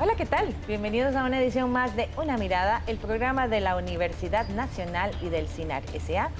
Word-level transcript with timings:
Hola, 0.00 0.16
¿qué 0.16 0.26
tal? 0.26 0.52
Bienvenidos 0.66 1.14
a 1.14 1.22
una 1.22 1.40
edición 1.40 1.70
más 1.70 1.94
de 1.94 2.08
Una 2.16 2.36
Mirada, 2.36 2.82
el 2.88 2.96
programa 2.96 3.46
de 3.46 3.60
la 3.60 3.76
Universidad 3.76 4.48
Nacional 4.48 5.12
y 5.22 5.28
del 5.28 5.46
CINAR 5.46 5.84
SA. 6.00 6.30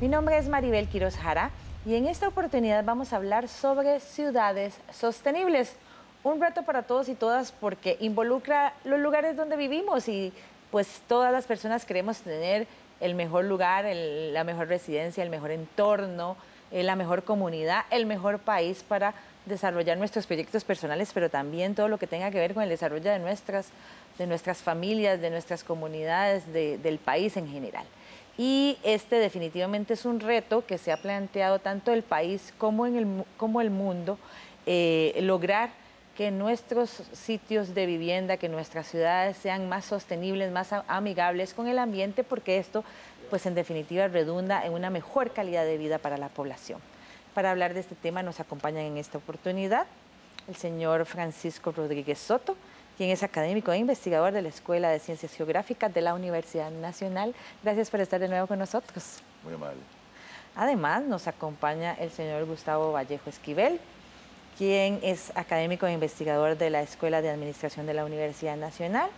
Mi 0.00 0.08
nombre 0.08 0.36
es 0.36 0.48
Maribel 0.48 0.88
Quiroz 0.88 1.16
Jara 1.16 1.52
y 1.86 1.94
en 1.94 2.08
esta 2.08 2.26
oportunidad 2.26 2.84
vamos 2.84 3.12
a 3.12 3.16
hablar 3.16 3.46
sobre 3.46 4.00
ciudades 4.00 4.80
sostenibles. 4.92 5.76
Un 6.24 6.40
reto 6.40 6.64
para 6.64 6.82
todos 6.82 7.08
y 7.08 7.14
todas 7.14 7.52
porque 7.52 7.96
involucra 8.00 8.74
los 8.82 8.98
lugares 8.98 9.36
donde 9.36 9.56
vivimos 9.56 10.08
y 10.08 10.32
pues 10.72 11.00
todas 11.06 11.30
las 11.32 11.46
personas 11.46 11.84
queremos 11.84 12.18
tener 12.18 12.66
el 12.98 13.14
mejor 13.14 13.44
lugar, 13.44 13.84
la 13.84 14.42
mejor 14.42 14.66
residencia, 14.66 15.22
el 15.22 15.30
mejor 15.30 15.52
entorno, 15.52 16.36
eh, 16.72 16.82
la 16.82 16.96
mejor 16.96 17.22
comunidad, 17.22 17.84
el 17.90 18.06
mejor 18.06 18.40
país 18.40 18.82
para 18.82 19.14
desarrollar 19.46 19.98
nuestros 19.98 20.26
proyectos 20.26 20.64
personales, 20.64 21.10
pero 21.12 21.30
también 21.30 21.74
todo 21.74 21.88
lo 21.88 21.98
que 21.98 22.06
tenga 22.06 22.30
que 22.30 22.38
ver 22.38 22.54
con 22.54 22.62
el 22.62 22.68
desarrollo 22.68 23.10
de 23.10 23.18
nuestras, 23.18 23.68
de 24.18 24.26
nuestras 24.26 24.58
familias, 24.58 25.20
de 25.20 25.30
nuestras 25.30 25.64
comunidades, 25.64 26.52
del 26.52 26.98
país 26.98 27.36
en 27.36 27.48
general. 27.48 27.84
Y 28.36 28.78
este 28.82 29.16
definitivamente 29.16 29.94
es 29.94 30.04
un 30.04 30.20
reto 30.20 30.66
que 30.66 30.78
se 30.78 30.90
ha 30.90 30.96
planteado 30.96 31.60
tanto 31.60 31.92
el 31.92 32.02
país 32.02 32.52
como, 32.58 32.86
en 32.86 32.96
el, 32.96 33.24
como 33.36 33.60
el 33.60 33.70
mundo, 33.70 34.18
eh, 34.66 35.16
lograr 35.20 35.70
que 36.16 36.30
nuestros 36.30 37.02
sitios 37.12 37.74
de 37.74 37.86
vivienda, 37.86 38.36
que 38.36 38.48
nuestras 38.48 38.86
ciudades 38.86 39.36
sean 39.36 39.68
más 39.68 39.84
sostenibles, 39.84 40.52
más 40.52 40.72
amigables 40.86 41.54
con 41.54 41.66
el 41.66 41.78
ambiente, 41.78 42.22
porque 42.24 42.58
esto, 42.58 42.84
pues 43.30 43.46
en 43.46 43.54
definitiva, 43.54 44.08
redunda 44.08 44.64
en 44.64 44.72
una 44.72 44.90
mejor 44.90 45.32
calidad 45.32 45.64
de 45.64 45.76
vida 45.76 45.98
para 45.98 46.16
la 46.16 46.28
población. 46.28 46.80
Para 47.34 47.50
hablar 47.50 47.74
de 47.74 47.80
este 47.80 47.96
tema 47.96 48.22
nos 48.22 48.38
acompañan 48.38 48.84
en 48.84 48.96
esta 48.96 49.18
oportunidad 49.18 49.86
el 50.46 50.54
señor 50.54 51.04
Francisco 51.04 51.72
Rodríguez 51.72 52.18
Soto, 52.18 52.56
quien 52.96 53.10
es 53.10 53.24
académico 53.24 53.72
e 53.72 53.78
investigador 53.78 54.32
de 54.32 54.42
la 54.42 54.50
Escuela 54.50 54.88
de 54.90 55.00
Ciencias 55.00 55.34
Geográficas 55.34 55.92
de 55.92 56.00
la 56.00 56.14
Universidad 56.14 56.70
Nacional. 56.70 57.34
Gracias 57.64 57.90
por 57.90 58.00
estar 58.00 58.20
de 58.20 58.28
nuevo 58.28 58.46
con 58.46 58.60
nosotros. 58.60 59.20
Muy 59.42 59.54
amable. 59.54 59.80
Además, 60.54 61.02
nos 61.02 61.26
acompaña 61.26 61.94
el 61.94 62.12
señor 62.12 62.44
Gustavo 62.44 62.92
Vallejo 62.92 63.28
Esquivel, 63.28 63.80
quien 64.56 65.00
es 65.02 65.36
académico 65.36 65.86
e 65.86 65.92
investigador 65.92 66.56
de 66.56 66.70
la 66.70 66.82
Escuela 66.82 67.20
de 67.20 67.30
Administración 67.30 67.86
de 67.86 67.94
la 67.94 68.04
Universidad 68.04 68.56
Nacional 68.56 69.10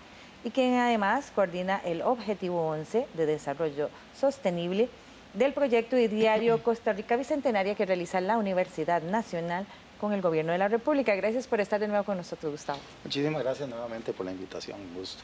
y 0.43 0.51
quien 0.51 0.79
además 0.79 1.31
coordina 1.35 1.83
el 1.85 2.01
Objetivo 2.01 2.67
11 2.69 3.09
de 3.13 3.27
Desarrollo 3.27 3.91
Sostenible 4.19 4.89
del 5.37 5.53
proyecto 5.53 5.99
y 5.99 6.09
diario 6.09 6.63
Costa 6.63 6.93
Rica 6.95 7.15
Bicentenaria 7.17 7.75
que 7.75 7.85
realiza 7.85 8.21
la 8.21 8.39
Universidad 8.39 9.03
Nacional 9.03 9.67
con 10.01 10.13
el 10.13 10.23
Gobierno 10.23 10.53
de 10.53 10.59
la 10.59 10.69
República. 10.69 11.15
Gracias 11.15 11.47
por 11.47 11.61
estar 11.61 11.79
de 11.79 11.89
nuevo 11.89 12.05
con 12.05 12.17
nosotros, 12.17 12.53
Gustavo. 12.53 12.79
Muchísimas 13.05 13.43
gracias 13.43 13.69
nuevamente 13.69 14.13
por 14.13 14.25
la 14.25 14.33
invitación, 14.33 14.81
un 14.81 14.95
gusto. 14.95 15.23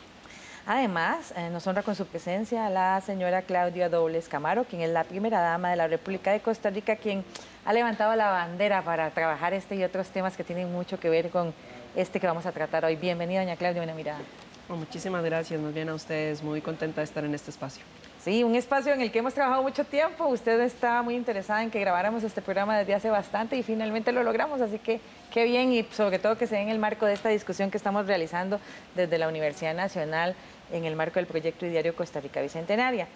Además, 0.67 1.33
eh, 1.37 1.49
nos 1.51 1.67
honra 1.67 1.83
con 1.83 1.97
su 1.97 2.07
presencia 2.07 2.69
la 2.71 3.01
señora 3.01 3.43
Claudia 3.43 3.89
Dobles 3.89 4.29
Camaro, 4.29 4.65
quien 4.65 4.83
es 4.83 4.91
la 4.91 5.03
primera 5.03 5.41
dama 5.41 5.71
de 5.71 5.77
la 5.77 5.89
República 5.89 6.31
de 6.31 6.41
Costa 6.41 6.71
Rica, 6.71 6.97
quien 6.97 7.25
ha 7.65 7.73
levantado 7.73 8.15
la 8.15 8.31
bandera 8.31 8.83
para 8.83 9.11
trabajar 9.11 9.55
este 9.55 9.75
y 9.75 9.83
otros 9.83 10.09
temas 10.09 10.37
que 10.37 10.45
tienen 10.45 10.71
mucho 10.71 11.01
que 11.01 11.09
ver 11.09 11.31
con 11.31 11.53
este 11.97 12.21
que 12.21 12.27
vamos 12.27 12.47
a 12.47 12.53
tratar 12.53 12.85
hoy. 12.85 12.97
Bienvenida, 12.97 13.41
doña 13.41 13.57
Claudia, 13.57 13.83
una 13.83 13.95
mirada. 13.95 14.21
muchísimas 14.69 15.25
gracias, 15.25 15.59
nos 15.59 15.75
bien 15.75 15.89
a 15.89 15.95
ustedes, 15.95 16.43
muy 16.43 16.61
contenta 16.61 17.01
de 17.01 17.07
estar 17.07 17.25
en 17.25 17.35
este 17.35 17.51
espacio. 17.51 17.83
Sí, 18.25 18.45
un 18.45 18.55
espacio 18.55 18.93
en 18.93 19.01
el 19.01 19.11
que 19.11 19.19
hemos 19.19 19.35
trabajado 19.35 19.65
mucho 19.65 19.83
tiempo. 19.83 20.29
Usted 20.29 20.61
estaba 20.61 21.03
muy 21.03 21.17
interesada 21.17 21.61
en 21.61 21.73
que 21.73 21.81
grabáramos 21.81 22.23
este 22.23 22.41
programa 22.41 22.79
desde 22.79 22.95
hace 22.95 23.11
bastante 23.11 23.57
y 23.57 23.65
finalmente 23.65 24.13
lo 24.13 24.23
logramos, 24.23 24.61
así 24.61 24.79
que 24.79 25.01
qué 25.33 25.43
bien 25.43 25.73
y 25.73 25.83
sobre 25.91 26.21
todo 26.21 26.39
que 26.39 26.47
se 26.47 26.55
dé 26.55 26.61
en 26.61 26.69
el 26.69 26.79
marco 26.79 27.05
de 27.05 27.15
esta 27.15 27.31
discusión 27.31 27.73
que 27.73 27.79
estamos 27.79 28.07
realizando 28.07 28.61
desde 28.95 29.19
la 29.19 29.27
Universidad 29.27 29.75
Nacional 29.75 30.37
en 30.73 30.85
el 30.85 30.95
marco 30.95 31.15
del 31.15 31.27
proyecto 31.27 31.67
Diario 31.67 31.97
Costa 31.97 32.21
Rica 32.21 32.41
Bicentenaria. 32.41 33.09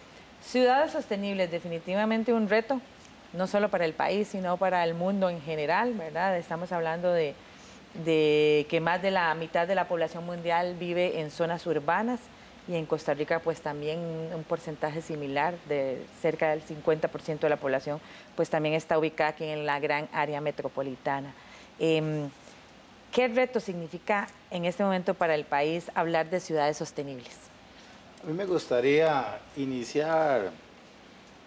Ciudades 0.43 0.91
sostenibles, 0.91 1.53
definitivamente 1.53 2.33
un 2.33 2.49
reto, 2.49 2.81
no 3.33 3.47
solo 3.47 3.69
para 3.69 3.85
el 3.85 3.93
país, 3.93 4.27
sino 4.27 4.57
para 4.57 4.83
el 4.83 4.95
mundo 4.95 5.31
en 5.31 5.41
general, 5.41 5.95
¿verdad? 5.95 6.37
Estamos 6.37 6.73
hablando 6.73 7.13
de 7.13 7.37
que 8.05 8.81
más 8.83 9.01
de 9.03 9.13
la 9.13 9.33
mitad 9.37 9.69
de 9.69 9.77
la 9.77 9.87
población 9.87 10.27
mundial 10.27 10.75
vive 10.81 11.21
en 11.21 11.31
zonas 11.31 11.65
urbanas 11.65 12.19
y 12.69 12.75
en 12.75 12.87
Costa 12.87 13.15
Rica 13.15 13.41
pues 13.41 13.61
también 13.61 13.99
un 14.35 14.45
porcentaje 14.45 15.01
similar 15.01 15.55
de 15.69 16.05
cerca 16.21 16.51
del 16.51 16.63
50% 16.65 17.41
de 17.41 17.49
la 17.49 17.57
población 17.57 18.01
pues 18.35 18.51
también 18.51 18.75
está 18.75 18.99
ubicada 18.99 19.31
aquí 19.31 19.45
en 19.45 19.67
la 19.67 19.79
gran 19.81 20.09
área 20.13 20.41
metropolitana. 20.41 21.33
Em, 21.79 22.29
¿Qué 23.13 23.29
reto 23.29 23.61
significa 23.61 24.29
en 24.51 24.65
este 24.65 24.83
momento 24.83 25.15
para 25.15 25.35
el 25.35 25.45
país 25.45 25.91
hablar 25.95 26.29
de 26.29 26.41
ciudades 26.41 26.77
sostenibles? 26.77 27.35
A 28.23 28.27
mí 28.27 28.35
me 28.35 28.45
gustaría 28.45 29.39
iniciar 29.57 30.51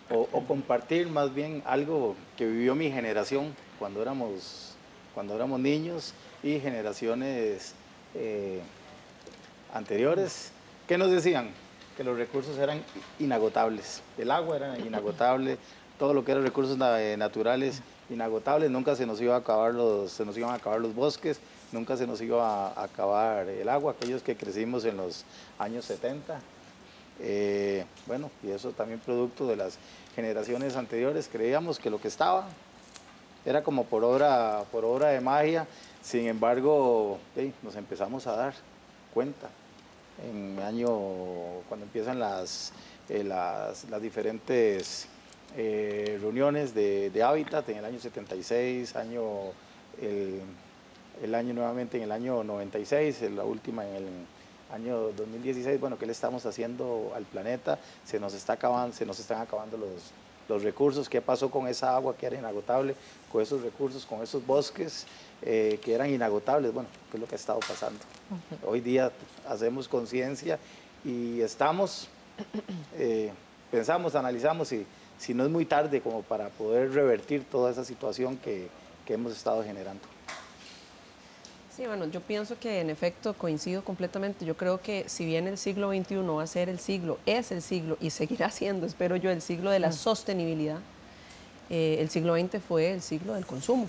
o, 0.10 0.26
compartir 0.48 1.08
más 1.08 1.34
bien 1.34 1.62
algo 1.66 2.16
que 2.38 2.48
vivió 2.48 2.74
mi 2.74 2.90
generación 2.90 3.54
cuando 3.78 4.02
éramos, 4.02 4.76
cuando 5.14 5.36
éramos 5.36 5.60
niños 5.60 6.14
y 6.42 6.60
generaciones 6.60 7.76
eh, 8.16 8.62
anteriores 9.72 10.52
¿Qué 10.90 10.98
nos 10.98 11.12
decían? 11.12 11.52
Que 11.96 12.04
los 12.04 12.18
recursos 12.18 12.58
eran 12.58 12.82
inagotables. 13.20 14.02
El 14.18 14.32
agua 14.32 14.56
era 14.56 14.80
inagotable, 14.80 15.60
todo 16.00 16.16
lo 16.16 16.26
que 16.26 16.32
eran 16.32 16.44
recursos 16.44 16.80
eh, 16.82 17.16
naturales 17.16 17.84
inagotables, 18.10 18.72
nunca 18.72 18.96
se 18.96 19.06
nos 19.06 19.22
iba 19.22 19.36
a 19.36 19.38
acabar 19.38 19.72
los, 19.76 20.12
se 20.12 20.26
nos 20.26 20.36
iban 20.36 20.50
a 20.50 20.56
acabar 20.56 20.82
los 20.82 20.96
bosques, 20.96 21.42
nunca 21.72 21.96
se 21.96 22.08
nos 22.08 22.20
iba 22.22 22.70
a 22.70 22.84
acabar 22.86 23.48
el 23.48 23.70
agua, 23.70 23.92
aquellos 23.92 24.24
que 24.24 24.36
crecimos 24.36 24.84
en 24.84 24.98
los 24.98 25.26
años 25.60 25.86
70. 25.86 26.40
Eh, 27.20 27.86
bueno, 28.08 28.32
y 28.42 28.50
eso 28.50 28.72
también 28.72 29.00
producto 29.00 29.46
de 29.46 29.58
las 29.58 29.78
generaciones 30.16 30.76
anteriores, 30.76 31.30
creíamos 31.32 31.78
que 31.78 31.92
lo 31.92 32.02
que 32.02 32.08
estaba 32.08 32.48
era 33.46 33.62
como 33.62 33.86
por 33.86 34.04
obra, 34.04 34.64
por 34.72 34.86
obra 34.86 35.10
de 35.10 35.22
magia, 35.22 35.68
sin 36.02 36.26
embargo, 36.26 37.20
nos 37.62 37.76
empezamos 37.76 38.26
a 38.26 38.36
dar 38.36 38.56
cuenta 39.14 39.50
en 40.28 40.58
el 40.58 40.64
año, 40.64 40.90
cuando 41.68 41.86
empiezan 41.86 42.20
las, 42.20 42.74
eh, 43.10 43.24
las, 43.24 43.86
diferentes 44.02 45.08
eh, 45.56 46.18
reuniones 46.22 46.74
de, 46.74 47.24
hábitat, 47.24 47.68
en 47.70 47.78
el 47.78 47.86
año 47.86 48.00
76, 48.00 48.96
año, 48.96 49.24
el, 50.02 51.36
año 51.36 51.54
nuevamente 51.54 51.98
en 51.98 52.04
el 52.04 52.12
año 52.12 52.44
96, 52.44 53.22
la 53.36 53.44
última 53.44 53.88
en 53.88 53.96
el 53.96 54.06
año 54.72 55.12
2016, 55.18 55.80
bueno, 55.80 55.98
¿qué 55.98 56.06
le 56.06 56.12
estamos 56.12 56.46
haciendo 56.46 57.12
al 57.16 57.24
planeta? 57.24 57.80
Se 58.06 58.20
nos, 58.20 58.34
está 58.34 58.54
acabando, 58.54 58.96
se 58.96 59.06
nos 59.06 59.20
están 59.20 59.42
acabando 59.42 59.78
los, 59.78 60.12
los 60.50 60.64
recursos, 60.64 61.08
qué 61.08 61.22
pasó 61.22 61.50
con 61.50 61.68
esa 61.68 61.96
agua 61.96 62.18
que 62.18 62.26
era 62.26 62.38
inagotable, 62.38 62.96
con 63.32 63.42
esos 63.42 63.62
recursos, 63.62 64.06
con 64.06 64.22
esos 64.24 64.46
bosques, 64.46 65.06
eh, 65.44 65.80
que 65.82 65.94
eran 65.94 66.10
inagotables. 66.10 66.74
Bueno, 66.74 66.90
¿qué 67.10 67.18
es 67.18 67.22
lo 67.22 67.28
que 67.28 67.36
ha 67.36 67.38
estado 67.38 67.60
pasando? 67.60 68.00
Hoy 68.66 68.82
día 68.82 69.12
hacemos 69.48 69.88
conciencia 69.88 70.60
y 71.06 71.40
estamos, 71.42 72.10
eh, 72.98 73.32
pensamos, 73.72 74.16
analizamos 74.16 74.72
y 74.74 74.86
si 75.18 75.34
no 75.34 75.44
es 75.44 75.50
muy 75.50 75.66
tarde 75.66 76.02
como 76.02 76.24
para 76.24 76.50
poder 76.50 76.92
revertir 76.92 77.46
toda 77.46 77.72
esa 77.72 77.86
situación 77.86 78.38
que, 78.38 78.68
que 79.06 79.14
hemos 79.14 79.32
estado 79.34 79.64
generando. 79.64 80.02
Sí, 81.80 81.88
bueno, 81.88 82.08
yo 82.08 82.20
pienso 82.20 82.60
que 82.60 82.82
en 82.82 82.90
efecto 82.90 83.34
coincido 83.34 83.86
completamente. 83.86 84.44
Yo 84.44 84.58
creo 84.58 84.82
que 84.82 85.06
si 85.08 85.26
bien 85.26 85.48
el 85.48 85.58
siglo 85.58 85.92
XXI 85.92 86.16
va 86.18 86.44
a 86.44 86.48
ser 86.48 86.68
el 86.68 86.78
siglo, 86.78 87.20
es 87.26 87.54
el 87.54 87.62
siglo 87.62 87.98
y 88.02 88.10
seguirá 88.10 88.50
siendo, 88.52 88.86
espero 88.86 89.16
yo, 89.16 89.32
el 89.32 89.42
siglo 89.42 89.72
de 89.72 89.80
la 89.80 89.94
sostenibilidad, 89.94 90.80
eh, 91.70 92.00
el 92.02 92.10
siglo 92.10 92.36
XX 92.36 92.62
fue 92.62 92.92
el 92.92 93.02
siglo 93.02 93.36
del 93.36 93.46
consumo 93.46 93.88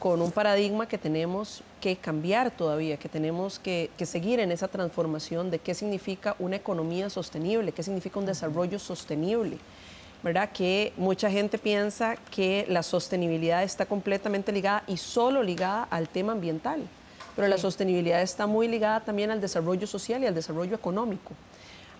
con 0.00 0.20
un 0.20 0.32
paradigma 0.32 0.88
que 0.88 0.98
tenemos 0.98 1.62
que 1.80 1.94
cambiar 1.94 2.50
todavía, 2.50 2.96
que 2.96 3.08
tenemos 3.08 3.60
que, 3.60 3.88
seguir 4.04 4.40
en 4.40 4.50
esa 4.50 4.66
transformación 4.66 5.48
de 5.52 5.60
qué 5.60 5.74
significa 5.74 6.34
una 6.40 6.56
economía 6.56 7.08
sostenible, 7.08 7.70
qué 7.70 7.84
significa 7.84 8.18
un 8.18 8.26
desarrollo 8.26 8.80
sostenible. 8.80 9.58
¿verdad? 10.24 10.50
Que 10.52 10.92
mucha 10.96 11.30
gente 11.30 11.56
piensa 11.56 12.16
que 12.32 12.64
la 12.68 12.82
sostenibilidad 12.82 13.62
está 13.62 13.86
completamente 13.86 14.50
ligada 14.50 14.82
y 14.88 14.96
solo 14.96 15.40
ligada 15.44 15.84
al 15.84 16.08
tema 16.08 16.32
ambiental, 16.32 16.88
pero 17.36 17.48
la 17.48 17.58
sostenibilidad 17.58 18.22
está 18.22 18.46
muy 18.46 18.68
ligada 18.68 19.00
también 19.00 19.30
al 19.30 19.40
desarrollo 19.40 19.86
social 19.86 20.22
y 20.22 20.26
al 20.26 20.34
desarrollo 20.34 20.74
económico. 20.74 21.32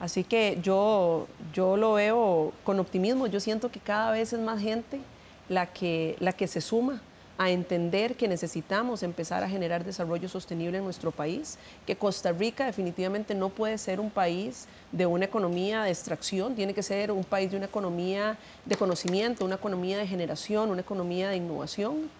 Así 0.00 0.24
que 0.24 0.58
yo, 0.62 1.28
yo 1.52 1.76
lo 1.76 1.94
veo 1.94 2.52
con 2.64 2.80
optimismo, 2.80 3.26
yo 3.28 3.40
siento 3.40 3.70
que 3.70 3.78
cada 3.78 4.10
vez 4.10 4.32
es 4.32 4.40
más 4.40 4.60
gente 4.60 5.00
la 5.48 5.66
que, 5.66 6.16
la 6.18 6.32
que 6.32 6.48
se 6.48 6.60
suma 6.60 7.00
a 7.38 7.50
entender 7.50 8.14
que 8.14 8.28
necesitamos 8.28 9.02
empezar 9.02 9.42
a 9.42 9.48
generar 9.48 9.84
desarrollo 9.84 10.28
sostenible 10.28 10.78
en 10.78 10.84
nuestro 10.84 11.10
país, 11.10 11.58
que 11.86 11.96
Costa 11.96 12.30
Rica 12.32 12.66
definitivamente 12.66 13.34
no 13.34 13.48
puede 13.48 13.78
ser 13.78 14.00
un 14.00 14.10
país 14.10 14.66
de 14.92 15.06
una 15.06 15.24
economía 15.24 15.82
de 15.82 15.90
extracción, 15.90 16.54
tiene 16.54 16.74
que 16.74 16.82
ser 16.82 17.10
un 17.10 17.24
país 17.24 17.50
de 17.50 17.56
una 17.56 17.66
economía 17.66 18.38
de 18.64 18.76
conocimiento, 18.76 19.44
una 19.44 19.56
economía 19.56 19.98
de 19.98 20.06
generación, 20.06 20.70
una 20.70 20.82
economía 20.82 21.30
de 21.30 21.36
innovación. 21.36 22.10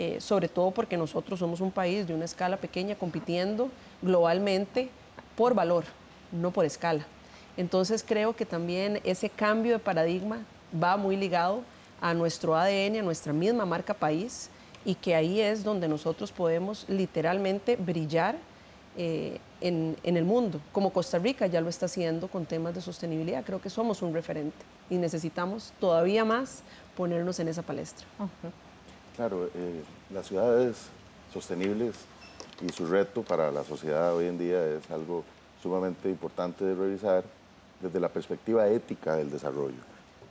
Eh, 0.00 0.20
sobre 0.20 0.46
todo 0.46 0.70
porque 0.70 0.96
nosotros 0.96 1.40
somos 1.40 1.60
un 1.60 1.72
país 1.72 2.06
de 2.06 2.14
una 2.14 2.24
escala 2.24 2.56
pequeña 2.56 2.94
compitiendo 2.94 3.68
globalmente 4.00 4.90
por 5.36 5.54
valor, 5.54 5.82
no 6.30 6.52
por 6.52 6.64
escala. 6.64 7.04
Entonces 7.56 8.04
creo 8.06 8.36
que 8.36 8.46
también 8.46 9.00
ese 9.02 9.28
cambio 9.28 9.72
de 9.72 9.78
paradigma 9.80 10.38
va 10.72 10.96
muy 10.96 11.16
ligado 11.16 11.62
a 12.00 12.14
nuestro 12.14 12.54
ADN, 12.54 12.98
a 12.98 13.02
nuestra 13.02 13.32
misma 13.32 13.66
marca 13.66 13.92
país, 13.92 14.50
y 14.84 14.94
que 14.94 15.16
ahí 15.16 15.40
es 15.40 15.64
donde 15.64 15.88
nosotros 15.88 16.30
podemos 16.30 16.84
literalmente 16.88 17.74
brillar 17.74 18.36
eh, 18.96 19.40
en, 19.60 19.96
el 20.04 20.24
mundo, 20.24 20.60
como 20.70 20.92
Costa 20.92 21.18
Rica 21.18 21.48
ya 21.48 21.60
lo 21.60 21.68
está 21.68 21.86
haciendo 21.86 22.28
con 22.28 22.46
temas 22.46 22.72
de 22.72 22.80
sostenibilidad. 22.80 23.44
Creo 23.44 23.60
que 23.60 23.68
somos 23.68 24.00
un 24.02 24.14
referente 24.14 24.64
y 24.90 24.94
necesitamos 24.94 25.72
todavía 25.80 26.24
más 26.24 26.62
ponernos 26.96 27.40
en 27.40 27.48
esa 27.48 27.62
palestra. 27.62 28.06
Claro, 29.18 29.46
eh, 29.46 29.82
las 30.14 30.28
ciudades 30.28 30.76
sostenibles 31.32 31.96
y 32.64 32.68
su 32.68 32.86
reto 32.86 33.24
para 33.24 33.50
la 33.50 33.64
sociedad 33.64 34.14
hoy 34.14 34.26
en 34.26 34.38
día 34.38 34.64
es 34.64 34.88
algo 34.92 35.24
sumamente 35.60 36.08
importante 36.08 36.64
de 36.64 36.76
revisar 36.76 37.24
desde 37.82 37.98
la 37.98 38.10
perspectiva 38.10 38.68
ética 38.68 39.16
del 39.16 39.28
desarrollo. 39.28 39.80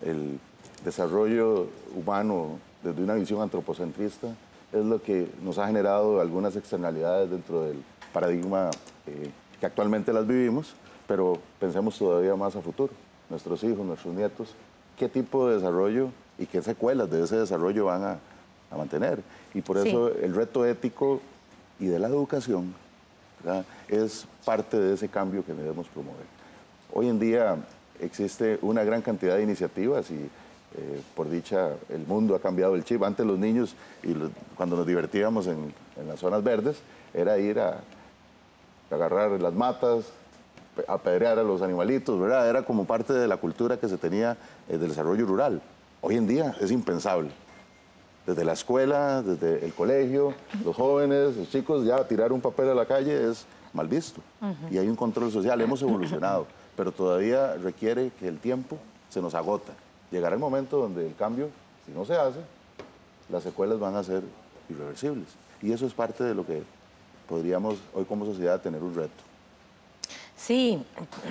El 0.01 0.39
desarrollo 0.85 1.67
humano 1.97 2.59
desde 2.81 3.03
una 3.03 3.15
visión 3.15 3.41
antropocentrista 3.41 4.29
es 4.71 4.85
lo 4.85 5.01
que 5.01 5.27
nos 5.43 5.57
ha 5.57 5.67
generado 5.67 6.21
algunas 6.21 6.55
externalidades 6.55 7.29
dentro 7.29 7.63
del 7.63 7.83
paradigma 8.13 8.71
eh, 9.05 9.31
que 9.59 9.65
actualmente 9.65 10.13
las 10.13 10.25
vivimos, 10.25 10.75
pero 11.09 11.39
pensemos 11.59 11.99
todavía 11.99 12.37
más 12.37 12.55
a 12.55 12.61
futuro, 12.61 12.93
nuestros 13.29 13.61
hijos, 13.65 13.85
nuestros 13.85 14.15
nietos, 14.15 14.55
qué 14.97 15.09
tipo 15.09 15.49
de 15.49 15.55
desarrollo 15.55 16.07
y 16.39 16.45
qué 16.45 16.61
secuelas 16.61 17.11
de 17.11 17.21
ese 17.21 17.35
desarrollo 17.35 17.83
van 17.83 18.03
a, 18.05 18.19
mantener. 18.75 19.21
Y 19.53 19.61
por 19.61 19.77
eso 19.77 20.09
el 20.09 20.35
reto 20.35 20.65
ético 20.65 21.21
y 21.79 21.85
de 21.85 21.99
la 21.99 22.07
educación 22.07 22.73
es 23.87 24.25
parte 24.43 24.77
de 24.77 24.95
ese 24.95 25.07
cambio 25.07 25.45
que 25.45 25.53
debemos 25.53 25.87
promover. 25.87 26.25
Hoy 26.93 27.07
en 27.07 27.19
día 27.19 27.57
existe 27.99 28.57
una 28.61 28.83
gran 28.83 29.01
cantidad 29.01 29.37
de 29.37 29.43
iniciativas 29.43 30.09
y 30.11 30.29
eh, 30.75 31.01
por 31.15 31.29
dicha, 31.29 31.69
el 31.89 32.05
mundo 32.05 32.35
ha 32.35 32.39
cambiado 32.39 32.75
el 32.75 32.83
chip. 32.83 33.01
Antes 33.03 33.25
los 33.25 33.39
niños, 33.39 33.75
y 34.03 34.13
cuando 34.55 34.75
nos 34.75 34.85
divertíamos 34.85 35.47
en, 35.47 35.73
las 36.07 36.19
zonas 36.19 36.43
verdes, 36.43 36.77
era 37.13 37.39
ir 37.39 37.59
a, 37.59 37.79
agarrar 38.91 39.31
las 39.41 39.53
matas, 39.53 40.05
apedrear 40.87 41.39
a 41.39 41.43
los 41.43 41.61
animalitos, 41.61 42.19
¿verdad? 42.19 42.47
Era 42.49 42.63
como 42.63 42.85
parte 42.85 43.13
de 43.13 43.27
la 43.27 43.37
cultura 43.37 43.77
que 43.77 43.87
se 43.87 43.97
tenía 43.97 44.37
eh, 44.69 44.77
del 44.77 44.89
desarrollo 44.89 45.25
rural. 45.25 45.61
Hoy 46.01 46.15
en 46.15 46.27
día 46.27 46.55
es 46.61 46.69
impensable. 46.69 47.31
Desde 48.27 48.45
la 48.45 48.53
escuela, 48.53 49.23
desde 49.23 49.65
el 49.65 49.73
colegio, 49.73 50.35
los 50.63 50.75
jóvenes, 50.75 51.35
los 51.35 51.49
chicos, 51.49 51.83
ya 51.83 52.07
tirar 52.07 52.31
un 52.31 52.41
papel 52.41 52.69
a 52.69 52.75
la 52.75 52.85
calle 52.85 53.27
es 53.27 53.45
mal 53.73 53.87
visto. 53.87 54.21
Y 54.69 54.77
hay 54.77 54.87
un 54.87 54.95
control 54.95 55.31
social. 55.31 55.59
Hemos 55.61 55.81
evolucionado, 55.81 56.45
pero 56.75 56.91
todavía 56.91 57.55
requiere 57.55 58.11
que 58.19 58.27
el 58.27 58.37
tiempo 58.37 58.77
se 59.09 59.21
nos 59.21 59.33
agota 59.33 59.73
llegará 60.11 60.35
el 60.35 60.39
momento 60.39 60.77
donde 60.77 61.07
el 61.07 61.15
cambio, 61.15 61.49
si 61.85 61.91
no 61.91 62.05
se 62.05 62.15
hace, 62.15 62.39
las 63.29 63.43
secuelas 63.43 63.79
van 63.79 63.95
a 63.95 64.03
ser 64.03 64.23
irreversibles. 64.69 65.27
Y 65.61 65.71
eso 65.71 65.85
es 65.85 65.93
parte 65.93 66.23
de 66.23 66.35
lo 66.35 66.45
que 66.45 66.63
podríamos 67.27 67.77
hoy 67.93 68.05
como 68.05 68.25
sociedad 68.25 68.61
tener 68.61 68.81
un 68.81 68.95
reto. 68.95 69.23
Sí, 70.35 70.83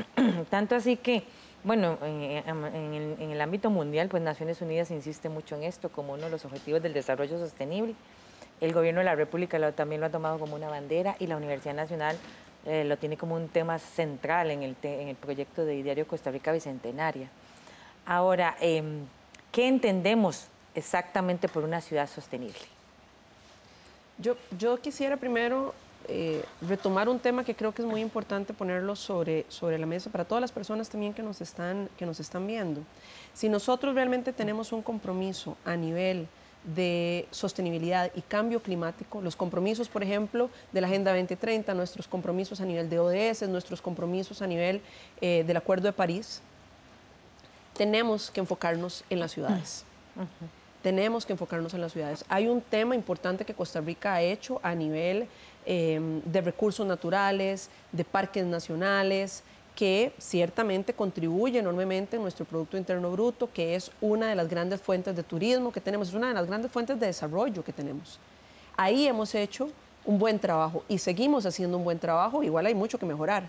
tanto 0.50 0.74
así 0.74 0.96
que, 0.96 1.24
bueno, 1.66 1.98
en, 2.02 3.30
el, 3.32 3.40
ámbito 3.40 3.70
mundial, 3.70 4.08
pues 4.08 4.22
Naciones 4.22 4.60
Unidas 4.60 4.92
insiste 4.92 5.28
mucho 5.28 5.56
en 5.56 5.64
esto 5.64 5.88
como 5.88 6.12
uno 6.12 6.22
de 6.22 6.30
los 6.30 6.44
objetivos 6.44 6.80
del 6.80 6.92
desarrollo 6.92 7.40
sostenible. 7.40 7.96
El 8.60 8.72
gobierno 8.72 9.00
de 9.00 9.06
la 9.06 9.16
República 9.16 9.72
también 9.72 10.00
lo 10.00 10.06
ha 10.06 10.10
tomado 10.10 10.38
como 10.38 10.54
una 10.54 10.68
bandera 10.68 11.16
y 11.18 11.26
la 11.26 11.36
Universidad 11.36 11.74
Nacional 11.74 12.16
eh, 12.66 12.84
lo 12.84 12.96
tiene 12.98 13.16
como 13.16 13.34
un 13.34 13.48
tema 13.48 13.80
central 13.80 14.52
en 14.52 14.62
el, 14.62 14.76
en 14.84 15.08
el 15.08 15.16
proyecto 15.16 15.64
de 15.64 15.82
Diario 15.82 16.06
Costa 16.06 16.30
Rica 16.30 16.52
Bicentenaria. 16.52 17.28
Ahora, 18.06 18.56
em, 18.60 19.04
¿qué 19.50 19.66
entendemos 19.66 20.46
exactamente 20.76 21.48
por 21.48 21.64
una 21.64 21.80
ciudad 21.80 22.08
sostenible? 22.08 22.60
Yo, 24.18 24.36
yo 24.56 24.80
quisiera 24.80 25.16
primero 25.16 25.74
eh, 26.08 26.44
retomar 26.62 27.08
un 27.08 27.18
tema 27.18 27.44
que 27.44 27.54
creo 27.54 27.72
que 27.72 27.82
es 27.82 27.88
muy 27.88 28.00
importante 28.00 28.52
ponerlo 28.52 28.96
sobre, 28.96 29.46
sobre 29.48 29.78
la 29.78 29.86
mesa 29.86 30.10
para 30.10 30.24
todas 30.24 30.40
las 30.40 30.52
personas 30.52 30.88
también 30.88 31.12
que 31.14 31.22
nos, 31.22 31.40
están, 31.40 31.88
que 31.98 32.06
nos 32.06 32.20
están 32.20 32.46
viendo. 32.46 32.82
Si 33.34 33.48
nosotros 33.48 33.94
realmente 33.94 34.32
tenemos 34.32 34.72
un 34.72 34.82
compromiso 34.82 35.56
a 35.64 35.76
nivel 35.76 36.28
de 36.66 37.28
sostenibilidad 37.30 38.10
y 38.14 38.22
cambio 38.22 38.60
climático, 38.60 39.20
los 39.20 39.36
compromisos, 39.36 39.88
por 39.88 40.02
ejemplo, 40.02 40.50
de 40.72 40.80
la 40.80 40.88
Agenda 40.88 41.12
2030, 41.12 41.74
nuestros 41.74 42.08
compromisos 42.08 42.60
a 42.60 42.64
nivel 42.64 42.90
de 42.90 42.98
ODS, 42.98 43.48
nuestros 43.48 43.80
compromisos 43.80 44.42
a 44.42 44.46
nivel 44.46 44.80
eh, 45.20 45.44
del 45.46 45.56
Acuerdo 45.56 45.86
de 45.86 45.92
París, 45.92 46.42
tenemos 47.76 48.30
que 48.30 48.40
enfocarnos 48.40 49.04
en 49.10 49.20
las 49.20 49.32
ciudades. 49.32 49.84
Tenemos 50.82 51.26
que 51.26 51.32
enfocarnos 51.32 51.74
en 51.74 51.80
las 51.80 51.92
ciudades. 51.92 52.24
Hay 52.28 52.48
un 52.48 52.60
tema 52.60 52.94
importante 52.94 53.44
que 53.44 53.54
Costa 53.54 53.80
Rica 53.80 54.14
ha 54.14 54.22
hecho 54.22 54.60
a 54.62 54.74
nivel 54.74 55.28
em, 55.66 56.20
de 56.22 56.40
recursos 56.40 56.86
naturales, 56.86 57.68
de 57.92 58.04
parques 58.04 58.44
nacionales, 58.46 59.42
que 59.76 60.12
ciertamente 60.18 60.94
contribuye 60.94 61.58
enormemente 61.58 62.16
en 62.16 62.22
nuestro 62.22 62.46
Producto 62.46 62.78
Interno 62.78 63.10
Bruto, 63.10 63.52
que 63.52 63.74
es 63.74 63.90
una 64.00 64.28
de 64.28 64.34
las 64.34 64.48
grandes 64.48 64.80
fuentes 64.80 65.14
de 65.14 65.22
turismo 65.22 65.70
que 65.70 65.82
tenemos, 65.82 66.08
es 66.08 66.14
una 66.14 66.28
de 66.28 66.34
las 66.34 66.46
grandes 66.46 66.72
fuentes 66.72 66.98
de 66.98 67.06
desarrollo 67.06 67.62
que 67.62 67.72
tenemos. 67.72 68.18
Ahí 68.76 69.06
hemos 69.06 69.34
hecho 69.34 69.68
un 70.06 70.18
buen 70.18 70.38
trabajo 70.38 70.82
y 70.88 70.96
seguimos 70.98 71.44
haciendo 71.44 71.76
un 71.76 71.84
buen 71.84 71.98
trabajo, 71.98 72.42
igual 72.42 72.64
hay 72.64 72.74
mucho 72.74 72.98
que 72.98 73.04
mejorar, 73.04 73.48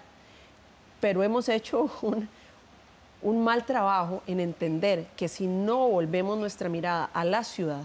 pero 1.00 1.24
hemos 1.24 1.48
hecho 1.48 1.90
un 3.22 3.44
mal 3.44 3.66
trabajo 3.66 4.22
en 4.28 4.42
entender 4.42 5.08
que 5.16 5.30
si 5.30 5.48
no 5.48 5.88
volvemos 5.88 6.38
nuestra 6.38 6.68
mirada 6.68 7.10
a 7.14 7.24
la 7.24 7.46
ciudad, 7.46 7.84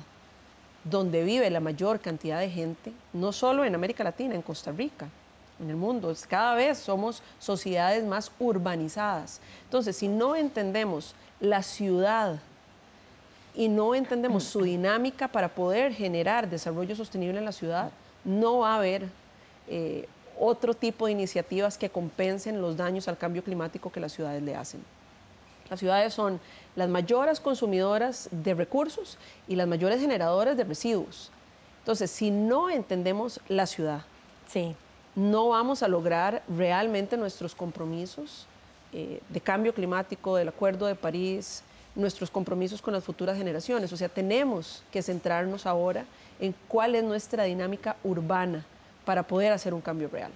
donde 0.84 1.24
vive 1.24 1.48
la 1.50 1.60
mayor 1.60 2.00
cantidad 2.00 2.40
de 2.40 2.50
gente, 2.50 2.92
no 3.12 3.32
solo 3.32 3.64
en 3.64 3.74
América 3.74 4.04
Latina, 4.04 4.34
en 4.34 4.42
Costa 4.42 4.72
Rica, 4.72 5.08
en 5.60 5.70
el 5.70 5.76
mundo, 5.76 6.12
cada 6.28 6.54
vez 6.54 6.78
somos 6.78 7.22
sociedades 7.38 8.04
más 8.04 8.32
urbanizadas. 8.38 9.40
Entonces, 9.64 9.96
si 9.96 10.08
no 10.08 10.34
entendemos 10.34 11.14
la 11.40 11.62
ciudad 11.62 12.40
y 13.54 13.68
no 13.68 13.94
entendemos 13.94 14.44
su 14.44 14.62
dinámica 14.62 15.28
para 15.28 15.48
poder 15.48 15.92
generar 15.92 16.48
desarrollo 16.48 16.96
sostenible 16.96 17.38
en 17.38 17.44
la 17.44 17.52
ciudad, 17.52 17.90
no 18.24 18.58
va 18.58 18.74
a 18.74 18.78
haber 18.78 19.08
eh, 19.68 20.08
otro 20.38 20.74
tipo 20.74 21.06
de 21.06 21.12
iniciativas 21.12 21.78
que 21.78 21.90
compensen 21.90 22.60
los 22.60 22.76
daños 22.76 23.06
al 23.06 23.18
cambio 23.18 23.44
climático 23.44 23.92
que 23.92 24.00
las 24.00 24.12
ciudades 24.12 24.42
le 24.42 24.56
hacen. 24.56 24.82
Las 25.70 25.80
ciudades 25.80 26.14
son 26.14 26.40
las 26.76 26.88
mayores 26.88 27.40
consumidoras 27.40 28.28
de 28.30 28.54
recursos 28.54 29.18
y 29.48 29.56
las 29.56 29.66
mayores 29.66 30.00
generadoras 30.00 30.56
de 30.56 30.64
residuos. 30.64 31.30
Entonces, 31.80 32.10
si 32.10 32.30
no 32.30 32.70
entendemos 32.70 33.40
la 33.48 33.66
ciudad, 33.66 34.02
sí. 34.46 34.74
no 35.16 35.48
vamos 35.48 35.82
a 35.82 35.88
lograr 35.88 36.42
realmente 36.48 37.16
nuestros 37.16 37.54
compromisos 37.54 38.46
eh, 38.92 39.20
de 39.28 39.40
cambio 39.40 39.74
climático, 39.74 40.36
del 40.36 40.48
Acuerdo 40.48 40.86
de 40.86 40.94
París, 40.94 41.62
nuestros 41.94 42.30
compromisos 42.30 42.80
con 42.80 42.92
las 42.92 43.04
futuras 43.04 43.36
generaciones. 43.36 43.92
O 43.92 43.96
sea, 43.96 44.08
tenemos 44.08 44.82
que 44.92 45.02
centrarnos 45.02 45.66
ahora 45.66 46.04
en 46.40 46.54
cuál 46.68 46.94
es 46.94 47.04
nuestra 47.04 47.44
dinámica 47.44 47.96
urbana 48.04 48.64
para 49.04 49.22
poder 49.22 49.52
hacer 49.52 49.74
un 49.74 49.80
cambio 49.80 50.08
real. 50.08 50.30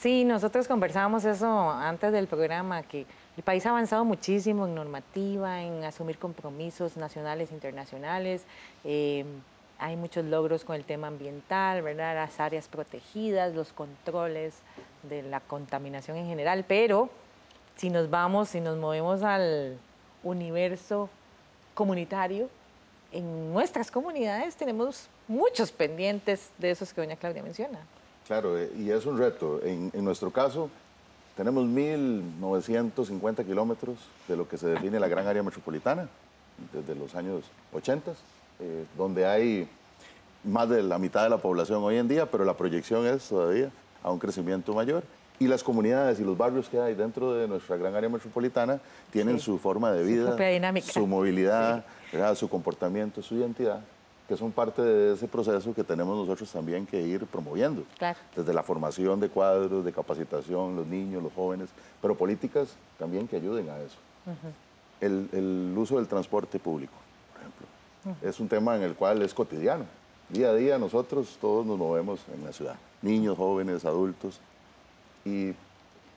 Sí, 0.00 0.24
nosotros 0.24 0.66
conversábamos 0.66 1.24
eso 1.24 1.70
antes 1.70 2.12
del 2.12 2.26
programa, 2.26 2.82
que 2.82 3.06
el 3.36 3.42
país 3.42 3.64
ha 3.66 3.70
avanzado 3.70 4.04
muchísimo 4.04 4.66
en 4.66 4.74
normativa, 4.74 5.62
en 5.62 5.84
asumir 5.84 6.18
compromisos 6.18 6.96
nacionales 6.96 7.50
e 7.50 7.54
internacionales. 7.54 8.44
Eh, 8.84 9.24
hay 9.78 9.96
muchos 9.96 10.24
logros 10.24 10.64
con 10.64 10.76
el 10.76 10.84
tema 10.84 11.08
ambiental, 11.08 11.82
¿verdad? 11.82 12.14
Las 12.14 12.38
áreas 12.40 12.68
protegidas, 12.68 13.54
los 13.54 13.72
controles 13.72 14.54
de 15.02 15.22
la 15.22 15.40
contaminación 15.40 16.16
en 16.18 16.26
general, 16.26 16.64
pero 16.68 17.08
si 17.76 17.90
nos 17.90 18.10
vamos, 18.10 18.50
si 18.50 18.60
nos 18.60 18.76
movemos 18.76 19.22
al 19.22 19.78
universo 20.22 21.08
comunitario, 21.74 22.48
en 23.12 23.52
nuestras 23.52 23.90
comunidades 23.90 24.56
tenemos 24.56 25.08
muchos 25.26 25.72
pendientes 25.72 26.50
de 26.58 26.70
esos 26.70 26.92
que 26.92 27.00
doña 27.00 27.16
Claudia 27.16 27.42
menciona. 27.42 27.80
Claro, 28.26 28.58
eh, 28.58 28.70
y 28.76 28.90
es 28.90 29.04
un 29.04 29.18
reto. 29.18 29.60
En, 29.64 29.90
en 29.92 30.04
nuestro 30.04 30.30
caso, 30.30 30.70
tenemos 31.36 31.64
1.950 31.64 33.46
kilómetros 33.46 33.96
de 34.28 34.36
lo 34.36 34.48
que 34.48 34.58
se 34.58 34.68
define 34.68 35.00
la 35.00 35.08
gran 35.08 35.26
área 35.26 35.42
metropolitana, 35.42 36.08
desde 36.72 36.94
los 36.94 37.14
años 37.14 37.44
80, 37.72 38.12
eh, 38.60 38.84
donde 38.96 39.26
hay 39.26 39.68
más 40.44 40.68
de 40.68 40.82
la 40.82 40.98
mitad 40.98 41.22
de 41.22 41.30
la 41.30 41.38
población 41.38 41.82
hoy 41.82 41.96
en 41.96 42.08
día, 42.08 42.30
pero 42.30 42.44
la 42.44 42.56
proyección 42.56 43.06
es 43.06 43.28
todavía 43.28 43.70
a 44.02 44.10
un 44.10 44.18
crecimiento 44.18 44.74
mayor. 44.74 45.04
Y 45.38 45.48
las 45.48 45.64
comunidades 45.64 46.20
y 46.20 46.24
los 46.24 46.36
barrios 46.36 46.68
que 46.68 46.78
hay 46.78 46.94
dentro 46.94 47.34
de 47.34 47.48
nuestra 47.48 47.76
gran 47.76 47.94
área 47.96 48.08
metropolitana 48.08 48.78
tienen 49.10 49.40
su 49.40 49.58
forma 49.58 49.90
de 49.90 50.04
vida, 50.04 50.36
su, 50.82 51.06
movilidad, 51.06 51.84
su 52.36 52.48
comportamiento, 52.48 53.22
su 53.22 53.34
identidad, 53.36 53.80
que 54.32 54.38
son 54.38 54.50
parte 54.50 54.80
de 54.80 55.12
ese 55.12 55.28
proceso 55.28 55.74
que 55.74 55.84
tenemos 55.84 56.16
nosotros 56.16 56.50
también 56.50 56.86
que 56.86 56.98
ir 56.98 57.26
promoviendo. 57.26 57.84
Claro. 57.98 58.18
Desde 58.34 58.54
la 58.54 58.62
formación 58.62 59.20
de 59.20 59.28
cuadros, 59.28 59.84
de 59.84 59.92
capacitación, 59.92 60.74
los 60.74 60.86
niños, 60.86 61.22
los 61.22 61.34
jóvenes, 61.34 61.68
pero 62.00 62.16
políticas 62.16 62.74
también 62.98 63.28
que 63.28 63.36
ayuden 63.36 63.68
a 63.68 63.78
eso. 63.80 63.98
el, 65.02 65.28
el 65.32 65.74
uso 65.76 65.96
del 65.96 66.06
transporte 66.08 66.58
público, 66.58 66.94
por 67.30 67.40
ejemplo, 67.42 68.26
es 68.26 68.40
un 68.40 68.48
tema 68.48 68.74
en 68.74 68.84
el 68.84 68.94
cual 68.94 69.20
es 69.20 69.34
cotidiano. 69.34 69.84
Día 70.30 70.48
a 70.48 70.54
día 70.54 70.78
nosotros 70.78 71.36
todos 71.38 71.66
nos 71.66 71.76
movemos 71.76 72.20
en 72.34 72.42
la 72.42 72.54
ciudad, 72.54 72.76
niños, 73.02 73.36
jóvenes, 73.36 73.84
adultos, 73.84 74.40
y 75.26 75.52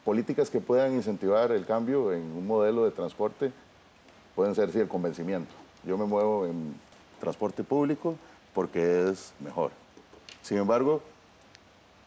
políticas 0.05 0.49
que 0.49 0.61
puedan 0.61 0.93
incentivar 0.93 1.51
el 1.51 1.65
cambio 1.65 2.13
en 2.13 2.21
un 2.21 2.47
modelo 2.47 2.85
de 2.85 2.91
transporte 2.91 3.51
pueden 4.35 4.55
ser 4.55 4.71
sí, 4.71 4.79
el 4.79 4.87
convencimiento. 4.87 5.53
Yo 5.83 5.97
me 5.97 6.05
muevo 6.05 6.45
en 6.45 6.75
transporte 7.19 7.63
público 7.63 8.15
porque 8.53 9.09
es 9.09 9.33
mejor. 9.39 9.71
Sin 10.41 10.57
embargo, 10.57 11.01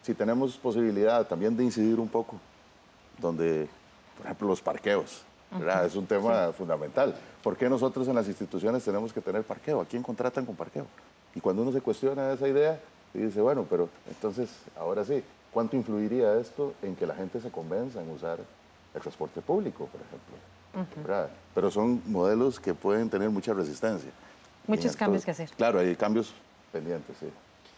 si 0.02 0.14
tenemos 0.14 0.56
posibilidad 0.56 1.26
también 1.26 1.56
de 1.56 1.64
incidir 1.64 2.00
un 2.00 2.08
poco, 2.08 2.40
donde, 3.18 3.68
por 4.16 4.26
ejemplo, 4.26 4.48
los 4.48 4.62
parqueos, 4.62 5.22
¿verdad? 5.50 5.84
es 5.84 5.96
un 5.96 6.06
tema 6.06 6.52
fundamental. 6.52 7.14
¿Por 7.42 7.56
qué 7.56 7.68
nosotros 7.68 8.08
en 8.08 8.14
las 8.14 8.26
instituciones 8.28 8.84
tenemos 8.84 9.12
que 9.12 9.20
tener 9.20 9.42
parqueo? 9.42 9.80
¿A 9.80 9.84
quién 9.84 10.02
contratan 10.02 10.46
con 10.46 10.56
parqueo? 10.56 10.86
Y 11.34 11.40
cuando 11.40 11.62
uno 11.62 11.72
se 11.72 11.80
cuestiona 11.80 12.32
esa 12.32 12.48
idea, 12.48 12.80
y 13.14 13.18
dice, 13.18 13.40
bueno, 13.40 13.66
pero 13.68 13.88
entonces, 14.08 14.50
ahora 14.78 15.04
sí, 15.04 15.22
¿cuánto 15.52 15.76
influiría 15.76 16.38
esto 16.38 16.74
en 16.82 16.94
que 16.94 17.06
la 17.06 17.14
gente 17.14 17.40
se 17.40 17.50
convenza 17.50 18.02
en 18.02 18.10
usar 18.10 18.38
el 18.94 19.00
transporte 19.00 19.40
público, 19.40 19.86
por 19.86 20.00
ejemplo? 20.00 21.02
¿Verdad? 21.02 21.30
Pero 21.54 21.70
son 21.70 22.02
modelos 22.06 22.60
que 22.60 22.74
pueden 22.74 23.08
tener 23.10 23.30
mucha 23.30 23.52
resistencia. 23.52 24.10
Muchos 24.68 24.94
cambios 24.94 25.24
que 25.24 25.32
hacer. 25.32 25.50
Claro, 25.56 25.80
hay 25.80 25.96
cambios 25.96 26.32
pendientes, 26.72 27.16
sí. 27.18 27.26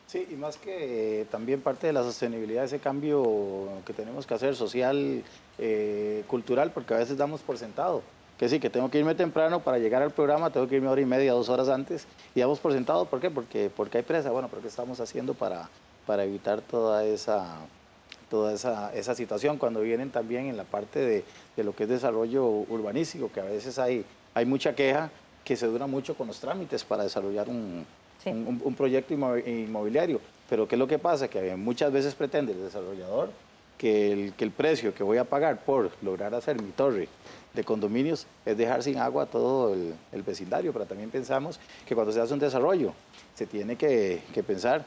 Sí, 0.06 0.26
y 0.28 0.34
más 0.34 0.56
que 0.56 1.20
eh, 1.20 1.24
también 1.26 1.60
parte 1.60 1.86
de 1.86 1.92
la 1.92 2.02
sostenibilidad, 2.02 2.64
ese 2.64 2.80
cambio 2.80 3.68
que 3.86 3.92
tenemos 3.92 4.26
que 4.26 4.34
hacer 4.34 4.56
social, 4.56 5.22
eh, 5.56 6.24
cultural, 6.26 6.72
porque 6.72 6.94
a 6.94 6.96
veces 6.96 7.16
damos 7.16 7.42
por 7.42 7.56
sentado. 7.58 8.02
Que 8.36 8.48
sí, 8.48 8.58
que 8.58 8.70
tengo 8.70 8.90
que 8.90 8.98
irme 8.98 9.14
temprano 9.14 9.60
para 9.60 9.78
llegar 9.78 10.02
al 10.02 10.10
programa, 10.10 10.50
tengo 10.50 10.66
que 10.66 10.76
irme 10.76 10.88
hora 10.88 11.00
y 11.00 11.04
media, 11.04 11.32
dos 11.32 11.48
horas 11.48 11.68
antes, 11.68 12.06
y 12.34 12.40
damos 12.40 12.58
por 12.58 12.72
sentado. 12.72 13.04
¿Por 13.04 13.20
qué? 13.20 13.30
Porque, 13.30 13.70
porque 13.74 13.98
hay 13.98 14.02
presa. 14.02 14.32
Bueno, 14.32 14.48
pero 14.48 14.62
¿qué 14.62 14.68
estamos 14.68 14.98
haciendo 14.98 15.34
para, 15.34 15.68
para 16.06 16.24
evitar 16.24 16.60
toda 16.60 17.04
esa, 17.04 17.58
toda 18.28 18.52
esa, 18.52 18.92
esa 18.94 19.14
situación? 19.14 19.58
Cuando 19.58 19.80
vienen 19.80 20.10
también 20.10 20.46
en 20.46 20.56
la 20.56 20.64
parte 20.64 20.98
de, 20.98 21.24
de 21.54 21.62
lo 21.62 21.76
que 21.76 21.84
es 21.84 21.88
desarrollo 21.88 22.46
urbanístico, 22.46 23.30
que 23.30 23.40
a 23.40 23.44
veces 23.44 23.78
hay, 23.78 24.04
hay 24.34 24.44
mucha 24.44 24.74
queja 24.74 25.10
que 25.50 25.56
se 25.56 25.66
dura 25.66 25.88
mucho 25.88 26.14
con 26.14 26.28
los 26.28 26.38
trámites 26.38 26.84
para 26.84 27.02
desarrollar 27.02 27.48
un, 27.48 27.84
Sí. 28.22 28.30
un, 28.30 28.74
proyecto 28.76 29.12
inmo- 29.14 29.44
inmobiliario. 29.44 30.20
Pero 30.48 30.68
¿qué 30.68 30.76
es 30.76 30.78
lo 30.78 30.86
que 30.86 31.00
pasa? 31.00 31.26
Que 31.26 31.56
muchas 31.56 31.90
veces 31.90 32.14
pretende 32.14 32.52
el 32.52 32.60
desarrollador 32.62 33.30
que 33.76 34.12
el, 34.12 34.32
que 34.34 34.44
el 34.44 34.52
precio 34.52 34.94
que 34.94 35.02
voy 35.02 35.18
a 35.18 35.24
pagar 35.24 35.64
por 35.64 35.90
lograr 36.02 36.32
hacer 36.36 36.62
mi 36.62 36.70
torre 36.70 37.08
de 37.52 37.64
condominios 37.64 38.28
es 38.46 38.56
dejar 38.56 38.84
sin 38.84 38.98
agua 38.98 39.26
todo 39.26 39.74
el, 39.74 39.92
el 40.12 40.22
vecindario. 40.22 40.72
Pero 40.72 40.84
también 40.86 41.10
pensamos 41.10 41.58
que 41.84 41.96
cuando 41.96 42.12
se 42.12 42.20
hace 42.20 42.32
un 42.32 42.38
desarrollo 42.38 42.92
se 43.34 43.44
tiene 43.46 43.74
que, 43.74 44.22
que 44.32 44.44
pensar 44.44 44.84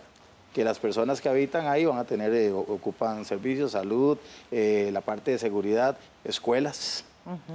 que 0.54 0.64
las 0.64 0.80
personas 0.80 1.20
que 1.20 1.28
habitan 1.28 1.68
ahí 1.68 1.84
van 1.84 1.98
a 1.98 2.06
tener, 2.06 2.32
eh, 2.34 2.54
ocupan 2.54 3.26
servicios, 3.26 3.72
salud, 3.72 4.18
eh, 4.50 4.92
la 4.94 5.02
parte 5.02 5.32
de 5.32 5.40
seguridad, 5.40 5.98
escuelas, 6.24 7.04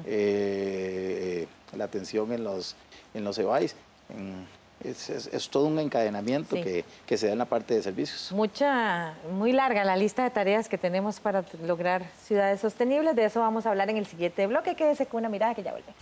eh, 0.05 1.47
la 1.77 1.85
atención 1.85 2.33
en 2.33 2.43
los, 2.45 2.75
en 3.15 3.25
los 3.25 3.39
EBAIS. 3.39 3.75
es, 4.85 5.11
es- 5.11 5.27
es 5.33 5.49
todo 5.51 5.67
un 5.67 5.79
encadenamiento 5.81 6.55
Sí. 6.55 6.63
que, 6.63 6.85
que 7.05 7.19
se 7.19 7.27
da 7.27 7.33
en 7.33 7.39
la 7.39 7.45
parte 7.47 7.75
de 7.75 7.83
servicios. 7.83 8.31
Mucha, 8.33 9.15
muy 9.33 9.53
larga 9.53 9.85
la 9.85 9.97
lista 9.97 10.23
de 10.23 10.31
tareas 10.31 10.69
que 10.69 10.79
tenemos 10.79 11.19
para 11.19 11.45
lograr 11.65 12.05
ciudades 12.23 12.61
sostenibles. 12.61 13.17
De 13.17 13.25
eso 13.25 13.41
vamos 13.41 13.67
a 13.67 13.71
hablar 13.71 13.91
en 13.91 13.97
el 13.97 14.07
siguiente 14.07 14.47
bloque. 14.47 14.77
Quédese 14.77 15.07
con 15.07 15.19
una 15.21 15.29
mirada 15.29 15.55
que 15.55 15.63
ya 15.65 15.73
volvemos. 15.73 15.97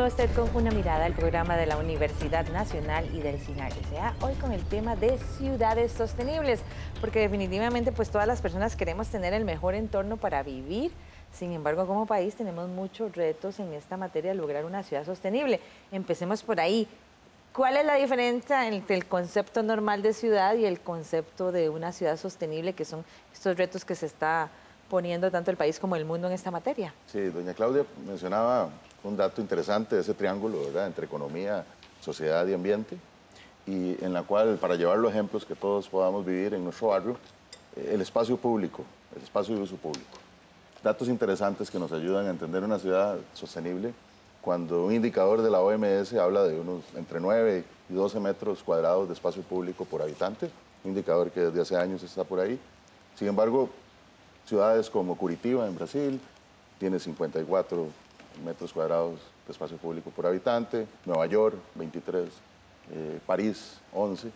Continúa 0.00 0.24
usted 0.24 0.34
con 0.34 0.56
una 0.56 0.70
mirada 0.70 1.04
al 1.04 1.12
programa 1.12 1.58
de 1.58 1.66
la 1.66 1.76
Universidad 1.76 2.48
Nacional 2.48 3.06
y 3.14 3.20
del 3.20 3.38
SINAR 3.38 3.70
S.A. 3.70 4.14
Hoy 4.22 4.32
con 4.36 4.50
el 4.52 4.64
tema 4.64 4.96
de 4.96 5.18
ciudades 5.36 5.92
sostenibles, 5.92 6.60
porque 7.02 7.20
definitivamente 7.20 7.92
pues 7.92 8.08
todas 8.08 8.26
las 8.26 8.40
personas 8.40 8.76
queremos 8.76 9.08
tener 9.08 9.34
el 9.34 9.44
mejor 9.44 9.74
entorno 9.74 10.16
para 10.16 10.42
vivir. 10.42 10.90
Sin 11.34 11.52
embargo, 11.52 11.86
como 11.86 12.06
país 12.06 12.34
tenemos 12.34 12.70
muchos 12.70 13.14
retos 13.14 13.60
en 13.60 13.74
esta 13.74 13.98
materia 13.98 14.30
de 14.30 14.38
lograr 14.38 14.64
una 14.64 14.82
ciudad 14.82 15.04
sostenible. 15.04 15.60
Empecemos 15.92 16.42
por 16.42 16.60
ahí. 16.60 16.88
¿Cuál 17.52 17.76
es 17.76 17.84
la 17.84 17.96
diferencia 17.96 18.66
entre 18.68 18.96
el 18.96 19.04
concepto 19.04 19.62
normal 19.62 20.00
de 20.00 20.14
ciudad 20.14 20.54
y 20.54 20.64
el 20.64 20.80
concepto 20.80 21.52
de 21.52 21.68
una 21.68 21.92
ciudad 21.92 22.16
sostenible, 22.16 22.72
que 22.72 22.86
son 22.86 23.04
estos 23.34 23.54
retos 23.58 23.84
que 23.84 23.94
se 23.94 24.06
está 24.06 24.48
poniendo 24.88 25.30
tanto 25.30 25.50
el 25.50 25.58
país 25.58 25.78
como 25.78 25.94
el 25.94 26.06
mundo 26.06 26.26
en 26.26 26.32
esta 26.32 26.50
materia? 26.50 26.94
Sí, 27.06 27.20
doña 27.26 27.52
Claudia 27.52 27.84
mencionaba 28.06 28.70
un 29.02 29.16
dato 29.16 29.40
interesante 29.40 29.94
de 29.94 30.02
ese 30.02 30.14
triángulo, 30.14 30.60
¿verdad?, 30.64 30.86
entre 30.86 31.06
economía, 31.06 31.64
sociedad 32.00 32.46
y 32.46 32.54
ambiente, 32.54 32.96
y 33.66 34.02
en 34.04 34.12
la 34.12 34.22
cual, 34.22 34.56
para 34.56 34.74
llevar 34.74 34.98
los 34.98 35.12
ejemplos 35.12 35.44
que 35.44 35.54
todos 35.54 35.88
podamos 35.88 36.24
vivir 36.24 36.54
en 36.54 36.64
nuestro 36.64 36.88
barrio, 36.88 37.16
eh, 37.76 37.92
el 37.94 38.00
espacio 38.00 38.36
público, 38.36 38.84
el 39.16 39.22
espacio 39.22 39.54
de 39.54 39.62
uso 39.62 39.76
público. 39.76 40.18
Datos 40.82 41.08
interesantes 41.08 41.70
que 41.70 41.78
nos 41.78 41.92
ayudan 41.92 42.26
a 42.26 42.30
entender 42.30 42.64
una 42.64 42.78
ciudad 42.78 43.18
sostenible 43.34 43.92
cuando 44.40 44.86
un 44.86 44.94
indicador 44.94 45.42
de 45.42 45.50
la 45.50 45.60
OMS 45.60 46.14
habla 46.14 46.44
de 46.44 46.58
unos 46.58 46.82
entre 46.96 47.20
9 47.20 47.64
y 47.90 47.94
12 47.94 48.20
metros 48.20 48.62
cuadrados 48.62 49.06
de 49.08 49.14
espacio 49.14 49.42
público 49.42 49.84
por 49.84 50.00
habitante, 50.00 50.50
un 50.82 50.90
indicador 50.92 51.30
que 51.30 51.40
desde 51.40 51.60
hace 51.60 51.76
años 51.76 52.02
está 52.02 52.24
por 52.24 52.40
ahí. 52.40 52.58
Sin 53.16 53.28
embargo, 53.28 53.68
ciudades 54.46 54.88
como 54.88 55.16
Curitiba 55.16 55.66
en 55.66 55.74
Brasil 55.74 56.20
tiene 56.78 56.98
54 56.98 57.88
metros 58.44 58.72
cuadrados 58.72 59.20
de 59.46 59.52
espacio 59.52 59.76
público 59.76 60.10
por 60.10 60.26
habitante, 60.26 60.86
Nueva 61.04 61.26
York 61.26 61.56
23, 61.74 62.28
eh, 62.92 63.18
París 63.26 63.78
11. 63.94 64.30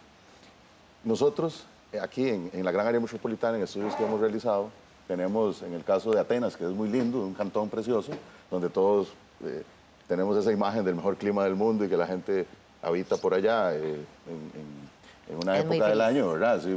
Nosotros 1.04 1.64
eh, 1.92 2.00
aquí 2.00 2.28
en, 2.28 2.50
en 2.52 2.64
la 2.64 2.70
gran 2.72 2.86
área 2.86 3.00
metropolitana, 3.00 3.56
en 3.56 3.64
estudios 3.64 3.94
que 3.94 4.04
hemos 4.04 4.20
realizado, 4.20 4.70
tenemos 5.06 5.62
en 5.62 5.74
el 5.74 5.84
caso 5.84 6.10
de 6.12 6.20
Atenas, 6.20 6.56
que 6.56 6.64
es 6.64 6.70
muy 6.70 6.88
lindo, 6.88 7.20
un 7.20 7.34
cantón 7.34 7.68
precioso, 7.68 8.12
donde 8.50 8.68
todos 8.70 9.08
eh, 9.44 9.62
tenemos 10.08 10.36
esa 10.36 10.50
imagen 10.52 10.84
del 10.84 10.94
mejor 10.94 11.16
clima 11.16 11.44
del 11.44 11.54
mundo 11.54 11.84
y 11.84 11.88
que 11.88 11.96
la 11.96 12.06
gente 12.06 12.46
habita 12.82 13.16
por 13.16 13.34
allá 13.34 13.74
eh, 13.74 13.80
en, 14.26 14.60
en- 14.60 14.94
en 15.26 15.36
una 15.42 15.56
Es 15.58 15.64
época 15.64 15.88
del 15.88 16.00
año, 16.02 16.32
¿verdad? 16.32 16.60
Sí. 16.62 16.76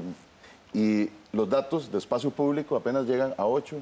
Y 0.73 1.09
los 1.35 1.49
datos 1.49 1.91
de 1.91 1.97
espacio 1.97 2.29
público 2.31 2.77
apenas 2.77 3.05
llegan 3.05 3.33
a 3.37 3.45
8, 3.45 3.75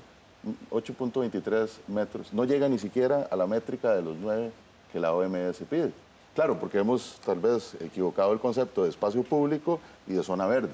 8.23 0.71 1.69
metros. 1.87 2.33
No 2.33 2.43
llega 2.45 2.67
ni 2.69 2.77
siquiera 2.79 3.27
a 3.31 3.35
la 3.35 3.47
métrica 3.47 3.93
de 3.95 4.01
los 4.01 4.15
9 4.17 4.51
que 4.91 4.99
la 4.99 5.13
OMS 5.13 5.57
pide. 5.69 5.91
Claro, 6.33 6.59
porque 6.59 6.79
hemos 6.79 7.19
tal 7.25 7.39
vez 7.39 7.75
equivocado 7.79 8.33
el 8.33 8.39
concepto 8.39 8.83
de 8.83 8.89
espacio 8.89 9.23
público 9.23 9.79
y 10.07 10.13
de 10.13 10.23
zona 10.23 10.45
verde 10.47 10.73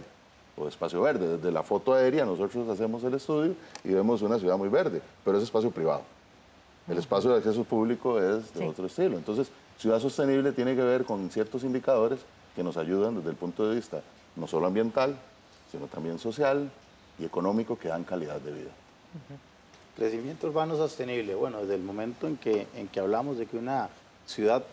o 0.57 0.63
de 0.63 0.69
espacio 0.69 1.01
verde. 1.01 1.37
Desde 1.37 1.51
la 1.51 1.63
foto 1.63 1.93
aérea 1.93 2.25
nosotros 2.25 2.67
hacemos 2.67 3.03
el 3.03 3.13
estudio 3.13 3.53
y 3.83 3.89
vemos 3.93 4.21
una 4.21 4.39
ciudad 4.39 4.57
muy 4.57 4.69
verde, 4.69 5.01
pero 5.23 5.37
es 5.37 5.43
espacio 5.43 5.69
privado. 5.71 6.01
El 6.87 6.97
espacio 6.97 7.29
de 7.29 7.37
acceso 7.37 7.63
público 7.63 8.19
es 8.19 8.51
de 8.53 8.59
Sí. 8.61 8.65
otro 8.67 8.87
estilo. 8.87 9.15
Entonces, 9.17 9.49
ciudad 9.77 9.99
sostenible 9.99 10.51
tiene 10.51 10.75
que 10.75 10.81
ver 10.81 11.05
con 11.05 11.29
ciertos 11.29 11.63
indicadores 11.63 12.19
que 12.55 12.63
nos 12.63 12.75
ayudan 12.75 13.15
desde 13.15 13.29
el 13.29 13.35
punto 13.35 13.69
de 13.69 13.75
vista 13.75 14.01
no 14.35 14.47
solo 14.47 14.65
ambiental, 14.67 15.15
sino 15.71 15.85
también 15.85 16.17
social 16.19 16.69
y 17.19 17.23
económico 17.25 17.77
que 17.77 17.87
dan 17.89 18.03
calidad 18.03 18.41
de 18.41 18.51
vida. 18.51 18.71
Crecimiento 19.95 20.47
urbano 20.47 20.75
sostenible. 20.77 21.35
Bueno, 21.35 21.61
desde 21.61 21.75
el 21.75 21.83
momento 21.83 22.27
en 22.27 22.37
que, 22.37 22.67
en 22.75 22.87
que 22.87 22.99
hablamos 22.99 23.37
de 23.37 23.45
que 23.45 23.57
una 23.57 23.89
ciudad 24.25 24.63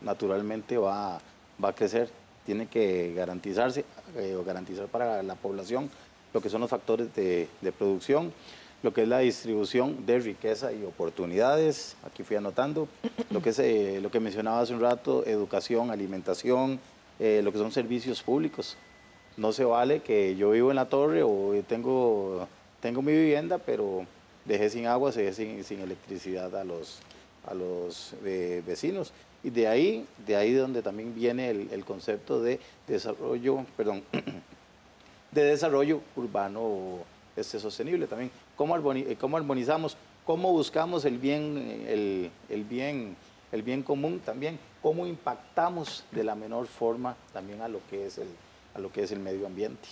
naturalmente 0.00 0.78
va, 0.78 1.20
va 1.62 1.68
a 1.68 1.72
crecer, 1.74 2.10
tiene 2.46 2.66
que 2.66 3.12
garantizarse 3.14 3.84
eh, 4.16 4.34
o 4.34 4.44
garantizar 4.44 4.86
para 4.86 5.22
la 5.22 5.34
población 5.34 5.90
lo 6.32 6.40
que 6.40 6.48
son 6.48 6.60
los 6.60 6.70
factores 6.70 7.14
de, 7.14 7.48
producción, 7.78 8.32
lo 8.82 8.92
que 8.92 9.02
es 9.02 9.08
la 9.08 9.18
distribución 9.18 10.06
de 10.06 10.18
riqueza 10.18 10.72
y 10.72 10.82
oportunidades, 10.84 11.96
aquí 12.04 12.22
fui 12.22 12.36
anotando, 12.36 12.88
lo 13.30 13.42
que 13.42 13.50
es 13.50 13.58
eh, 13.58 14.00
lo 14.00 14.10
que 14.10 14.18
mencionaba 14.18 14.60
hace 14.60 14.72
un 14.72 14.80
rato, 14.80 15.26
educación, 15.26 15.90
alimentación, 15.90 16.80
eh, 17.20 17.42
lo 17.44 17.52
que 17.52 17.58
son 17.58 17.70
servicios 17.70 18.22
públicos. 18.22 18.76
No 19.36 19.52
se 19.52 19.64
vale 19.64 20.00
que 20.00 20.34
yo 20.36 20.50
vivo 20.50 20.70
en 20.70 20.76
la 20.76 20.86
torre 20.86 21.22
o 21.22 21.52
tengo, 21.68 22.48
tengo 22.80 23.02
mi 23.02 23.12
vivienda, 23.12 23.58
pero 23.58 24.06
dejé 24.44 24.70
sin 24.70 24.86
agua, 24.86 25.10
dejé 25.10 25.32
sin, 25.32 25.64
sin 25.64 25.80
electricidad 25.80 26.54
a 26.56 26.64
los, 26.64 26.98
a 27.46 27.54
los 27.54 28.14
eh, 28.24 28.62
vecinos. 28.66 29.12
Y 29.44 29.50
de 29.50 29.66
ahí, 29.66 30.06
de 30.26 30.36
ahí 30.36 30.52
donde 30.52 30.82
también 30.82 31.14
viene 31.14 31.50
el, 31.50 31.84
concepto 31.84 32.40
de 32.40 32.60
desarrollo, 32.86 33.64
perdón, 33.76 34.04
de 35.32 35.44
desarrollo 35.44 36.00
urbano 36.14 36.98
este, 37.36 37.58
sostenible 37.58 38.06
también. 38.06 38.30
¿Cómo, 38.56 38.76
eh, 38.92 39.16
¿Cómo, 39.18 39.36
armonizamos? 39.36 39.96
¿Cómo 40.24 40.52
buscamos 40.52 41.04
el 41.04 41.18
bien, 41.18 41.84
el, 41.88 42.30
el, 42.48 42.64
bien, 42.64 43.16
el 43.50 43.62
bien 43.62 43.82
común 43.82 44.20
también? 44.20 44.58
¿Cómo 44.80 45.06
impactamos 45.06 46.04
de 46.12 46.22
la 46.22 46.36
menor 46.36 46.66
forma 46.66 47.16
también 47.32 47.62
a 47.62 47.68
lo 47.68 47.80
que 47.90 48.06
es 48.06 48.18
el, 48.18 48.28
a 48.74 48.78
lo 48.78 48.92
que 48.92 49.02
es 49.02 49.10
el 49.10 49.18
medio 49.18 49.46
ambiente? 49.46 49.88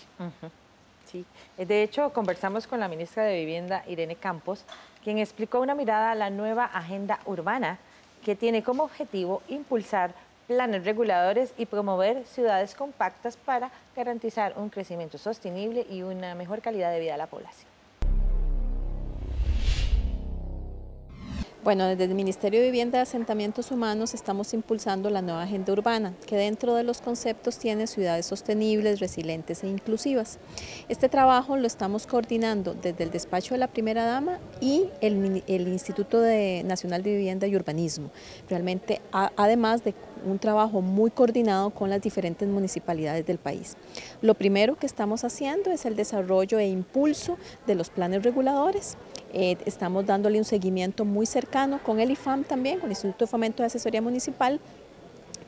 Sí, 1.11 1.25
de 1.57 1.83
hecho 1.83 2.13
conversamos 2.13 2.69
con 2.69 2.79
la 2.79 2.87
ministra 2.87 3.25
de 3.25 3.41
Vivienda, 3.41 3.83
Irene 3.89 4.15
Campos, 4.15 4.65
quien 5.03 5.19
explicó 5.19 5.59
una 5.59 5.75
mirada 5.75 6.13
a 6.13 6.15
la 6.15 6.31
nueva 6.31 6.67
agenda 6.67 7.19
urbana 7.25 7.79
que 8.25 8.37
tiene 8.37 8.63
como 8.63 8.85
objetivo 8.85 9.43
impulsar 9.49 10.13
planes 10.47 10.85
reguladores 10.85 11.53
y 11.57 11.67
promover 11.67 12.25
ciudades 12.27 12.75
compactas 12.75 13.37
para 13.37 13.71
garantizar 13.97 14.55
un 14.57 14.69
crecimiento 14.69 15.19
sostenible 15.19 15.87
y 15.91 16.03
una 16.03 16.35
mejor 16.35 16.61
calidad 16.61 16.93
de 16.93 17.01
vida 17.01 17.15
a 17.15 17.19
la 17.19 17.27
población. 17.27 17.70
Bueno, 21.63 21.87
desde 21.87 22.05
el 22.05 22.15
Ministerio 22.15 22.59
de 22.61 22.67
Vivienda 22.67 22.99
y 22.99 23.03
Asentamientos 23.03 23.71
Humanos 23.71 24.15
estamos 24.15 24.55
impulsando 24.55 25.11
la 25.11 25.21
nueva 25.21 25.43
agenda 25.43 25.75
urbana, 25.75 26.15
que 26.27 26.35
dentro 26.35 26.75
de 26.75 26.85
los 26.85 27.03
conceptos 27.03 27.59
tiene 27.59 27.87
ciudades 27.87 28.25
sostenibles, 28.25 28.99
resilientes 28.99 29.63
e 29.63 29.67
inclusivas. 29.67 30.39
Este 30.89 31.11
trabajo 31.11 31.59
lo 31.59 31.67
estamos 31.67 32.07
coordinando 32.07 32.73
desde 32.73 33.05
el 33.05 33.11
despacho 33.11 33.53
de 33.53 33.59
la 33.59 33.69
primera 33.69 34.07
dama 34.07 34.39
y 34.63 34.87
el, 35.03 35.69
Instituto 35.69 36.23
Nacional 36.65 37.03
de 37.03 37.11
Vivienda 37.11 37.47
y 37.47 37.55
Urbanismo. 37.55 38.11
Realmente, 38.49 39.03
además 39.13 39.85
de 39.85 39.95
un 40.25 40.39
trabajo 40.39 40.81
muy 40.81 41.11
coordinado 41.11 41.71
con 41.71 41.91
las 41.91 42.01
diferentes 42.01 42.49
municipalidades 42.49 43.27
del 43.27 43.39
país. 43.39 43.77
Lo 44.23 44.35
primero 44.35 44.77
que 44.77 44.87
estamos 44.87 45.25
haciendo 45.25 45.71
es 45.71 45.85
el 45.85 45.97
desarrollo 45.97 46.59
e 46.59 46.69
impulso 46.69 47.39
de 47.67 47.75
los 47.75 47.91
planes 47.91 48.23
reguladores. 48.23 48.97
Eh, 49.33 49.57
estamos 49.65 50.07
dándole 50.07 50.39
un 50.39 50.45
seguimiento 50.45 51.05
muy 51.05 51.25
cercano 51.25 51.81
con 51.85 52.01
el 52.01 52.11
IFAM 52.11 52.45
también, 52.45 52.81
con 52.81 52.87
el 52.87 52.93
Instituto 52.93 53.25
de 53.25 53.31
Fomento 53.31 53.63
de 53.63 53.69
Asesoría 53.69 54.03
Municipal, 54.03 54.61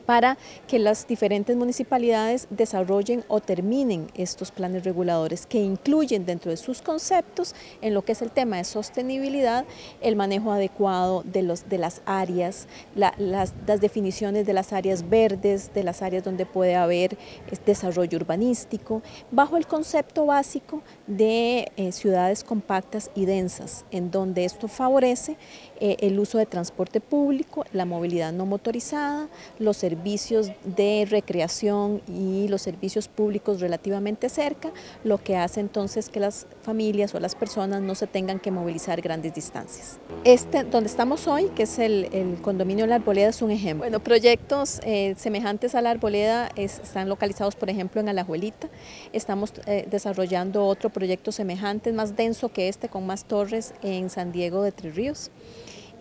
para 0.05 0.37
que 0.67 0.79
las 0.79 1.07
diferentes 1.07 1.55
municipalidades 1.55 2.47
desarrollen 2.49 3.23
o 3.27 3.39
terminen 3.39 4.07
estos 4.15 4.51
planes 4.51 4.83
reguladores 4.83 5.45
que 5.45 5.59
incluyen 5.59 6.25
dentro 6.25 6.51
de 6.51 6.57
sus 6.57 6.81
conceptos 6.81 7.55
en 7.81 7.93
lo 7.93 8.03
que 8.03 8.13
es 8.13 8.21
el 8.21 8.31
tema 8.31 8.57
de 8.57 8.63
sostenibilidad, 8.63 9.65
el 10.01 10.15
manejo 10.15 10.51
adecuado 10.51 11.23
de, 11.23 11.43
los, 11.43 11.69
de 11.69 11.77
las 11.77 12.01
áreas, 12.05 12.67
las, 12.95 13.53
definiciones 13.79 14.45
de 14.45 14.53
las 14.53 14.73
áreas 14.73 15.09
verdes, 15.09 15.73
de 15.73 15.83
las 15.83 16.01
áreas 16.01 16.23
donde 16.23 16.45
puede 16.45 16.75
haber 16.75 17.17
desarrollo 17.65 18.17
urbanístico, 18.17 19.01
bajo 19.31 19.57
el 19.57 19.67
concepto 19.67 20.25
básico 20.25 20.81
de 21.07 21.71
eh, 21.77 21.91
ciudades 21.91 22.43
compactas 22.43 23.09
y 23.15 23.25
densas, 23.25 23.85
en 23.91 24.11
donde 24.11 24.45
esto 24.45 24.67
favorece 24.67 25.37
eh, 25.79 25.97
el 25.99 26.19
uso 26.19 26.37
de 26.37 26.45
transporte 26.45 26.99
público, 26.99 27.65
la 27.73 27.85
movilidad 27.85 28.31
no 28.33 28.45
motorizada, 28.45 29.27
los 29.59 29.77
servicios 29.77 29.92
de 29.95 31.07
recreación 31.09 32.01
y 32.07 32.47
los 32.47 32.61
servicios 32.61 33.07
públicos 33.07 33.59
relativamente 33.59 34.29
cerca, 34.29 34.71
lo 35.03 35.17
que 35.17 35.35
hace 35.35 35.59
entonces 35.59 36.09
que 36.09 36.19
las 36.19 36.47
familias 36.61 37.13
o 37.15 37.19
las 37.19 37.35
personas 37.35 37.81
no 37.81 37.95
se 37.95 38.07
tengan 38.07 38.39
que 38.39 38.51
movilizar 38.51 39.01
grandes 39.01 39.33
distancias. 39.33 39.99
Este, 40.23 40.63
donde 40.63 40.89
estamos 40.89 41.27
hoy, 41.27 41.49
que 41.55 41.63
es 41.63 41.79
el, 41.79 42.37
condominio 42.41 42.85
de 42.85 42.89
la 42.89 42.95
Arboleda, 42.95 43.29
es 43.29 43.41
un 43.41 43.51
ejemplo. 43.51 43.83
Bueno, 43.83 43.99
proyectos 43.99 44.79
eh, 44.83 45.15
semejantes 45.17 45.75
a 45.75 45.81
la 45.81 45.91
Arboleda 45.91 46.49
están 46.55 47.09
localizados, 47.09 47.55
por 47.55 47.69
ejemplo, 47.69 48.01
en 48.01 48.09
Alajuelita. 48.09 48.69
Estamos 49.11 49.53
eh, 49.65 49.87
desarrollando 49.89 50.65
otro 50.65 50.89
proyecto 50.89 51.31
semejante, 51.31 51.91
más 51.91 52.15
denso 52.15 52.49
que 52.49 52.69
este, 52.69 52.89
con 52.89 53.05
más 53.05 53.25
torres, 53.25 53.73
en 53.81 54.09
San 54.09 54.31
Diego 54.31 54.61
de 54.61 54.71
Tres 54.71 54.95
Ríos. 54.95 55.31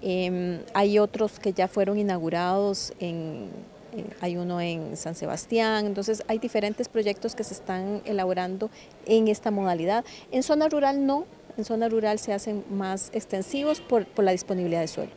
Em, 0.03 0.59
hay 0.75 0.99
otros 0.99 1.39
que 1.39 1.53
ya 1.53 1.69
fueron 1.69 1.97
inaugurados 1.97 2.93
en, 2.99 3.51
hay 4.21 4.37
uno 4.37 4.61
en 4.61 4.97
San 4.97 5.15
Sebastián, 5.15 5.87
entonces 5.87 6.23
hay 6.29 6.39
diferentes 6.39 6.89
proyectos 6.89 7.35
que 7.35 7.45
se 7.45 7.55
están 7.55 8.03
elaborando 8.05 8.71
en 9.07 9.29
esta 9.29 9.51
modalidad. 9.51 10.05
En 10.31 10.43
zona 10.43 10.69
rural 10.69 11.07
no, 11.07 11.27
en 11.57 11.65
zona 11.65 11.89
rural 11.89 12.19
se 12.19 12.33
hacen 12.33 12.65
más 12.71 13.11
extensivos 13.13 13.81
por, 13.81 14.07
la 14.17 14.33
disponibilidad 14.33 14.81
de 14.81 14.89
suelo. 14.89 15.13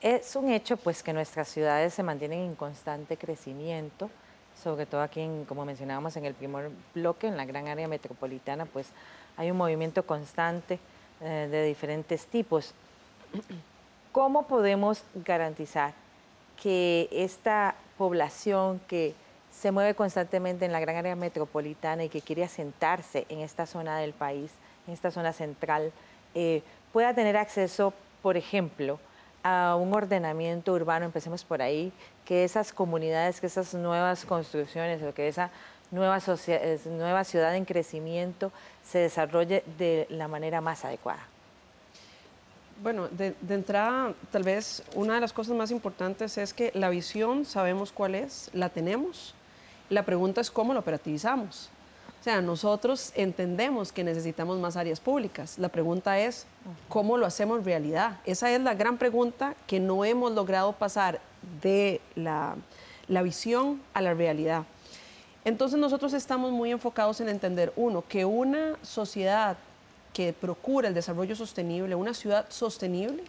Es 0.00 0.34
un 0.34 0.50
hecho 0.50 0.76
pues 0.76 1.02
que 1.02 1.12
nuestras 1.12 1.48
ciudades 1.48 1.94
se 1.94 2.02
mantienen 2.02 2.40
en 2.40 2.54
constante 2.56 3.16
crecimiento, 3.16 4.10
sobre 4.60 4.84
todo 4.84 5.00
aquí, 5.00 5.28
como 5.46 5.64
mencionábamos 5.64 6.16
en 6.16 6.24
el 6.24 6.34
primer 6.34 6.70
bloque, 6.94 7.28
en 7.28 7.36
la 7.36 7.44
gran 7.44 7.68
área 7.68 7.86
metropolitana, 7.86 8.66
pues 8.66 8.88
hay 9.36 9.50
un 9.50 9.56
movimiento 9.56 10.04
constante 10.04 10.80
eh, 11.20 11.48
de 11.50 11.64
diferentes 11.64 12.26
tipos. 12.26 12.74
¿Cómo 14.12 14.46
podemos 14.46 15.04
garantizar 15.14 15.94
que 16.62 17.08
esta 17.10 17.74
población 17.96 18.80
que 18.86 19.14
se 19.50 19.70
mueve 19.70 19.94
constantemente 19.94 20.64
en 20.64 20.72
la 20.72 20.80
gran 20.80 20.96
área 20.96 21.16
metropolitana 21.16 22.04
y 22.04 22.08
que 22.08 22.20
quiere 22.20 22.44
asentarse 22.44 23.26
en 23.28 23.40
esta 23.40 23.66
zona 23.66 23.98
del 23.98 24.12
país, 24.12 24.50
en 24.86 24.94
esta 24.94 25.10
zona 25.10 25.32
central, 25.32 25.92
eh, 26.34 26.62
pueda 26.92 27.14
tener 27.14 27.36
acceso, 27.36 27.92
por 28.22 28.36
ejemplo, 28.36 28.98
a 29.42 29.76
un 29.76 29.92
ordenamiento 29.92 30.72
urbano, 30.72 31.04
empecemos 31.04 31.44
por 31.44 31.62
ahí, 31.62 31.92
que 32.24 32.44
esas 32.44 32.72
comunidades, 32.72 33.40
que 33.40 33.46
esas 33.46 33.74
nuevas 33.74 34.24
construcciones, 34.24 35.02
o 35.02 35.12
que 35.12 35.28
esa 35.28 35.50
nueva, 35.90 36.18
nueva 36.86 37.24
ciudad 37.24 37.54
en 37.56 37.64
crecimiento 37.64 38.52
se 38.84 38.98
desarrolle 38.98 39.64
de 39.78 40.06
la 40.10 40.28
manera 40.28 40.60
más 40.60 40.84
adecuada? 40.84 41.31
Bueno, 42.82 43.06
de, 43.08 43.36
entrada, 43.48 44.12
tal 44.32 44.42
vez 44.42 44.82
una 44.96 45.14
de 45.14 45.20
las 45.20 45.32
cosas 45.32 45.54
más 45.54 45.70
importantes 45.70 46.36
es 46.36 46.52
que 46.52 46.72
la 46.74 46.90
visión 46.90 47.44
sabemos 47.44 47.92
cuál 47.92 48.16
es, 48.16 48.50
la 48.54 48.70
tenemos. 48.70 49.36
La 49.88 50.04
pregunta 50.04 50.40
es 50.40 50.50
cómo 50.50 50.74
la 50.74 50.80
operativizamos. 50.80 51.70
O 52.20 52.24
sea, 52.24 52.40
nosotros 52.40 53.12
entendemos 53.14 53.92
que 53.92 54.02
necesitamos 54.02 54.58
más 54.58 54.76
áreas 54.76 54.98
públicas. 54.98 55.58
La 55.58 55.68
pregunta 55.68 56.18
es 56.18 56.46
cómo 56.88 57.18
lo 57.18 57.26
hacemos 57.26 57.64
realidad. 57.64 58.18
Esa 58.24 58.50
es 58.50 58.60
la 58.60 58.74
gran 58.74 58.98
pregunta 58.98 59.54
que 59.68 59.78
no 59.78 60.04
hemos 60.04 60.32
logrado 60.32 60.72
pasar 60.72 61.20
de 61.62 62.00
la, 62.16 62.56
la 63.06 63.22
visión 63.22 63.80
a 63.94 64.00
la 64.00 64.12
realidad. 64.12 64.64
Entonces 65.44 65.78
nosotros 65.78 66.14
estamos 66.14 66.50
muy 66.50 66.72
enfocados 66.72 67.20
en 67.20 67.28
entender, 67.28 67.72
uno, 67.76 68.02
que 68.08 68.24
una 68.24 68.76
sociedad 68.82 69.56
que 70.12 70.32
procura 70.32 70.88
el 70.88 70.94
desarrollo 70.94 71.34
sostenible, 71.34 71.94
una 71.94 72.14
ciudad 72.14 72.46
sostenible, 72.48 73.24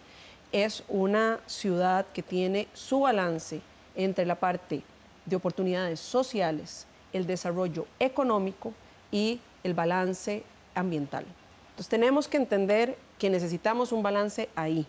es 0.52 0.84
una 0.88 1.40
ciudad 1.48 2.06
que 2.14 2.22
tiene 2.22 2.68
su 2.74 3.02
balance 3.02 3.62
entre 3.96 4.26
la 4.26 4.36
parte 4.36 4.84
de 5.26 5.36
oportunidades 5.36 6.00
sociales, 6.00 6.86
el 7.12 7.26
desarrollo 7.26 7.88
económico 8.00 8.74
y 9.12 9.40
el 9.64 9.74
balance 9.74 10.44
ambiental. 10.76 11.26
Entonces 11.70 11.90
tenemos 11.90 12.28
que 12.28 12.38
entender 12.38 12.98
que 13.18 13.30
necesitamos 13.30 13.92
un 13.92 14.04
balance 14.04 14.50
ahí. 14.56 14.86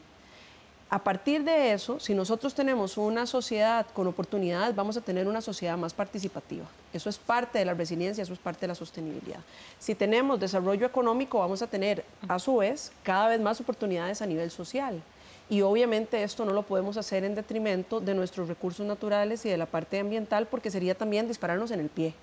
A 0.95 1.03
partir 1.03 1.43
de 1.43 1.73
eso, 1.73 1.99
si 1.99 2.15
nosotros 2.15 2.55
tenemos 2.55 2.97
una 2.99 3.27
sociedad 3.27 3.85
con 3.95 4.07
oportunidades, 4.07 4.77
vamos 4.77 4.97
a 4.97 5.01
tener 5.01 5.27
una 5.27 5.41
sociedad 5.41 5.77
más 5.77 5.93
participativa. 5.93 6.67
Eso 6.93 7.11
es 7.11 7.19
parte 7.19 7.59
de 7.59 7.65
la 7.65 7.75
resiliencia, 7.75 8.23
eso 8.23 8.33
es 8.33 8.39
parte 8.39 8.61
de 8.61 8.69
la 8.69 8.77
sostenibilidad. 8.77 9.41
Si 9.81 9.97
tenemos 9.97 10.39
desarrollo 10.39 10.87
económico, 10.87 11.41
vamos 11.41 11.63
a 11.63 11.67
tener 11.67 12.05
a 12.29 12.39
su 12.39 12.59
vez 12.59 12.93
cada 13.03 13.27
vez 13.27 13.41
más 13.41 13.61
oportunidades 13.61 14.23
a 14.23 14.27
nivel 14.27 14.53
social. 14.53 15.03
Y 15.51 15.63
obviamente 15.63 16.23
esto 16.23 16.45
no 16.45 16.53
lo 16.53 16.63
podemos 16.63 16.97
hacer 16.97 17.25
en 17.25 17.35
detrimento 17.35 17.99
de 17.99 18.15
nuestros 18.15 18.47
recursos 18.47 18.87
naturales 18.87 19.45
y 19.45 19.49
de 19.49 19.57
la 19.57 19.67
parte 19.67 19.99
ambiental 19.99 20.47
porque 20.47 20.71
sería 20.71 20.95
también 20.95 21.27
dispararnos 21.27 21.73
en 21.73 21.81
el 21.81 21.89
pie. 21.89 22.15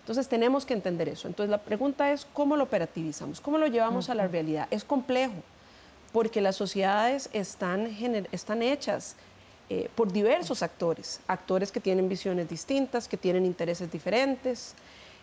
Entonces 0.00 0.28
tenemos 0.28 0.66
que 0.66 0.74
entender 0.74 1.08
eso. 1.08 1.28
Entonces 1.28 1.50
la 1.50 1.62
pregunta 1.62 2.12
es 2.12 2.26
cómo 2.34 2.58
lo 2.58 2.64
operativizamos, 2.64 3.40
cómo 3.40 3.56
lo 3.56 3.68
llevamos 3.68 4.10
a 4.10 4.14
la 4.14 4.28
realidad. 4.28 4.68
Es 4.70 4.84
complejo 4.84 5.42
porque 6.12 6.40
las 6.40 6.56
sociedades 6.56 7.28
están, 7.32 7.86
están 8.32 8.62
hechas 8.62 9.16
eh, 9.70 9.90
por 9.94 10.10
diversos 10.10 10.62
actores, 10.62 11.20
actores 11.26 11.70
que 11.70 11.80
tienen 11.80 12.08
visiones 12.08 12.48
distintas, 12.48 13.06
que 13.06 13.16
tienen 13.16 13.44
intereses 13.44 13.90
diferentes. 13.92 14.74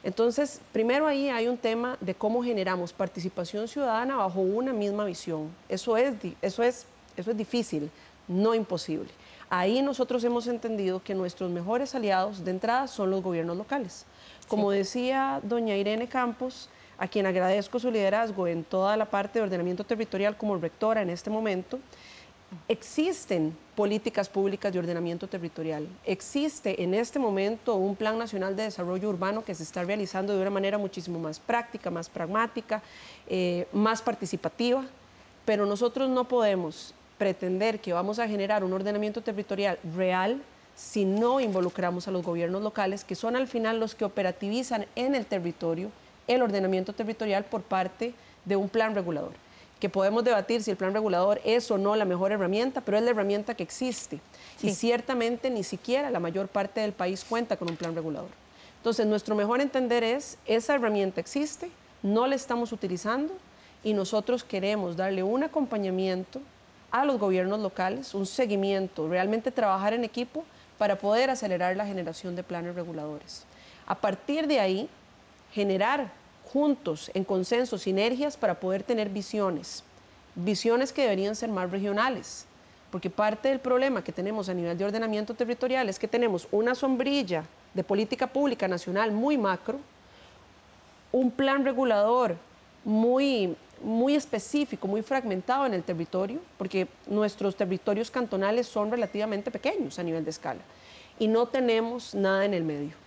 Entonces, 0.03 0.61
primero 0.71 1.07
ahí 1.07 1.29
hay 1.29 1.47
un 1.47 1.57
tema 1.57 1.97
de 1.99 2.13
cómo 2.13 2.43
generamos 2.43 2.93
participación 2.93 3.67
ciudadana 3.67 4.17
bajo 4.17 4.41
una 4.41 4.71
misma 4.71 5.05
visión. 5.05 5.49
Eso 5.67 5.97
es, 5.97 6.13
eso 6.43 6.61
es, 6.61 6.85
eso 7.17 7.31
es 7.31 7.37
difícil, 7.37 7.89
no 8.27 8.53
imposible. 8.53 9.09
Ahí 9.49 9.81
nosotros 9.81 10.23
hemos 10.23 10.45
entendido 10.45 11.01
que 11.03 11.15
nuestros 11.15 11.49
mejores 11.49 11.95
aliados 11.95 12.45
de 12.45 12.51
entrada 12.51 12.87
son 12.87 13.09
los 13.09 13.23
gobiernos 13.23 13.57
locales. 13.57 14.05
Como 14.47 14.69
decía 14.69 15.39
doña 15.41 15.75
Irene 15.75 16.07
Campos, 16.07 16.69
a 16.97 17.07
quien 17.07 17.25
agradezco 17.25 17.79
su 17.79 17.91
liderazgo 17.91 18.47
en 18.47 18.63
toda 18.63 18.95
la 18.97 19.05
parte 19.05 19.39
de 19.39 19.43
ordenamiento 19.43 19.83
territorial 19.83 20.37
como 20.37 20.57
rectora 20.57 21.01
en 21.01 21.09
este 21.09 21.29
momento, 21.29 21.79
existen 22.67 23.55
políticas 23.75 24.29
públicas 24.29 24.71
de 24.71 24.79
ordenamiento 24.79 25.27
territorial. 25.27 25.87
Existe 26.05 26.81
en 26.81 26.93
este 26.93 27.19
momento 27.19 27.75
un 27.75 27.95
Plan 27.95 28.17
Nacional 28.17 28.55
de 28.55 28.63
Desarrollo 28.63 29.09
Urbano 29.09 29.43
que 29.43 29.55
se 29.55 29.63
está 29.63 29.83
realizando 29.83 30.33
de 30.33 30.41
una 30.41 30.49
manera 30.49 30.77
muchísimo 30.77 31.19
más 31.19 31.39
práctica, 31.39 31.91
más 31.91 32.09
pragmática, 32.09 32.81
eh, 33.27 33.67
más 33.73 34.01
participativa, 34.01 34.85
pero 35.45 35.65
nosotros 35.65 36.09
no 36.09 36.27
podemos 36.27 36.93
pretender 37.17 37.79
que 37.79 37.93
vamos 37.93 38.19
a 38.19 38.27
generar 38.27 38.63
un 38.63 38.73
ordenamiento 38.73 39.21
territorial 39.21 39.79
real 39.95 40.41
si 40.75 41.05
no 41.05 41.39
involucramos 41.39 42.07
a 42.07 42.11
los 42.11 42.23
gobiernos 42.23 42.61
locales, 42.61 43.03
que 43.03 43.15
son 43.15 43.35
al 43.35 43.47
final 43.47 43.79
los 43.79 43.95
que 43.95 44.03
operativizan 44.03 44.85
en 44.95 45.15
el 45.15 45.25
territorio 45.25 45.89
el 46.27 46.41
ordenamiento 46.41 46.93
territorial 46.93 47.45
por 47.45 47.61
parte 47.61 48.13
de 48.45 48.55
un 48.55 48.69
plan 48.69 48.95
regulador 48.95 49.33
que 49.79 49.89
podemos 49.89 50.23
debatir 50.23 50.63
si 50.63 50.71
el 50.71 50.77
plan 50.77 50.93
regulador 50.93 51.41
es 51.43 51.69
o 51.69 51.77
no 51.77 51.95
la 51.95 52.05
mejor 52.05 52.31
herramienta, 52.31 52.81
pero 52.81 52.97
es 52.97 53.03
la 53.03 53.11
herramienta 53.11 53.55
que 53.55 53.63
existe. 53.63 54.19
Y 54.61 54.71
ciertamente 54.71 55.49
ni 55.49 55.63
siquiera 55.63 56.09
la 56.09 56.19
mayor 56.19 56.47
parte 56.47 56.81
del 56.81 56.93
país 56.93 57.25
cuenta 57.27 57.57
con 57.57 57.69
un 57.69 57.75
plan 57.75 57.93
regulador. 57.93 58.29
Entonces, 58.77 59.05
nuestro 59.05 59.35
mejor 59.35 59.61
entender 59.61 60.03
es, 60.03 60.37
esa 60.45 60.75
herramienta 60.75 61.19
existe, 61.19 61.69
no 62.03 62.27
la 62.27 62.35
estamos 62.35 62.71
utilizando 62.71 63.33
y 63.83 63.93
nosotros 63.93 64.43
queremos 64.43 64.95
darle 64.95 65.23
un 65.23 65.43
acompañamiento 65.43 66.41
a 66.91 67.03
los 67.03 67.19
gobiernos 67.19 67.59
locales, 67.59 68.13
un 68.13 68.25
seguimiento, 68.25 69.09
realmente 69.09 69.51
trabajar 69.51 69.93
en 69.93 70.03
equipo 70.03 70.45
para 70.77 70.97
poder 70.97 71.29
acelerar 71.29 71.75
la 71.75 71.85
generación 71.85 72.35
de 72.35 72.43
planes 72.43 72.75
reguladores. 72.75 73.43
A 73.85 73.95
partir 73.95 74.47
de 74.47 74.59
ahí, 74.59 74.89
generar 75.55 76.11
juntos, 76.43 77.09
en 77.13 77.23
consenso, 77.23 77.77
sinergias 77.77 78.35
para 78.35 78.59
poder 78.59 78.83
tener 78.83 79.07
visiones, 79.07 79.85
visiones 80.35 80.91
que 80.91 81.03
deberían 81.03 81.33
ser 81.33 81.49
más 81.49 81.71
regionales, 81.71 82.45
porque 82.91 83.09
parte 83.09 83.47
del 83.47 83.59
problema 83.59 84.03
que 84.03 84.11
tenemos 84.11 84.49
a 84.49 84.53
nivel 84.53 84.77
de 84.77 84.83
ordenamiento 84.83 85.33
territorial 85.33 85.87
es 85.87 85.97
que 85.97 86.09
tenemos 86.09 86.49
una 86.51 86.75
sombrilla 86.75 87.45
de 87.73 87.85
política 87.85 88.27
pública 88.27 88.67
nacional 88.67 89.13
muy 89.13 89.37
macro, 89.37 89.79
un 91.13 91.31
plan 91.31 91.63
regulador 91.63 92.35
muy, 92.83 93.55
muy 93.81 94.13
específico, 94.15 94.89
muy 94.89 95.03
fragmentado 95.03 95.65
en 95.65 95.73
el 95.73 95.83
territorio, 95.83 96.41
porque 96.57 96.89
nuestros 97.07 97.55
territorios 97.55 98.11
cantonales 98.11 98.67
son 98.67 98.91
relativamente 98.91 99.51
pequeños 99.51 99.99
a 99.99 100.03
nivel 100.03 100.25
de 100.25 100.31
escala, 100.31 100.61
y 101.17 101.29
no 101.29 101.45
tenemos 101.45 102.13
nada 102.13 102.43
en 102.43 102.53
el 102.53 102.65
medio. 102.65 103.04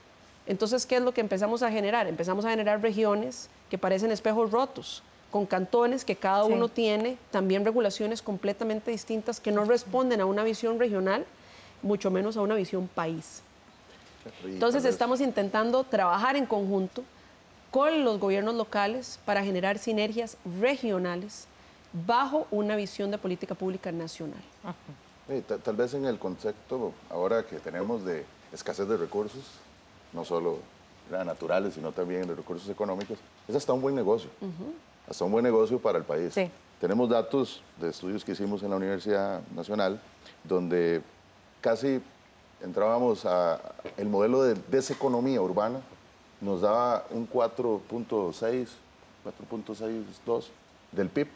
Entonces, 0.49 0.87
¿qué 0.87 0.97
es 0.97 1.03
lo 1.03 1.13
que 1.13 1.21
empezamos 1.21 1.63
a 1.63 1.71
generar? 1.71 2.07
Empezamos 2.07 2.47
a 2.47 2.51
generar 2.51 2.81
regiones 2.81 3.51
que 3.71 3.77
parecen 3.77 4.11
espejos 4.11 4.51
rotos, 4.51 5.03
con 5.31 5.45
cantones 5.45 6.07
que 6.07 6.17
cada 6.17 6.45
uno 6.45 6.69
tiene 6.71 7.19
también 7.31 7.67
regulaciones 7.67 8.23
completamente 8.23 8.91
distintas 8.91 9.41
que 9.41 9.53
no 9.53 9.67
responden 9.67 10.23
a 10.23 10.25
una 10.25 10.43
visión 10.45 10.79
regional, 10.79 11.27
mucho 11.83 12.11
menos 12.11 12.39
a 12.39 12.41
una 12.41 12.55
visión 12.55 12.89
país. 12.89 13.43
Entonces 14.43 14.87
estamos 14.87 15.21
intentando 15.21 15.85
trabajar 15.85 16.35
en 16.35 16.47
conjunto 16.47 17.05
con 17.71 18.03
los 18.03 18.19
gobiernos 18.19 18.55
locales 18.55 19.21
para 19.27 19.45
generar 19.45 19.77
sinergias 19.77 20.39
regionales 20.61 21.47
bajo 22.07 22.47
una 22.51 22.75
visión 22.75 23.11
de 23.11 23.19
política 23.19 23.55
pública 23.55 23.93
nacional. 23.93 24.41
tal 25.63 25.77
vez 25.77 25.93
en 25.93 26.07
el 26.07 26.19
concepto 26.19 26.95
ahora 27.11 27.43
que 27.43 27.59
tenemos 27.59 28.03
de 28.03 28.25
escasez 28.51 28.89
de 28.89 28.97
recursos, 28.97 29.45
no 30.13 30.25
solo 30.25 30.59
naturales, 31.11 31.75
sino 31.75 31.93
también 31.93 32.27
de 32.27 32.35
recursos 32.35 32.69
económicos, 32.69 33.19
es 33.47 33.57
hasta 33.57 33.73
un 33.73 33.81
buen 33.81 33.95
negocio. 33.95 34.31
Hasta 35.09 35.25
un 35.25 35.33
buen 35.33 35.43
negocio 35.43 35.79
para 35.79 35.99
el 35.99 36.05
país. 36.05 36.35
Tenemos 36.81 37.09
datos 37.09 37.63
de 37.81 37.89
estudios 37.89 38.25
que 38.25 38.33
hicimos 38.33 38.63
en 38.63 38.71
la 38.71 38.77
Universidad 38.77 39.41
Nacional, 39.55 40.01
donde 40.45 41.03
casi 41.61 42.01
entrábamos 42.63 43.25
a 43.25 43.61
el 43.97 44.09
modelo 44.09 44.43
de 44.43 44.55
deseconomía 44.69 45.41
urbana, 45.41 45.81
nos 46.41 46.61
daba 46.61 47.05
un 47.11 47.29
4.6, 47.29 48.69
4.62 49.25 50.45
del 50.93 51.09
PIB 51.09 51.29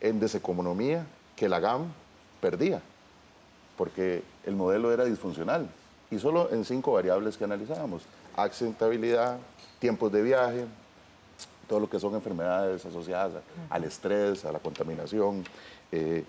en 0.00 0.20
deseconomía 0.20 1.06
que 1.34 1.48
la 1.48 1.58
GAM 1.58 1.86
perdía, 2.40 2.80
porque 3.76 4.22
el 4.44 4.54
modelo 4.54 4.92
era 4.92 5.04
disfuncional 5.04 5.68
y 6.10 6.18
solo 6.18 6.50
en 6.52 6.64
cinco 6.64 6.92
variables 6.92 7.36
que 7.36 7.44
analizábamos. 7.44 8.02
Accidentabilidad, 8.36 9.38
tiempos 9.78 10.12
de 10.12 10.22
viaje, 10.22 10.64
todo 11.68 11.80
lo 11.80 11.90
que 11.90 11.98
son 11.98 12.14
enfermedades 12.14 12.84
asociadas 12.84 13.32
al 13.70 13.84
estrés, 13.84 14.44
a 14.44 14.52
la 14.52 14.58
contaminación, 14.58 15.44
eh, 15.90 16.24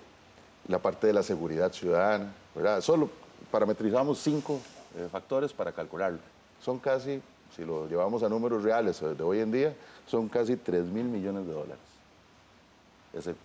la 0.67 0.79
parte 0.79 1.07
de 1.07 1.13
la 1.13 1.23
seguridad 1.23 1.71
ciudadana, 1.71 2.33
¿verdad? 2.55 2.81
Solo 2.81 3.09
parametrizamos 3.51 4.19
cinco 4.19 4.59
eh, 4.97 5.07
factores 5.11 5.53
para 5.53 5.71
calcularlo. 5.71 6.19
Son 6.61 6.79
casi, 6.79 7.21
si 7.55 7.63
lo 7.63 7.87
llevamos 7.87 8.23
a 8.23 8.29
números 8.29 8.63
reales 8.63 8.99
de 8.99 9.23
hoy 9.23 9.39
en 9.39 9.51
día, 9.51 9.75
son 10.07 10.27
casi 10.27 10.57
3 10.57 10.85
mil 10.85 11.05
millones 11.05 11.45
de 11.45 11.53
dólares. 11.53 11.77
Ese 13.13 13.35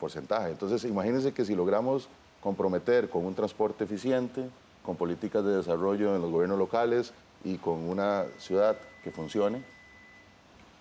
porcentaje. 0.00 0.50
Entonces, 0.50 0.84
imagínense 0.84 1.32
que 1.32 1.44
si 1.44 1.54
logramos 1.54 2.08
comprometer 2.40 3.08
con 3.08 3.24
un 3.24 3.34
transporte 3.34 3.84
eficiente, 3.84 4.48
con 4.86 4.96
políticas 4.96 5.44
de 5.44 5.56
desarrollo 5.56 6.14
en 6.14 6.22
los 6.22 6.30
gobiernos 6.30 6.58
locales 6.58 7.12
y 7.44 7.58
con 7.58 7.88
una 7.88 8.24
ciudad 8.38 8.76
que 9.02 9.10
funcione, 9.10 9.62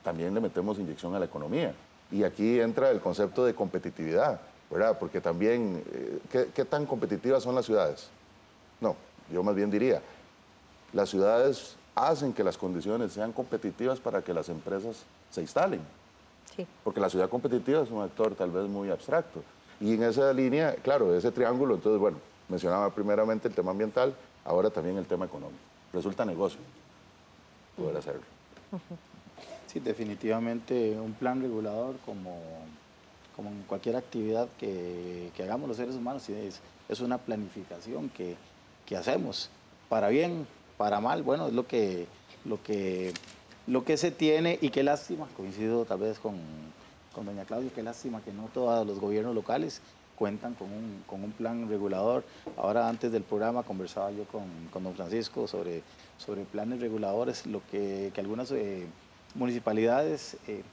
también 0.03 0.33
le 0.33 0.39
metemos 0.39 0.77
inyección 0.77 1.15
a 1.15 1.19
la 1.19 1.25
economía. 1.25 1.73
Y 2.11 2.23
aquí 2.23 2.59
entra 2.59 2.91
el 2.91 3.01
concepto 3.01 3.43
de 3.43 3.55
competitividad, 3.55 4.39
¿verdad? 4.69 4.97
Porque 4.99 5.19
también, 5.19 5.83
eh, 5.91 6.49
¿qué, 6.53 6.65
tan 6.65 6.85
competitivas 6.85 7.41
son 7.41 7.55
las 7.55 7.65
ciudades? 7.65 8.09
No, 8.79 8.95
yo 9.33 9.41
más 9.41 9.55
bien 9.55 9.71
diría, 9.71 10.01
las 10.93 11.09
ciudades 11.09 11.75
hacen 11.95 12.31
que 12.31 12.43
las 12.43 12.57
condiciones 12.57 13.11
sean 13.11 13.31
competitivas 13.31 13.99
para 13.99 14.21
que 14.21 14.33
las 14.33 14.49
empresas 14.49 15.03
se 15.31 15.41
instalen. 15.41 15.81
Sí. 16.55 16.67
Porque 16.83 16.99
la 16.99 17.09
ciudad 17.09 17.27
competitiva 17.27 17.81
es 17.81 17.89
un 17.89 18.03
actor 18.03 18.35
tal 18.35 18.51
vez 18.51 18.67
muy 18.67 18.91
abstracto. 18.91 19.41
Y 19.81 19.95
en 19.95 20.03
esa 20.03 20.31
línea, 20.31 20.75
claro, 20.75 21.15
ese 21.15 21.31
triángulo, 21.31 21.75
entonces, 21.75 21.99
bueno, 21.99 22.17
mencionaba 22.49 22.93
primeramente 22.93 23.47
el 23.47 23.53
tema 23.53 23.71
ambiental, 23.71 24.15
ahora 24.43 24.69
también 24.69 24.97
el 24.97 25.05
tema 25.05 25.25
económico. 25.25 25.60
Resulta 25.93 26.25
negocio 26.25 26.60
poder 27.75 27.97
hacerlo. 27.97 28.21
Sí, 29.67 29.79
definitivamente 29.79 30.97
un 30.99 31.13
plan 31.13 31.41
regulador 31.41 31.95
como, 32.05 32.39
como 33.36 33.49
en 33.49 33.63
cualquier 33.63 33.95
actividad 33.95 34.47
que, 34.58 35.31
hagamos 35.39 35.67
los 35.67 35.77
seres 35.77 35.95
humanos 35.95 36.27
es, 36.29 36.62
es 36.88 36.99
una 36.99 37.17
planificación 37.17 38.10
que, 38.10 38.38
hacemos 38.95 39.49
para 39.89 40.10
bien, 40.10 40.47
para 40.77 40.99
mal, 40.99 41.23
bueno, 41.23 41.47
es 41.47 41.53
lo 41.53 41.67
que, 41.67 42.08
lo 42.45 42.62
que, 42.62 43.13
lo 43.67 43.84
que 43.84 43.97
se 43.97 44.12
tiene 44.12 44.60
y 44.62 44.69
qué 44.69 44.84
lástima, 44.84 45.27
coincido 45.36 45.86
tal 45.86 45.99
vez 45.99 46.19
con, 46.19 46.36
con 47.13 47.25
doña 47.25 47.45
Claudia, 47.45 47.71
qué 47.73 47.84
lástima 47.84 48.21
que 48.21 48.31
no 48.31 48.49
todos 48.53 48.86
los 48.86 48.99
gobiernos 48.99 49.34
locales 49.34 49.81
cuentan 50.15 50.54
con 50.54 50.71
un, 50.71 51.04
con 51.08 51.23
un 51.23 51.32
plan 51.32 51.69
regulador. 51.69 52.23
Ahora 52.58 52.88
antes 52.88 53.12
del 53.12 53.23
programa 53.23 53.63
conversaba 53.63 54.12
yo 54.12 54.25
con, 54.25 54.43
con 54.71 54.84
don 54.84 54.93
Francisco 54.95 55.47
sobre, 55.47 55.84
sobre 56.17 56.43
planes 56.43 56.80
reguladores, 56.80 57.45
lo 57.45 57.62
que, 57.71 58.12
que 58.13 58.21
algunas 58.21 58.51
eh, 58.51 58.86
municipalidades 59.36 60.38
eh, 60.47 60.63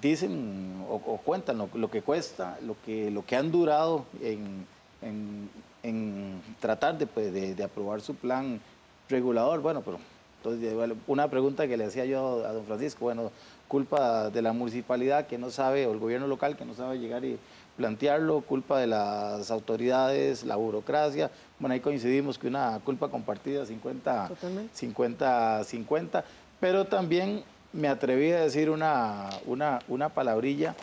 dicen 0.00 0.84
o, 0.88 0.98
cuentan 1.18 1.58
lo, 1.58 1.90
que 1.90 2.02
cuesta, 2.02 2.58
lo 2.62 2.76
que, 2.84 3.10
lo 3.10 3.24
que 3.24 3.36
han 3.36 3.50
durado 3.50 4.04
en, 4.20 4.66
en, 5.02 5.50
en 5.82 6.40
tratar 6.60 6.98
de, 6.98 7.06
pues, 7.06 7.32
de, 7.32 7.54
de, 7.54 7.64
aprobar 7.64 8.00
su 8.00 8.14
plan 8.14 8.60
regulador. 9.08 9.60
Bueno, 9.60 9.82
pero 9.82 9.98
entonces, 10.44 10.96
una 11.06 11.28
pregunta 11.28 11.68
que 11.68 11.76
le 11.76 11.84
hacía 11.84 12.04
yo 12.04 12.44
a 12.44 12.52
don 12.52 12.64
Francisco, 12.64 13.04
bueno, 13.04 13.30
culpa 13.68 14.28
de 14.28 14.42
la 14.42 14.52
municipalidad 14.52 15.26
que 15.26 15.38
no 15.38 15.50
sabe, 15.50 15.86
o 15.86 15.92
el 15.92 15.98
gobierno 15.98 16.26
local 16.26 16.56
que 16.56 16.64
no 16.64 16.74
sabe 16.74 16.98
llegar 16.98 17.24
y 17.24 17.38
plantearlo, 17.76 18.40
culpa 18.42 18.78
de 18.78 18.86
las 18.86 19.50
autoridades, 19.50 20.44
la 20.44 20.56
burocracia. 20.56 21.30
Bueno, 21.58 21.74
ahí 21.74 21.80
coincidimos 21.80 22.38
que 22.38 22.46
una 22.46 22.80
culpa 22.84 23.08
compartida 23.08 23.64
50, 23.66 24.30
50, 24.72 25.64
50, 25.64 26.24
pero 26.60 26.86
también 26.86 27.42
me 27.72 27.88
atreví 27.88 28.30
a 28.32 28.40
decir 28.40 28.70
una, 28.70 29.30
una, 29.46 29.80
una 29.88 30.10
palabrilla 30.10 30.74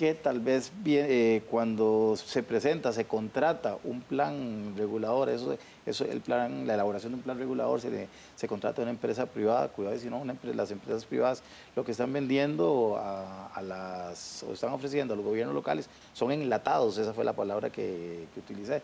que 0.00 0.14
tal 0.14 0.40
vez 0.40 0.72
eh, 0.86 1.42
cuando 1.50 2.14
se 2.16 2.42
presenta, 2.42 2.90
se 2.90 3.04
contrata 3.04 3.76
un 3.84 4.00
plan 4.00 4.72
regulador, 4.74 5.28
eso, 5.28 5.58
eso 5.84 6.06
el 6.06 6.22
plan, 6.22 6.66
la 6.66 6.72
elaboración 6.72 7.12
de 7.12 7.16
un 7.16 7.22
plan 7.22 7.36
regulador 7.36 7.82
se, 7.82 8.08
se 8.34 8.48
contrata 8.48 8.80
a 8.80 8.84
una 8.84 8.92
empresa 8.92 9.26
privada, 9.26 9.68
cuidado 9.68 9.98
si 9.98 10.08
no, 10.08 10.24
las 10.54 10.70
empresas 10.70 11.04
privadas 11.04 11.42
lo 11.76 11.84
que 11.84 11.92
están 11.92 12.14
vendiendo 12.14 12.98
a, 12.98 13.60
las, 13.60 14.42
o 14.44 14.54
están 14.54 14.72
ofreciendo 14.72 15.12
a 15.12 15.18
los 15.18 15.26
gobiernos 15.26 15.54
locales 15.54 15.86
son 16.14 16.32
enlatados, 16.32 16.96
esa 16.96 17.12
fue 17.12 17.22
la 17.22 17.34
palabra 17.34 17.68
que, 17.68 18.24
que 18.32 18.40
utilicé, 18.40 18.80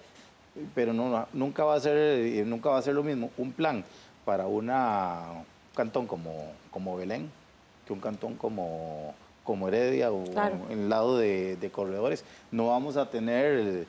pero 0.74 0.92
nunca, 0.92 1.64
va 1.64 1.76
a 1.76 1.80
ser, 1.80 2.46
nunca 2.46 2.68
va 2.68 2.76
a 2.76 2.82
ser 2.82 2.92
lo 2.92 3.02
mismo 3.02 3.30
un 3.38 3.52
plan 3.52 3.82
para 4.26 4.46
una, 4.48 5.30
un 5.32 5.74
cantón 5.74 6.06
como, 6.06 6.52
como 6.70 6.94
Belén 6.94 7.30
que 7.86 7.94
un 7.94 8.00
cantón 8.00 8.34
como 8.34 9.14
como 9.46 9.68
Heredia 9.68 10.12
o 10.12 10.24
en 10.68 10.80
el 10.80 10.88
lado 10.88 11.16
de, 11.16 11.70
corredores, 11.72 12.24
no 12.50 12.68
vamos 12.68 12.96
a 12.96 13.08
tener, 13.08 13.86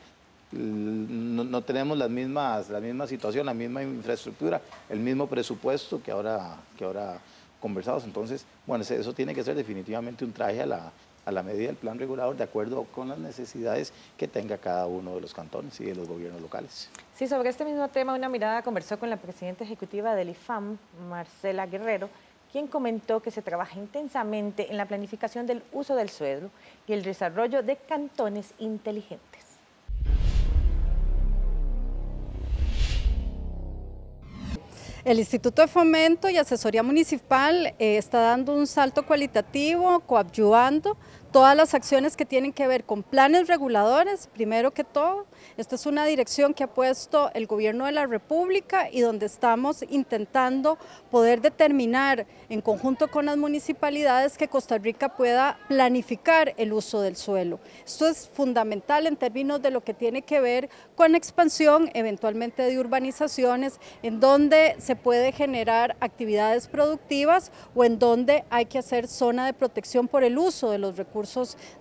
no, 0.52 1.62
tenemos 1.64 1.98
las 1.98 2.10
mismas, 2.10 2.70
la 2.70 2.80
misma 2.80 3.08
situación, 3.08 3.46
la 3.46 3.54
misma 3.54 3.84
infraestructura, 3.84 4.62
el 4.90 5.00
mismo 5.00 5.28
presupuesto 5.28 6.02
que 6.02 6.12
ahora, 6.12 6.58
que 6.78 6.86
ahora 6.86 7.20
conversamos. 7.60 8.06
Entonces, 8.06 8.46
bueno, 8.66 8.86
eso 8.88 9.14
tiene 9.14 9.34
que 9.34 9.44
ser 9.44 9.56
definitivamente 9.56 10.24
un 10.24 10.32
traje 10.32 10.62
a 10.62 10.66
la, 10.66 10.92
a 11.28 11.32
la 11.32 11.44
medida 11.44 11.68
del 11.68 11.76
plan 11.76 12.00
regulador 12.00 12.38
de 12.38 12.46
acuerdo 12.46 12.86
con 12.86 13.10
las 13.10 13.18
necesidades 13.18 13.92
que 14.18 14.30
tenga 14.30 14.58
cada 14.58 14.88
uno 14.88 15.16
de 15.16 15.22
los 15.22 15.34
cantones 15.34 15.78
y 15.82 15.84
de 15.84 15.94
los 15.94 16.08
gobiernos 16.08 16.42
locales. 16.42 16.90
Sí, 17.16 17.28
sobre 17.28 17.50
este 17.50 17.66
mismo 17.66 17.90
tema, 17.90 18.14
una 18.14 18.30
mirada 18.30 18.62
conversó 18.62 18.98
con 18.98 19.10
la 19.10 19.18
presidenta 19.18 19.66
ejecutiva 19.66 20.16
del 20.16 20.30
IFAM, 20.30 20.78
Marcela 21.10 21.66
Guerrero, 21.66 22.10
quien 22.52 22.68
comentó 22.68 23.22
que 23.22 23.32
se 23.32 23.42
trabaja 23.42 23.78
intensamente 23.78 24.70
en 24.70 24.78
la 24.78 24.86
planificación 24.86 25.46
del 25.46 25.64
uso 25.72 25.96
del 25.96 26.10
suelo 26.10 26.50
y 26.88 26.94
el 26.94 27.04
desarrollo 27.04 27.64
de 27.64 27.76
cantones 27.76 28.54
inteligentes. 28.60 29.48
El 35.08 35.20
Instituto 35.20 35.62
de 35.62 35.70
Fomento 35.70 36.28
y 36.28 36.38
Asesoría 36.38 36.84
Municipal 36.84 37.68
eh, 37.80 37.96
está 37.98 38.20
dando 38.20 38.54
un 38.54 38.68
salto 38.68 39.06
cualitativo, 39.06 40.02
coadyuvando 40.02 40.98
todas 41.32 41.56
las 41.56 41.74
acciones 41.74 42.16
que 42.16 42.26
tienen 42.26 42.54
que 42.54 42.68
ver 42.68 42.84
con 42.84 43.04
planes 43.04 43.48
reguladores, 43.48 44.28
primero 44.34 44.72
que 44.72 44.84
todo. 44.84 45.26
Esta 45.58 45.76
es 45.76 45.86
una 45.86 46.06
dirección 46.06 46.54
que 46.54 46.64
ha 46.64 46.68
puesto 46.68 47.32
el 47.34 47.48
gobierno 47.48 47.86
de 47.86 47.92
la 47.92 48.06
República 48.06 48.90
y 48.92 49.02
donde 49.02 49.26
estamos 49.26 49.84
intentando 49.90 50.78
poder 51.12 51.42
determinar 51.42 52.26
en 52.50 52.62
conjunto 52.62 53.10
con 53.10 53.26
las 53.26 53.38
municipalidades 53.38 54.38
que 54.38 54.48
Costa 54.48 54.78
Rica 54.78 55.10
pueda 55.10 55.60
planificar 55.68 56.54
el 56.58 56.74
uso 56.74 57.02
del 57.02 57.16
suelo. 57.16 57.60
Esto 57.86 58.08
es 58.08 58.28
fundamental 58.28 59.08
en 59.08 59.18
términos 59.18 59.62
de 59.62 59.72
lo 59.72 59.84
que 59.84 59.94
tiene 59.94 60.22
que 60.22 60.40
ver 60.40 60.70
con 60.96 61.16
expansión, 61.16 61.90
eventualmente 61.94 62.64
de 62.64 62.80
urbanizaciones, 62.80 63.80
en 64.02 64.20
donde 64.20 64.76
se 64.80 64.96
puede 64.96 65.32
generar 65.32 65.96
actividades 66.00 66.68
productivas 66.68 67.52
o 67.76 67.84
en 67.84 68.00
donde 68.00 68.46
hay 68.50 68.66
que 68.66 68.80
hacer 68.80 69.08
zona 69.08 69.46
de 69.46 69.54
protección 69.54 70.08
por 70.08 70.24
el 70.24 70.38
uso 70.38 70.72
de 70.72 70.78
los 70.78 70.98
recursos 70.98 71.17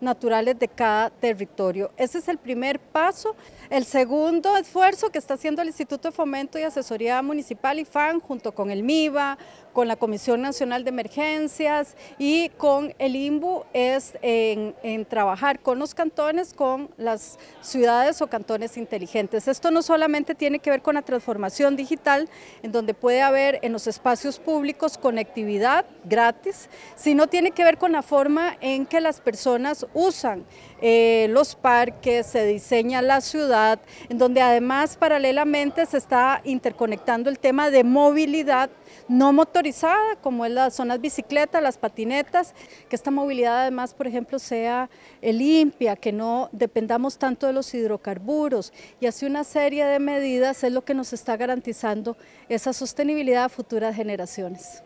naturales 0.00 0.58
de 0.58 0.68
cada 0.68 1.10
territorio. 1.10 1.90
Ese 1.96 2.18
es 2.18 2.28
el 2.28 2.38
primer 2.38 2.78
paso. 2.78 3.36
El 3.68 3.84
segundo 3.84 4.56
esfuerzo 4.56 5.10
que 5.10 5.18
está 5.18 5.34
haciendo 5.34 5.60
el 5.60 5.68
Instituto 5.68 6.08
de 6.08 6.12
Fomento 6.12 6.56
y 6.56 6.62
Asesoría 6.62 7.20
Municipal 7.20 7.80
IFAN 7.80 8.20
junto 8.20 8.52
con 8.52 8.70
el 8.70 8.84
MIVA, 8.84 9.38
con 9.72 9.88
la 9.88 9.96
Comisión 9.96 10.40
Nacional 10.40 10.84
de 10.84 10.90
Emergencias 10.90 11.96
y 12.16 12.48
con 12.50 12.94
el 12.98 13.14
INBU 13.14 13.64
es 13.74 14.16
en, 14.22 15.04
trabajar 15.04 15.60
con 15.60 15.78
los 15.78 15.94
cantones, 15.94 16.54
con 16.54 16.88
las 16.96 17.38
ciudades 17.60 18.22
o 18.22 18.28
cantones 18.28 18.76
inteligentes. 18.76 19.48
Esto 19.48 19.70
no 19.70 19.82
solamente 19.82 20.34
tiene 20.34 20.60
que 20.60 20.70
ver 20.70 20.80
con 20.80 20.94
la 20.94 21.02
transformación 21.02 21.76
digital, 21.76 22.28
en 22.62 22.72
donde 22.72 22.94
puede 22.94 23.20
haber 23.20 23.58
en 23.62 23.72
los 23.72 23.86
espacios 23.86 24.38
públicos 24.38 24.96
conectividad 24.96 25.84
gratis, 26.04 26.70
sino 26.94 27.26
tiene 27.26 27.50
que 27.50 27.64
ver 27.64 27.76
con 27.76 27.92
la 27.92 28.02
forma 28.02 28.56
en 28.60 28.86
que 28.86 29.02
las 29.02 29.20
personas 29.20 29.86
usan 29.92 30.44
eh, 30.80 31.26
los 31.30 31.54
parques, 31.54 32.26
se 32.26 32.44
diseña 32.46 33.02
la 33.02 33.20
ciudad, 33.20 33.78
en 34.08 34.18
donde 34.18 34.40
además 34.40 34.96
paralelamente 34.96 35.86
se 35.86 35.98
está 35.98 36.40
interconectando 36.44 37.30
el 37.30 37.38
tema 37.38 37.70
de 37.70 37.84
movilidad 37.84 38.70
no 39.08 39.32
motorizada, 39.32 40.16
como 40.20 40.44
es 40.44 40.52
las 40.52 40.74
zonas 40.74 41.00
bicicletas, 41.00 41.62
las 41.62 41.78
patinetas, 41.78 42.54
que 42.88 42.96
esta 42.96 43.10
movilidad 43.10 43.62
además, 43.62 43.94
por 43.94 44.06
ejemplo, 44.06 44.38
sea 44.38 44.90
limpia, 45.22 45.96
que 45.96 46.12
no 46.12 46.48
dependamos 46.52 47.18
tanto 47.18 47.46
de 47.46 47.52
los 47.52 47.72
hidrocarburos 47.72 48.72
y 49.00 49.06
así 49.06 49.26
una 49.26 49.44
serie 49.44 49.84
de 49.84 49.98
medidas 49.98 50.64
es 50.64 50.72
lo 50.72 50.84
que 50.84 50.94
nos 50.94 51.12
está 51.12 51.36
garantizando 51.36 52.16
esa 52.48 52.72
sostenibilidad 52.72 53.44
a 53.44 53.48
futuras 53.48 53.94
generaciones. 53.94 54.82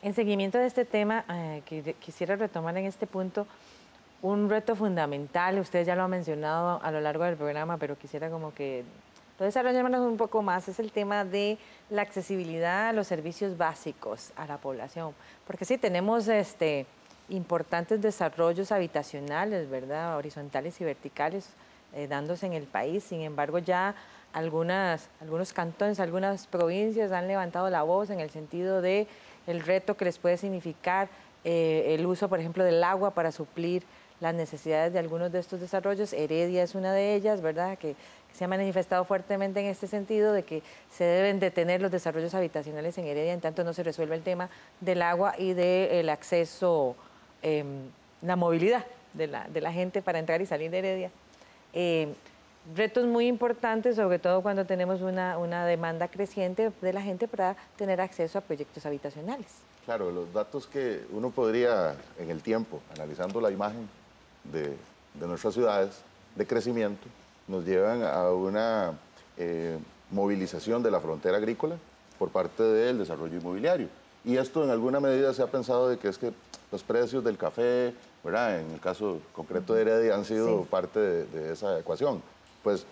En 0.00 0.14
seguimiento 0.14 0.58
de 0.58 0.66
este 0.66 0.84
tema, 0.84 1.24
eh, 1.28 1.62
quisiera 1.98 2.36
retomar 2.36 2.76
en 2.76 2.86
este 2.86 3.06
punto 3.06 3.46
un 4.22 4.48
reto 4.48 4.76
fundamental, 4.76 5.58
usted 5.58 5.84
ya 5.84 5.96
lo 5.96 6.04
ha 6.04 6.08
mencionado 6.08 6.80
a 6.82 6.90
lo 6.92 7.00
largo 7.00 7.24
del 7.24 7.36
programa, 7.36 7.78
pero 7.78 7.98
quisiera 7.98 8.30
como 8.30 8.54
que 8.54 8.84
lo 9.38 9.44
desarrollemos 9.44 10.00
un 10.00 10.16
poco 10.16 10.42
más, 10.42 10.68
es 10.68 10.78
el 10.78 10.92
tema 10.92 11.24
de 11.24 11.58
la 11.90 12.02
accesibilidad 12.02 12.88
a 12.88 12.92
los 12.92 13.06
servicios 13.06 13.56
básicos 13.56 14.32
a 14.36 14.46
la 14.46 14.58
población. 14.58 15.14
Porque 15.46 15.64
sí, 15.64 15.78
tenemos 15.78 16.26
este, 16.28 16.86
importantes 17.28 18.00
desarrollos 18.00 18.72
habitacionales, 18.72 19.68
¿verdad? 19.68 20.16
Horizontales 20.16 20.80
y 20.80 20.84
verticales 20.84 21.50
eh, 21.92 22.06
dándose 22.08 22.46
en 22.46 22.52
el 22.52 22.64
país, 22.64 23.04
sin 23.04 23.20
embargo 23.20 23.58
ya 23.58 23.94
algunas, 24.32 25.08
algunos 25.20 25.52
cantones, 25.52 26.00
algunas 26.00 26.46
provincias 26.46 27.12
han 27.12 27.28
levantado 27.28 27.70
la 27.70 27.82
voz 27.82 28.10
en 28.10 28.20
el 28.20 28.30
sentido 28.30 28.82
de 28.82 29.06
el 29.48 29.60
reto 29.60 29.96
que 29.96 30.04
les 30.04 30.18
puede 30.18 30.36
significar 30.36 31.08
eh, 31.42 31.94
el 31.98 32.06
uso, 32.06 32.28
por 32.28 32.38
ejemplo, 32.38 32.62
del 32.62 32.84
agua 32.84 33.12
para 33.12 33.32
suplir 33.32 33.82
las 34.20 34.34
necesidades 34.34 34.92
de 34.92 34.98
algunos 34.98 35.32
de 35.32 35.38
estos 35.38 35.60
desarrollos. 35.60 36.12
Heredia 36.12 36.62
es 36.62 36.74
una 36.74 36.92
de 36.92 37.14
ellas, 37.14 37.40
¿verdad? 37.40 37.78
Que, 37.78 37.96
se 38.34 38.44
ha 38.44 38.48
manifestado 38.48 39.04
fuertemente 39.04 39.58
en 39.58 39.66
este 39.66 39.88
sentido 39.88 40.32
de 40.32 40.44
que 40.44 40.62
se 40.92 41.02
deben 41.02 41.40
detener 41.40 41.82
los 41.82 41.90
desarrollos 41.90 42.34
habitacionales 42.34 42.96
en 42.98 43.06
Heredia 43.06 43.32
en 43.32 43.40
tanto 43.40 43.64
no 43.64 43.72
se 43.72 43.82
resuelve 43.82 44.14
el 44.14 44.22
tema 44.22 44.48
del 44.80 45.02
agua 45.02 45.34
y 45.36 45.54
del 45.54 46.08
acceso, 46.08 46.94
em, 47.42 47.88
la 48.22 48.36
movilidad 48.36 48.84
de 49.14 49.26
la, 49.26 49.72
gente 49.72 50.02
para 50.02 50.20
entrar 50.20 50.40
y 50.40 50.46
salir 50.46 50.70
de 50.70 50.78
Heredia. 50.78 51.10
Em, 51.72 52.14
retos 52.74 53.06
muy 53.06 53.26
importantes, 53.26 53.96
sobre 53.96 54.18
todo 54.18 54.42
cuando 54.42 54.64
tenemos 54.64 55.00
una, 55.00 55.38
una 55.38 55.64
demanda 55.64 56.08
creciente 56.08 56.72
de 56.80 56.92
la 56.92 57.02
gente 57.02 57.28
para 57.28 57.56
tener 57.76 58.00
acceso 58.00 58.38
a 58.38 58.40
proyectos 58.40 58.84
habitacionales. 58.86 59.46
Claro, 59.84 60.10
los 60.10 60.32
datos 60.32 60.66
que 60.66 61.02
uno 61.12 61.30
podría 61.30 61.96
en 62.18 62.30
el 62.30 62.42
tiempo, 62.42 62.80
analizando 62.94 63.40
la 63.40 63.50
imagen, 63.50 63.88
de, 64.52 64.76
nuestras 65.26 65.54
ciudades 65.54 66.00
de 66.36 66.46
crecimiento 66.46 67.06
nos 67.48 67.64
llevan 67.64 68.02
a 68.02 68.30
una 68.30 68.92
eh, 69.36 69.78
movilización 70.10 70.82
de 70.82 70.90
la 70.90 71.00
frontera 71.00 71.38
agrícola 71.38 71.76
por 72.18 72.30
parte 72.30 72.62
del 72.62 72.98
desarrollo 72.98 73.36
inmobiliario. 73.36 73.88
Y 74.24 74.36
esto 74.36 74.62
en 74.64 74.70
alguna 74.70 75.00
medida 75.00 75.32
se 75.32 75.42
ha 75.42 75.46
pensado 75.46 75.88
de 75.88 75.98
que 75.98 76.08
es 76.08 76.18
que 76.18 76.32
los 76.70 76.82
precios 76.82 77.24
del 77.24 77.38
café, 77.38 77.94
¿verdad? 78.22 78.60
en 78.60 78.70
el 78.72 78.80
caso 78.80 79.20
concreto 79.32 79.74
de 79.74 79.82
Heredia, 79.82 80.14
han 80.14 80.24
sido 80.24 80.64
parte 80.64 81.00
de, 81.00 81.52
esa 81.52 81.78
ecuación. 81.78 82.22
Pues 82.62 82.84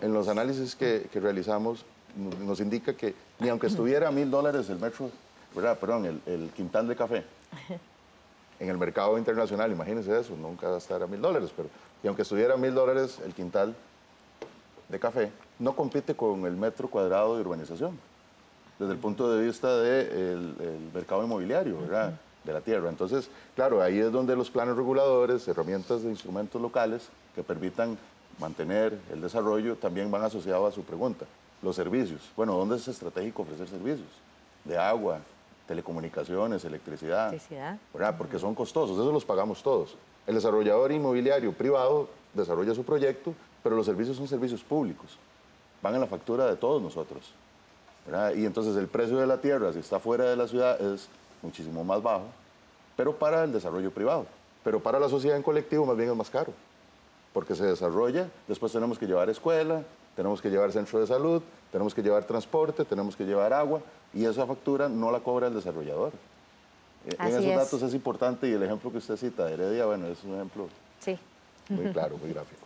en 0.00 0.12
los 0.12 0.28
análisis 0.28 0.74
que, 0.74 1.08
realizamos 1.14 1.84
nos 2.16 2.60
indica 2.60 2.94
que 2.94 3.14
ni 3.40 3.48
aunque 3.48 3.66
estuviera 3.66 4.08
a 4.08 4.12
mil 4.12 4.30
dólares 4.30 4.70
el 4.70 4.78
metro, 4.78 5.10
¿verdad? 5.54 5.78
perdón, 5.78 6.04
el, 6.06 6.20
el 6.26 6.50
quintal 6.50 6.86
de 6.86 6.94
café, 6.94 7.24
en 8.60 8.68
el 8.68 8.78
mercado 8.78 9.18
internacional, 9.18 9.72
imagínense 9.72 10.18
eso, 10.18 10.36
nunca 10.36 10.68
va 10.68 10.76
a 10.76 10.78
estar 10.78 11.02
a 11.02 11.06
mil 11.08 11.20
dólares, 11.20 11.50
pero 11.56 11.68
y 12.02 12.06
aunque 12.06 12.22
estuviera 12.22 12.54
a 12.54 12.56
mil 12.56 12.74
dólares 12.74 13.18
el 13.24 13.34
quintal 13.34 13.74
de 14.88 14.98
café, 15.00 15.32
no 15.58 15.74
compite 15.74 16.14
con 16.14 16.44
el 16.46 16.56
metro 16.56 16.88
cuadrado 16.88 17.34
de 17.34 17.40
urbanización, 17.40 17.98
desde 18.78 18.92
el 18.92 18.98
punto 18.98 19.32
de 19.32 19.44
vista 19.44 19.76
del 19.78 20.54
mercado 20.92 21.24
inmobiliario, 21.24 21.80
¿verdad? 21.80 22.14
de 22.44 22.52
la 22.52 22.60
tierra. 22.60 22.88
Entonces, 22.88 23.28
claro, 23.56 23.82
ahí 23.82 23.98
es 23.98 24.12
donde 24.12 24.36
los 24.36 24.50
planes 24.50 24.76
reguladores, 24.76 25.48
herramientas 25.48 26.02
de 26.02 26.10
instrumentos 26.10 26.60
locales 26.60 27.08
que 27.34 27.42
permitan 27.42 27.98
mantener 28.38 28.98
el 29.12 29.20
desarrollo, 29.20 29.76
también 29.76 30.10
van 30.10 30.22
asociados 30.22 30.72
a 30.72 30.74
su 30.74 30.82
pregunta. 30.82 31.26
Los 31.62 31.76
servicios. 31.76 32.20
Bueno, 32.36 32.54
¿dónde 32.54 32.76
es 32.76 32.86
estratégico 32.88 33.42
ofrecer 33.42 33.68
servicios? 33.68 34.08
De 34.64 34.76
agua, 34.76 35.20
telecomunicaciones, 35.66 36.64
electricidad, 36.64 37.28
electricidad. 37.28 37.78
porque 38.18 38.38
son 38.38 38.54
costosos, 38.54 38.98
eso 38.98 39.12
los 39.12 39.24
pagamos 39.24 39.62
todos. 39.62 39.96
El 40.26 40.34
desarrollador 40.34 40.92
inmobiliario 40.92 41.52
privado 41.52 42.08
desarrolla 42.34 42.74
su 42.74 42.84
proyecto, 42.84 43.34
pero 43.62 43.76
los 43.76 43.86
servicios 43.86 44.16
son 44.16 44.28
servicios 44.28 44.62
públicos, 44.62 45.18
van 45.82 45.94
en 45.94 46.00
la 46.00 46.06
factura 46.06 46.46
de 46.46 46.56
todos 46.56 46.82
nosotros. 46.82 47.32
Y 48.36 48.44
entonces 48.44 48.76
el 48.76 48.88
precio 48.88 49.16
de 49.16 49.26
la 49.26 49.40
tierra, 49.40 49.72
si 49.72 49.78
está 49.78 49.98
fuera 49.98 50.24
de 50.24 50.36
la 50.36 50.46
ciudad, 50.46 50.80
es 50.80 51.08
muchísimo 51.42 51.82
más 51.84 52.02
bajo, 52.02 52.24
pero 52.96 53.16
para 53.16 53.44
el 53.44 53.52
desarrollo 53.52 53.90
privado. 53.90 54.26
Pero 54.62 54.80
para 54.80 54.98
la 54.98 55.08
sociedad 55.08 55.36
en 55.36 55.42
colectivo 55.42 55.86
más 55.86 55.96
bien 55.96 56.10
es 56.10 56.16
más 56.16 56.30
caro, 56.30 56.52
porque 57.34 57.56
se 57.56 57.66
desarrolla, 57.66 58.28
después 58.46 58.72
tenemos 58.72 58.96
que 58.96 59.06
llevar 59.06 59.28
escuela, 59.28 59.82
tenemos 60.14 60.40
que 60.40 60.48
llevar 60.48 60.70
centro 60.70 61.00
de 61.00 61.06
salud, 61.06 61.42
tenemos 61.72 61.92
que 61.92 62.00
llevar 62.00 62.24
transporte, 62.24 62.84
tenemos 62.84 63.16
que 63.16 63.24
llevar 63.24 63.52
agua, 63.52 63.82
y 64.14 64.24
esa 64.24 64.46
factura 64.46 64.88
no 64.88 65.10
la 65.10 65.18
cobra 65.18 65.48
el 65.48 65.54
desarrollador. 65.54 66.12
Eh, 67.06 67.16
en 67.18 67.26
esos 67.26 67.44
datos 67.44 67.82
es 67.82 67.92
importante 67.92 68.48
y 68.48 68.52
el 68.52 68.62
ejemplo 68.62 68.90
que 68.92 68.98
usted 68.98 69.16
cita 69.16 69.50
Heredia, 69.50 69.84
bueno, 69.84 70.06
es 70.06 70.22
un 70.22 70.36
ejemplo 70.36 70.68
sí. 71.00 71.18
muy 71.68 71.92
claro, 71.92 72.16
muy 72.18 72.32
gráfico. 72.32 72.62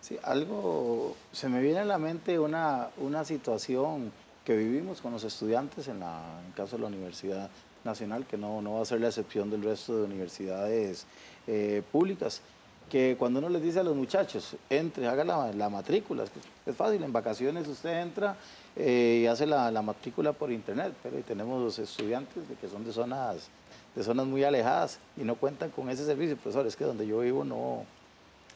Sí, 0.00 0.18
algo, 0.22 1.16
se 1.32 1.48
me 1.48 1.60
viene 1.60 1.80
a 1.80 1.84
la 1.84 1.98
mente 1.98 2.38
una, 2.38 2.90
una 2.98 3.24
situación 3.24 4.12
que 4.44 4.56
vivimos 4.56 5.00
con 5.00 5.12
los 5.12 5.24
estudiantes 5.24 5.88
en, 5.88 5.98
la, 5.98 6.38
en 6.40 6.46
el 6.46 6.54
caso 6.54 6.76
de 6.76 6.82
la 6.82 6.88
Universidad 6.88 7.50
Nacional, 7.82 8.24
que 8.24 8.36
no, 8.36 8.62
no 8.62 8.74
va 8.74 8.82
a 8.82 8.84
ser 8.84 9.00
la 9.00 9.08
excepción 9.08 9.50
del 9.50 9.64
resto 9.64 9.96
de 9.96 10.04
universidades 10.04 11.06
eh, 11.46 11.82
públicas, 11.90 12.40
que 12.88 13.16
cuando 13.18 13.38
uno 13.38 13.48
les 13.48 13.62
dice 13.62 13.80
a 13.80 13.82
los 13.82 13.96
muchachos, 13.96 14.56
entre, 14.70 15.06
haga 15.06 15.24
la, 15.24 15.52
la 15.52 15.68
matrícula, 15.68 16.24
es 16.66 16.76
fácil, 16.76 17.02
en 17.02 17.12
vacaciones 17.12 17.66
usted 17.66 18.02
entra 18.02 18.36
eh, 18.76 19.20
y 19.22 19.26
hace 19.26 19.46
la, 19.46 19.70
la, 19.70 19.82
matrícula 19.82 20.32
por 20.32 20.50
internet, 20.52 20.92
pero 21.02 21.16
tenemos 21.22 21.78
estudiantes 21.78 22.44
que 22.60 22.68
son 22.68 22.84
de 22.84 22.92
zonas, 22.92 23.48
de 23.94 24.02
zonas 24.02 24.26
muy 24.26 24.44
alejadas 24.44 24.98
y 25.16 25.22
no 25.22 25.34
cuentan 25.34 25.70
con 25.70 25.90
ese 25.90 26.04
servicio. 26.04 26.36
Profesor, 26.36 26.66
es 26.66 26.76
que 26.76 26.84
donde 26.84 27.06
yo 27.06 27.20
vivo 27.20 27.44
no, 27.44 27.84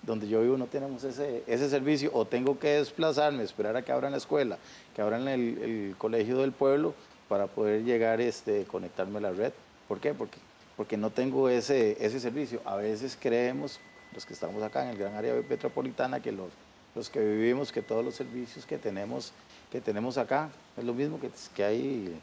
donde 0.02 0.28
yo 0.28 0.40
vivo 0.42 0.56
no 0.56 0.66
tenemos 0.66 1.04
ese, 1.04 1.42
ese 1.46 1.68
servicio 1.68 2.10
o 2.12 2.24
tengo 2.24 2.58
que 2.58 2.68
desplazarme, 2.68 3.42
esperar 3.42 3.76
a 3.76 3.82
que 3.82 3.92
abran 3.92 4.12
la 4.12 4.18
escuela, 4.18 4.58
que 4.94 5.02
abran 5.02 5.26
el, 5.28 5.58
el 5.58 5.94
colegio 5.98 6.38
del 6.38 6.52
pueblo 6.52 6.94
para 7.28 7.46
poder 7.46 7.84
llegar, 7.84 8.20
este, 8.20 8.64
conectarme 8.64 9.18
a 9.18 9.22
la 9.22 9.32
red. 9.32 9.52
¿Por 9.86 10.00
qué? 10.00 10.14
Porque, 10.14 10.38
porque 10.76 10.96
no 10.96 11.10
tengo 11.10 11.48
ese, 11.48 11.96
ese 12.04 12.18
servicio. 12.18 12.60
A 12.64 12.76
veces 12.76 13.16
creemos, 13.20 13.78
los 14.18 14.26
que 14.26 14.34
estamos 14.34 14.60
acá 14.64 14.82
en 14.82 14.88
el 14.88 14.98
gran 14.98 15.14
área 15.14 15.32
metropolitana, 15.48 16.18
que 16.18 16.32
los, 16.32 16.48
los 16.96 17.08
que 17.08 17.20
vivimos, 17.20 17.70
que 17.70 17.82
todos 17.82 18.04
los 18.04 18.16
servicios 18.16 18.66
que 18.66 18.76
tenemos 18.76 19.32
que 19.70 19.80
tenemos 19.80 20.18
acá 20.18 20.48
es 20.76 20.82
lo 20.82 20.92
mismo 20.92 21.20
que, 21.20 21.30
que 21.54 21.62
hay 21.62 22.20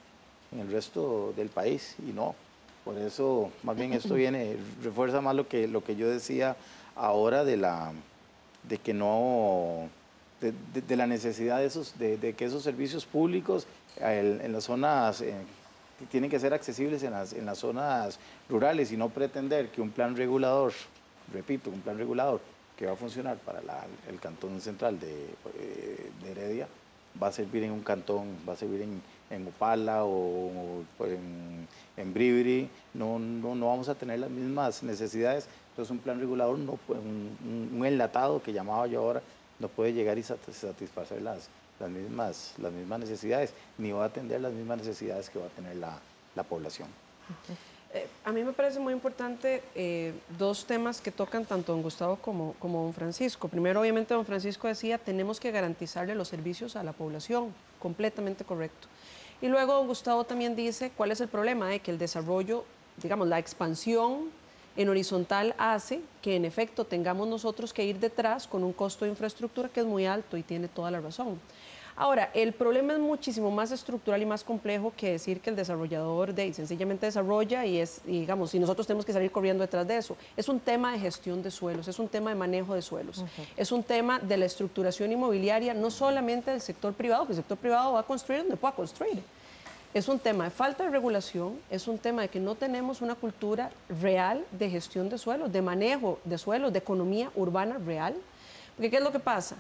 en 0.52 0.60
el 0.60 0.70
resto 0.70 1.34
del 1.38 1.48
país 1.48 1.96
y 2.06 2.12
no. 2.12 2.36
Por 2.84 2.98
eso, 2.98 3.50
más 3.64 3.78
bien 3.78 3.94
esto 3.94 4.16
viene, 4.16 4.58
refuerza 4.84 5.22
más 5.22 5.38
lo 5.38 5.48
que, 5.48 5.70
lo 5.70 5.86
que 5.86 5.96
yo 5.96 6.10
decía 6.10 6.58
ahora 6.98 7.46
de, 7.46 7.56
la, 7.56 7.94
de 8.64 8.78
que 8.78 8.94
no, 8.94 9.88
de, 10.42 10.52
de, 10.82 10.96
la 10.98 11.08
necesidad 11.08 11.60
de, 11.60 11.66
esos, 11.68 11.98
de, 11.98 12.36
que 12.38 12.44
esos 12.44 12.62
servicios 12.62 13.06
públicos 13.06 13.68
en 14.02 14.52
las 14.52 14.66
zonas, 14.66 15.22
eh, 15.22 15.34
tienen 16.12 16.30
que 16.30 16.40
ser 16.42 16.54
accesibles 16.54 17.04
en 17.04 17.12
las, 17.12 17.32
en 17.32 17.46
las 17.46 17.60
zonas 17.60 18.20
rurales 18.50 18.92
y 18.92 18.98
no 18.98 19.08
pretender 19.08 19.70
que 19.70 19.82
un 19.82 19.92
plan 19.92 20.18
regulador, 20.18 20.74
repito, 21.34 21.70
un 21.70 21.82
plan 21.82 21.98
regulador 21.98 22.40
que 22.78 22.86
va 22.86 22.94
a 22.94 22.96
funcionar 22.96 23.38
para 23.38 23.62
el 24.10 24.20
cantón 24.20 24.60
central 24.60 25.00
de, 25.00 25.14
eh, 25.60 26.12
de 26.24 26.32
Heredia, 26.32 26.68
va 27.22 27.28
a 27.28 27.32
servir 27.32 27.64
en 27.64 27.72
un 27.72 27.82
cantón, 27.82 28.36
va 28.48 28.54
a 28.54 28.58
servir 28.58 28.82
en, 28.82 29.02
en 29.30 29.48
Opala 29.48 30.04
o, 30.04 30.84
en, 31.00 31.68
en 31.96 32.14
Bribri, 32.14 32.70
no, 32.94 33.18
no, 33.20 33.56
no, 33.56 33.68
vamos 33.68 33.88
a 33.88 33.96
tener 33.96 34.20
las 34.20 34.30
mismas 34.30 34.84
necesidades. 34.84 35.48
Entonces 35.72 35.92
un 35.92 36.00
plan 36.00 36.20
regulador, 36.20 36.58
no, 36.58 36.78
un, 36.90 37.70
un 37.74 37.86
enlatado 37.86 38.42
que 38.42 38.54
llamaba 38.54 38.88
yo 38.88 39.02
ahora, 39.02 39.22
no 39.60 39.70
puede 39.70 39.94
llegar 39.94 40.18
y 40.18 40.24
satisfacer 40.24 41.22
las, 41.22 41.50
las, 41.80 41.90
mismas, 41.90 42.54
las 42.58 42.72
mismas 42.72 43.00
necesidades, 43.00 43.54
ni 43.78 43.92
va 43.92 44.04
a 44.04 44.08
atender 44.08 44.42
las 44.42 44.54
mismas 44.54 44.80
necesidades 44.80 45.30
que 45.30 45.40
va 45.40 45.46
a 45.46 45.50
tener 45.50 45.78
la, 45.78 45.98
la 46.36 46.44
población. 46.44 46.88
Eh, 47.96 48.08
a 48.26 48.34
mí 48.34 48.44
me 48.44 48.52
parece 48.52 48.78
muy 48.78 48.92
importante 48.92 49.64
eh, 49.74 50.14
dos 50.38 50.66
temas 50.66 51.00
que 51.00 51.12
tocan 51.12 51.46
tanto 51.46 51.72
don 51.72 51.82
Gustavo 51.82 52.18
como, 52.18 52.54
como 52.60 52.84
don 52.84 52.94
Francisco. 52.94 53.48
Primero, 53.48 53.80
obviamente, 53.80 54.14
don 54.14 54.26
Francisco 54.26 54.68
decía, 54.68 54.98
tenemos 54.98 55.40
que 55.40 55.50
garantizarle 55.50 56.14
los 56.14 56.28
servicios 56.28 56.76
a 56.76 56.84
la 56.84 56.92
población, 56.92 57.54
completamente 57.80 58.44
correcto. 58.44 58.90
Y 59.42 59.48
luego 59.48 59.76
don 59.76 59.88
Gustavo 59.88 60.26
también 60.26 60.58
dice, 60.58 60.92
¿cuál 60.98 61.12
es 61.12 61.22
el 61.22 61.30
problema? 61.30 61.70
De 61.70 61.80
que 61.80 61.90
el 61.90 61.98
desarrollo, 61.98 62.66
digamos, 63.02 63.30
la 63.30 63.40
expansión 63.40 64.30
en 64.76 64.90
horizontal 64.90 65.56
hace 65.58 66.02
que 66.22 66.36
en 66.36 66.44
efecto 66.44 66.84
tengamos 66.84 67.30
nosotros 67.30 67.72
que 67.72 67.86
ir 67.86 68.02
detrás 68.02 68.46
con 68.46 68.66
un 68.66 68.74
costo 68.74 69.06
de 69.06 69.12
infraestructura 69.12 69.70
que 69.70 69.80
es 69.80 69.86
muy 69.86 70.06
alto 70.06 70.36
y 70.36 70.44
tiene 70.44 70.68
toda 70.68 70.92
la 70.92 71.00
razón. 71.00 71.40
Ahora, 71.98 72.30
el 72.34 72.52
problema 72.52 72.92
es 72.92 73.00
muchísimo 73.00 73.50
más 73.52 73.72
estructural 73.72 74.22
y 74.22 74.26
más 74.26 74.44
complejo 74.44 74.92
que 74.98 75.12
decir 75.12 75.40
que 75.40 75.50
el 75.50 75.56
desarrollador 75.56 76.34
de, 76.34 76.54
sencillamente 76.54 77.06
desarrolla 77.06 77.66
y 77.66 77.78
es, 77.78 78.02
digamos, 78.06 78.54
y 78.54 78.60
nosotros 78.60 78.86
tenemos 78.86 79.06
que 79.06 79.14
salir 79.14 79.32
corriendo 79.32 79.62
detrás 79.62 79.88
de 79.88 79.96
eso. 79.98 80.18
Es 80.36 80.50
un 80.50 80.60
tema 80.60 80.92
de 80.92 81.00
gestión 81.00 81.42
de 81.42 81.52
suelos, 81.52 81.88
es 81.88 81.98
un 81.98 82.10
tema 82.10 82.32
de 82.32 82.36
manejo 82.36 82.74
de 82.74 82.82
suelos, 82.82 83.24
es 83.56 83.72
un 83.72 83.82
tema 83.82 84.20
de 84.20 84.36
la 84.36 84.46
estructuración 84.46 85.14
inmobiliaria, 85.14 85.74
no 85.74 85.90
solamente 85.90 86.52
del 86.52 86.60
sector 86.60 86.94
privado, 86.94 87.28
que 87.28 87.32
el 87.32 87.38
sector 87.38 87.58
privado 87.58 87.94
va 87.94 88.02
a 88.02 88.04
construir 88.04 88.42
donde 88.42 88.58
pueda 88.58 88.76
construir. 88.76 89.24
Es 89.94 90.10
un 90.10 90.20
tema 90.20 90.44
de 90.44 90.50
falta 90.50 90.84
de 90.84 90.90
regulación, 90.90 91.58
es 91.70 91.88
un 91.88 91.98
tema 91.98 92.24
de 92.24 92.28
que 92.28 92.42
no 92.42 92.56
tenemos 92.56 93.02
una 93.02 93.16
cultura 93.16 93.72
real 94.02 94.44
de 94.52 94.70
gestión 94.70 95.08
de 95.08 95.18
suelos, 95.18 95.54
de 95.54 95.62
manejo 95.62 96.20
de 96.26 96.38
suelos, 96.38 96.74
de 96.74 96.80
economía 96.80 97.32
urbana 97.36 97.78
real. 97.78 98.14
Porque 98.76 98.90
¿qué 98.90 98.98
es 98.98 99.04
lo 99.04 99.14
que 99.14 99.20
pasa? 99.20 99.56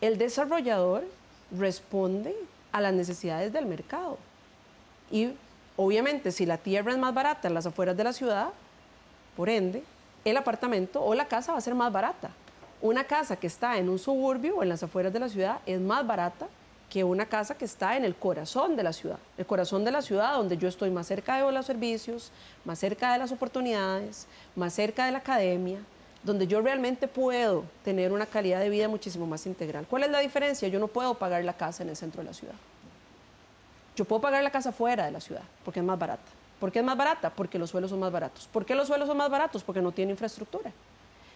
El 0.00 0.18
desarrollador 0.18 1.04
responde 1.50 2.34
a 2.72 2.80
las 2.80 2.92
necesidades 2.92 3.52
del 3.52 3.66
mercado. 3.66 4.18
Y 5.10 5.32
obviamente 5.76 6.32
si 6.32 6.46
la 6.46 6.58
tierra 6.58 6.92
es 6.92 6.98
más 6.98 7.14
barata 7.14 7.48
en 7.48 7.54
las 7.54 7.66
afueras 7.66 7.96
de 7.96 8.04
la 8.04 8.12
ciudad, 8.12 8.50
por 9.36 9.48
ende, 9.48 9.82
el 10.24 10.36
apartamento 10.36 11.02
o 11.02 11.14
la 11.14 11.26
casa 11.26 11.52
va 11.52 11.58
a 11.58 11.62
ser 11.62 11.74
más 11.74 11.92
barata. 11.92 12.30
Una 12.82 13.04
casa 13.04 13.36
que 13.36 13.46
está 13.46 13.78
en 13.78 13.88
un 13.88 13.98
suburbio 13.98 14.56
o 14.56 14.62
en 14.62 14.68
las 14.68 14.82
afueras 14.82 15.12
de 15.12 15.20
la 15.20 15.28
ciudad 15.28 15.60
es 15.66 15.80
más 15.80 16.06
barata 16.06 16.48
que 16.88 17.04
una 17.04 17.24
casa 17.24 17.54
que 17.54 17.64
está 17.64 17.96
en 17.96 18.04
el 18.04 18.16
corazón 18.16 18.74
de 18.74 18.82
la 18.82 18.92
ciudad. 18.92 19.18
El 19.38 19.46
corazón 19.46 19.84
de 19.84 19.92
la 19.92 20.02
ciudad 20.02 20.34
donde 20.34 20.56
yo 20.56 20.68
estoy 20.68 20.90
más 20.90 21.06
cerca 21.06 21.36
de 21.36 21.52
los 21.52 21.66
servicios, 21.66 22.32
más 22.64 22.78
cerca 22.78 23.12
de 23.12 23.18
las 23.18 23.32
oportunidades, 23.32 24.26
más 24.56 24.74
cerca 24.74 25.06
de 25.06 25.12
la 25.12 25.18
academia, 25.18 25.78
donde 26.22 26.46
yo 26.46 26.60
realmente 26.60 27.08
puedo 27.08 27.64
tener 27.84 28.12
una 28.12 28.26
calidad 28.26 28.60
de 28.60 28.68
vida 28.68 28.88
muchísimo 28.88 29.26
más 29.26 29.46
integral. 29.46 29.86
¿Cuál 29.88 30.04
es 30.04 30.10
la 30.10 30.20
diferencia? 30.20 30.68
Yo 30.68 30.78
no 30.78 30.88
puedo 30.88 31.14
pagar 31.14 31.44
la 31.44 31.54
casa 31.54 31.82
en 31.82 31.88
el 31.88 31.96
centro 31.96 32.22
de 32.22 32.28
la 32.28 32.34
ciudad. 32.34 32.54
Yo 33.96 34.04
puedo 34.04 34.20
pagar 34.20 34.42
la 34.42 34.50
casa 34.50 34.72
fuera 34.72 35.04
de 35.06 35.10
la 35.10 35.20
ciudad, 35.20 35.42
porque 35.64 35.80
es 35.80 35.86
más 35.86 35.98
barata. 35.98 36.22
¿Por 36.58 36.70
qué 36.70 36.80
es 36.80 36.84
más 36.84 36.96
barata? 36.96 37.30
Porque 37.30 37.58
los 37.58 37.70
suelos 37.70 37.90
son 37.90 38.00
más 38.00 38.12
baratos. 38.12 38.48
¿Por 38.52 38.66
qué 38.66 38.74
los 38.74 38.86
suelos 38.86 39.08
son 39.08 39.16
más 39.16 39.30
baratos? 39.30 39.64
Porque 39.64 39.80
no 39.80 39.92
tiene 39.92 40.12
infraestructura. 40.12 40.70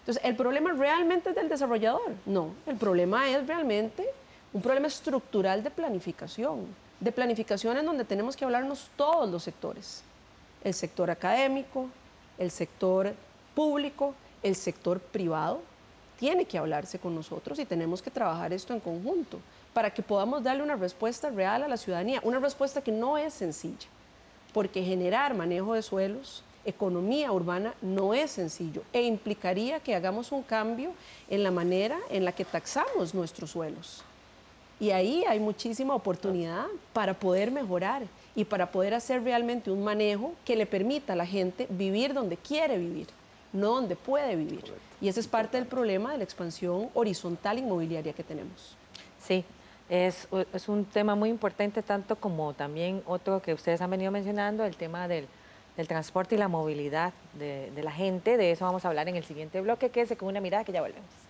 Entonces, 0.01 0.23
¿el 0.23 0.37
problema 0.37 0.73
realmente 0.73 1.31
es 1.31 1.35
del 1.35 1.49
desarrollador? 1.49 2.13
No, 2.27 2.55
el 2.67 2.77
problema 2.77 3.31
es 3.31 3.47
realmente 3.47 4.07
un 4.53 4.61
problema 4.61 4.87
estructural 4.87 5.65
de 5.65 5.71
planificación, 5.71 6.67
de 7.01 7.11
planificación 7.11 7.79
en 7.79 7.87
donde 7.87 8.05
tenemos 8.05 8.37
que 8.37 8.45
hablarnos 8.45 8.91
todos 8.97 9.31
los 9.31 9.43
sectores, 9.43 10.03
el 10.63 10.75
sector 10.75 11.11
académico, 11.11 11.89
el 12.39 12.51
sector 12.51 13.15
público, 13.55 14.15
el 14.45 14.55
sector 14.55 15.01
privado 15.01 15.63
tiene 16.19 16.45
que 16.45 16.59
hablarse 16.59 16.99
con 16.99 17.15
nosotros 17.15 17.59
y 17.59 17.65
tenemos 17.65 18.01
que 18.03 18.11
trabajar 18.11 18.53
esto 18.53 18.73
en 18.73 18.79
conjunto 18.79 19.41
para 19.73 19.93
que 19.93 20.03
podamos 20.03 20.45
darle 20.45 20.63
una 20.63 20.77
respuesta 20.77 21.31
real 21.31 21.65
a 21.65 21.69
la 21.69 21.77
ciudadanía, 21.77 22.21
una 22.23 22.39
respuesta 22.39 22.83
que 22.83 22.93
no 22.93 23.19
es 23.19 23.35
sencilla, 23.35 23.89
porque 24.53 24.85
generar 24.85 25.35
manejo 25.35 25.75
de 25.75 25.83
suelos, 25.83 26.45
economía 26.65 27.33
urbana 27.33 27.75
no 27.83 28.15
es 28.15 28.31
sencillo 28.31 28.83
e 28.93 29.03
implicaría 29.03 29.81
que 29.81 29.95
hagamos 29.95 30.31
un 30.31 30.43
cambio 30.43 30.93
en 31.29 31.43
la 31.43 31.51
manera 31.51 31.99
en 32.11 32.25
la 32.25 32.33
que 32.33 32.45
taxamos 32.45 33.15
nuestros 33.15 33.51
suelos. 33.51 34.05
Y 34.79 34.91
ahí 34.91 35.25
hay 35.27 35.41
muchísima 35.41 35.95
oportunidad 35.95 36.67
para 36.93 37.15
poder 37.15 37.51
mejorar 37.51 38.03
y 38.37 38.45
para 38.45 38.71
poder 38.71 38.93
hacer 38.93 39.23
realmente 39.23 39.71
un 39.71 39.83
manejo 39.83 40.35
que 40.45 40.57
le 40.57 40.67
permita 40.67 41.15
a 41.15 41.17
la 41.17 41.27
gente 41.27 41.67
vivir 41.71 42.13
donde 42.13 42.37
quiere 42.37 42.77
vivir 42.77 43.07
no 43.55 43.77
donde 43.77 43.97
puede 43.97 44.37
vivir. 44.37 44.65
Y 45.01 45.09
ese 45.09 45.21
es 45.21 45.29
parte 45.29 45.57
del 45.57 45.67
problema 45.67 46.13
de 46.13 46.19
la 46.19 46.25
expansión 46.25 46.91
horizontal 46.93 47.59
inmobiliaria 47.59 48.13
que 48.13 48.23
tenemos. 48.23 48.77
Sí, 49.19 49.45
es, 49.89 50.29
es, 50.53 50.69
un 50.69 50.85
tema 50.85 51.15
muy 51.15 51.31
importante, 51.31 51.83
tanto 51.83 52.17
como 52.17 52.53
también 52.53 53.03
otro 53.07 53.41
que 53.41 53.55
ustedes 53.55 53.81
han 53.81 53.91
venido 53.91 54.11
mencionando, 54.11 54.65
el 54.65 54.77
tema 54.77 55.09
del, 55.09 55.27
del 55.77 55.89
transporte 55.89 56.35
y 56.35 56.39
la 56.39 56.49
movilidad 56.49 57.13
de, 57.39 57.71
de, 57.71 57.83
la 57.83 57.93
gente. 57.93 58.37
De 58.37 58.51
eso 58.51 58.65
vamos 58.65 58.85
a 58.85 58.89
hablar 58.89 59.09
en 59.09 59.17
el 59.17 59.25
siguiente 59.25 59.61
bloque. 59.61 59.91
Quédese 59.91 60.17
con 60.17 60.29
una 60.29 60.41
mirada 60.41 60.65
que 60.65 60.73
ya 60.73 60.83
volvemos. 60.83 61.24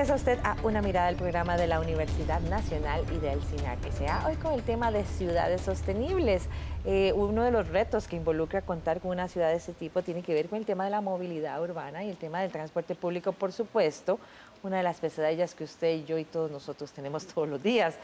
Regresa 0.00 0.14
usted 0.14 0.38
a 0.44 0.56
una 0.62 0.80
mirada 0.80 1.08
del 1.08 1.16
programa 1.16 1.58
de 1.58 1.66
la 1.66 1.78
Universidad 1.78 2.40
Nacional 2.40 3.04
y 3.12 3.18
del 3.18 3.38
SINAC 3.42 3.80
SA, 3.92 4.28
hoy 4.28 4.36
con 4.36 4.54
el 4.54 4.62
tema 4.62 4.90
de 4.90 5.04
ciudades 5.04 5.60
sostenibles. 5.60 6.48
Eh, 6.86 7.12
uno 7.14 7.42
de 7.42 7.50
los 7.50 7.68
retos 7.68 8.08
que 8.08 8.16
involucra 8.16 8.62
contar 8.62 9.00
con 9.00 9.10
una 9.10 9.28
ciudad 9.28 9.50
de 9.50 9.56
este 9.56 9.74
tipo 9.74 10.00
tiene 10.00 10.22
que 10.22 10.32
ver 10.32 10.48
con 10.48 10.56
el 10.56 10.64
tema 10.64 10.84
de 10.84 10.90
la 10.90 11.02
movilidad 11.02 11.62
urbana 11.62 12.02
y 12.02 12.08
el 12.08 12.16
tema 12.16 12.40
del 12.40 12.50
transporte 12.50 12.94
público, 12.94 13.32
por 13.32 13.52
supuesto, 13.52 14.18
una 14.62 14.78
de 14.78 14.84
las 14.84 15.00
pesadillas 15.00 15.54
que 15.54 15.64
usted 15.64 15.96
y 15.96 16.04
yo 16.06 16.16
y 16.16 16.24
todos 16.24 16.50
nosotros 16.50 16.90
tenemos 16.92 17.26
todos 17.26 17.46
los 17.46 17.62
días. 17.62 17.96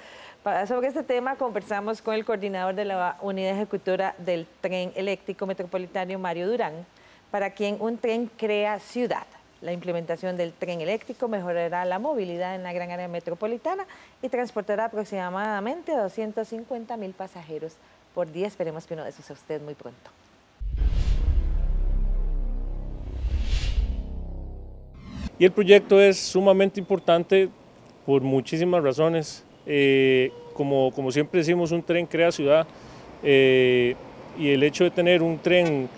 Para, 0.42 0.66
sobre 0.66 0.88
este 0.88 1.02
tema 1.02 1.36
conversamos 1.36 2.02
con 2.02 2.12
el 2.12 2.26
coordinador 2.26 2.74
de 2.74 2.84
la 2.84 3.16
unidad 3.22 3.54
ejecutora 3.54 4.14
del 4.18 4.46
tren 4.60 4.92
eléctrico 4.96 5.46
metropolitano, 5.46 6.18
Mario 6.18 6.46
Durán, 6.46 6.74
para 7.30 7.52
quien 7.52 7.78
un 7.80 7.96
tren 7.96 8.30
crea 8.36 8.80
ciudad. 8.80 9.26
La 9.62 9.72
implementación 9.72 10.36
del 10.36 10.52
tren 10.52 10.80
eléctrico 10.82 11.28
mejorará 11.28 11.84
la 11.86 11.98
movilidad 11.98 12.54
en 12.54 12.62
la 12.62 12.72
gran 12.72 12.90
área 12.90 13.08
metropolitana 13.08 13.86
y 14.20 14.28
transportará 14.28 14.86
aproximadamente 14.86 15.96
250 15.96 16.96
mil 16.98 17.12
pasajeros 17.12 17.74
por 18.14 18.30
día. 18.30 18.46
Esperemos 18.46 18.86
que 18.86 18.94
uno 18.94 19.04
de 19.04 19.10
esos 19.10 19.24
sea 19.24 19.34
usted 19.34 19.60
muy 19.62 19.74
pronto. 19.74 20.10
Y 25.38 25.44
el 25.44 25.52
proyecto 25.52 26.00
es 26.00 26.18
sumamente 26.18 26.80
importante 26.80 27.48
por 28.04 28.22
muchísimas 28.22 28.82
razones. 28.82 29.44
Eh, 29.66 30.32
como, 30.52 30.92
como 30.92 31.10
siempre 31.10 31.40
decimos, 31.40 31.72
un 31.72 31.82
tren 31.82 32.06
crea 32.06 32.30
ciudad 32.30 32.66
eh, 33.22 33.94
y 34.38 34.50
el 34.50 34.62
hecho 34.62 34.84
de 34.84 34.90
tener 34.90 35.22
un 35.22 35.38
tren 35.38 35.88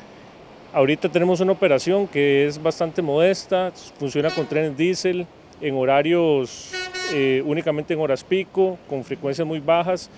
Ahorita 0.71 1.09
tenemos 1.09 1.41
una 1.41 1.53
operación 1.53 2.07
que 2.07 2.47
es 2.47 2.63
bastante 2.63 3.01
modesta, 3.01 3.73
funciona 3.99 4.31
con 4.31 4.47
trenes 4.47 4.77
diésel 4.77 5.27
en 5.63 5.75
horarios 5.75 6.73
eh, 7.15 7.43
únicamente 7.47 7.95
en 7.95 8.01
horas 8.01 8.23
pico, 8.23 8.79
con 8.87 9.03
frecuencias 9.03 9.47
muy 9.47 9.61
bajas 9.61 10.11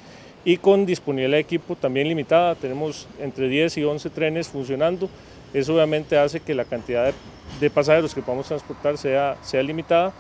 y 0.44 0.56
con 0.56 0.86
disponibilidad 0.86 1.36
de 1.36 1.42
equipo 1.42 1.76
también 1.76 2.08
limitada. 2.08 2.56
Tenemos 2.56 3.06
entre 3.20 3.48
10 3.48 3.78
y 3.78 3.84
11 3.84 4.10
trenes 4.10 4.48
funcionando. 4.48 5.08
Eso 5.54 5.74
obviamente 5.74 6.18
hace 6.18 6.40
que 6.40 6.52
la 6.52 6.64
cantidad 6.64 7.14
de, 7.60 7.70
pasajeros 7.70 8.12
que 8.12 8.20
podamos 8.20 8.48
transportar 8.48 8.98
sea, 8.98 9.36
sea 9.42 9.62
limitada. 9.62 10.12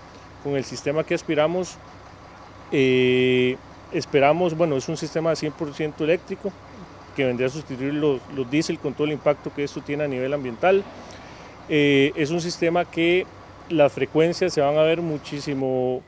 Con 0.44 0.56
el 0.56 0.64
sistema 0.64 1.02
que 1.02 1.14
aspiramos, 1.14 1.76
eh, 2.70 3.56
esperamos, 3.92 4.56
bueno, 4.56 4.76
es 4.76 4.88
un 4.88 4.96
sistema 4.96 5.30
de 5.30 5.36
100% 5.36 6.00
eléctrico, 6.02 6.52
que 7.10 7.24
vendría 7.24 7.48
a 7.48 7.50
sustituir 7.50 7.94
los, 7.94 8.20
los 8.34 8.50
diésel 8.50 8.78
con 8.78 8.94
todo 8.94 9.06
el 9.06 9.12
impacto 9.12 9.52
que 9.54 9.64
esto 9.64 9.80
tiene 9.80 10.04
a 10.04 10.08
nivel 10.08 10.32
ambiental. 10.32 10.82
Eh, 11.68 12.12
es 12.16 12.30
un 12.30 12.40
sistema 12.40 12.84
que 12.84 13.26
las 13.68 13.92
frecuencias 13.92 14.52
se 14.52 14.60
van 14.60 14.76
a 14.76 14.82
ver 14.82 15.00
muchísimo, 15.00 16.02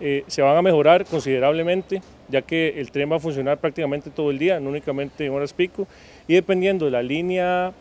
eh, 0.00 0.24
se 0.26 0.42
van 0.42 0.56
a 0.56 0.62
mejorar 0.62 1.04
considerablemente, 1.04 2.00
ya 2.28 2.42
que 2.42 2.80
el 2.80 2.90
tren 2.90 3.12
va 3.12 3.16
a 3.16 3.20
funcionar 3.20 3.58
prácticamente 3.58 4.10
todo 4.10 4.30
el 4.30 4.38
día, 4.38 4.60
no 4.60 4.70
únicamente 4.70 5.26
en 5.26 5.32
horas 5.32 5.52
pico, 5.52 5.86
y 6.26 6.34
dependiendo 6.34 6.86
de 6.86 6.90
la 6.90 7.02
línea 7.02 7.72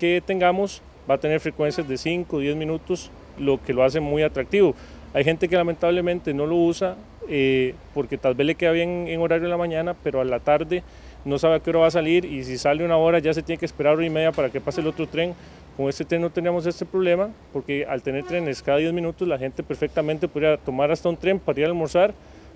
que 0.00 0.22
tengamos, 0.26 0.82
va 1.08 1.14
a 1.14 1.18
tener 1.18 1.38
frecuencias 1.40 1.88
de 1.88 1.96
5 1.96 2.36
o 2.36 2.40
10 2.40 2.56
minutos, 2.56 3.10
lo 3.38 3.62
que 3.62 3.72
lo 3.72 3.84
hace 3.84 4.00
muy 4.00 4.22
atractivo. 4.22 4.74
Hay 5.14 5.24
gente 5.24 5.48
que 5.48 5.56
lamentablemente 5.56 6.34
no 6.34 6.46
lo 6.46 6.56
usa 6.56 6.96
eh, 7.28 7.74
porque 7.94 8.18
tal 8.18 8.34
vez 8.34 8.46
le 8.46 8.54
queda 8.54 8.72
bien 8.72 9.06
en 9.08 9.20
horario 9.20 9.44
de 9.44 9.50
la 9.50 9.56
mañana, 9.56 9.94
pero 10.02 10.20
a 10.20 10.24
la 10.24 10.40
tarde 10.40 10.82
no 11.24 11.38
sabe 11.38 11.56
a 11.56 11.60
qué 11.60 11.70
hora 11.70 11.80
va 11.80 11.86
a 11.86 11.90
salir 11.90 12.24
y 12.24 12.44
si 12.44 12.58
sale 12.58 12.84
una 12.84 12.96
hora 12.96 13.18
ya 13.18 13.32
se 13.32 13.42
tiene 13.42 13.58
que 13.58 13.66
esperar 13.66 13.94
hora 13.94 14.04
y 14.04 14.10
media 14.10 14.32
para 14.32 14.50
que 14.50 14.60
pase 14.60 14.80
el 14.80 14.86
otro 14.86 15.06
tren. 15.06 15.34
Con 15.76 15.88
este 15.88 16.04
tren 16.04 16.20
no 16.20 16.30
tenemos 16.30 16.66
este 16.66 16.84
problema 16.84 17.30
porque 17.52 17.86
al 17.86 18.02
tener 18.02 18.24
trenes 18.24 18.62
cada 18.62 18.78
10 18.78 18.92
minutos 18.92 19.26
la 19.26 19.38
gente 19.38 19.62
perfectamente 19.62 20.28
podría 20.28 20.56
tomar 20.56 20.90
hasta 20.90 21.08
un 21.08 21.16
tren 21.16 21.38
para 21.38 21.60
ir 21.60 21.66
a 21.66 21.68
almorzar, 21.68 22.12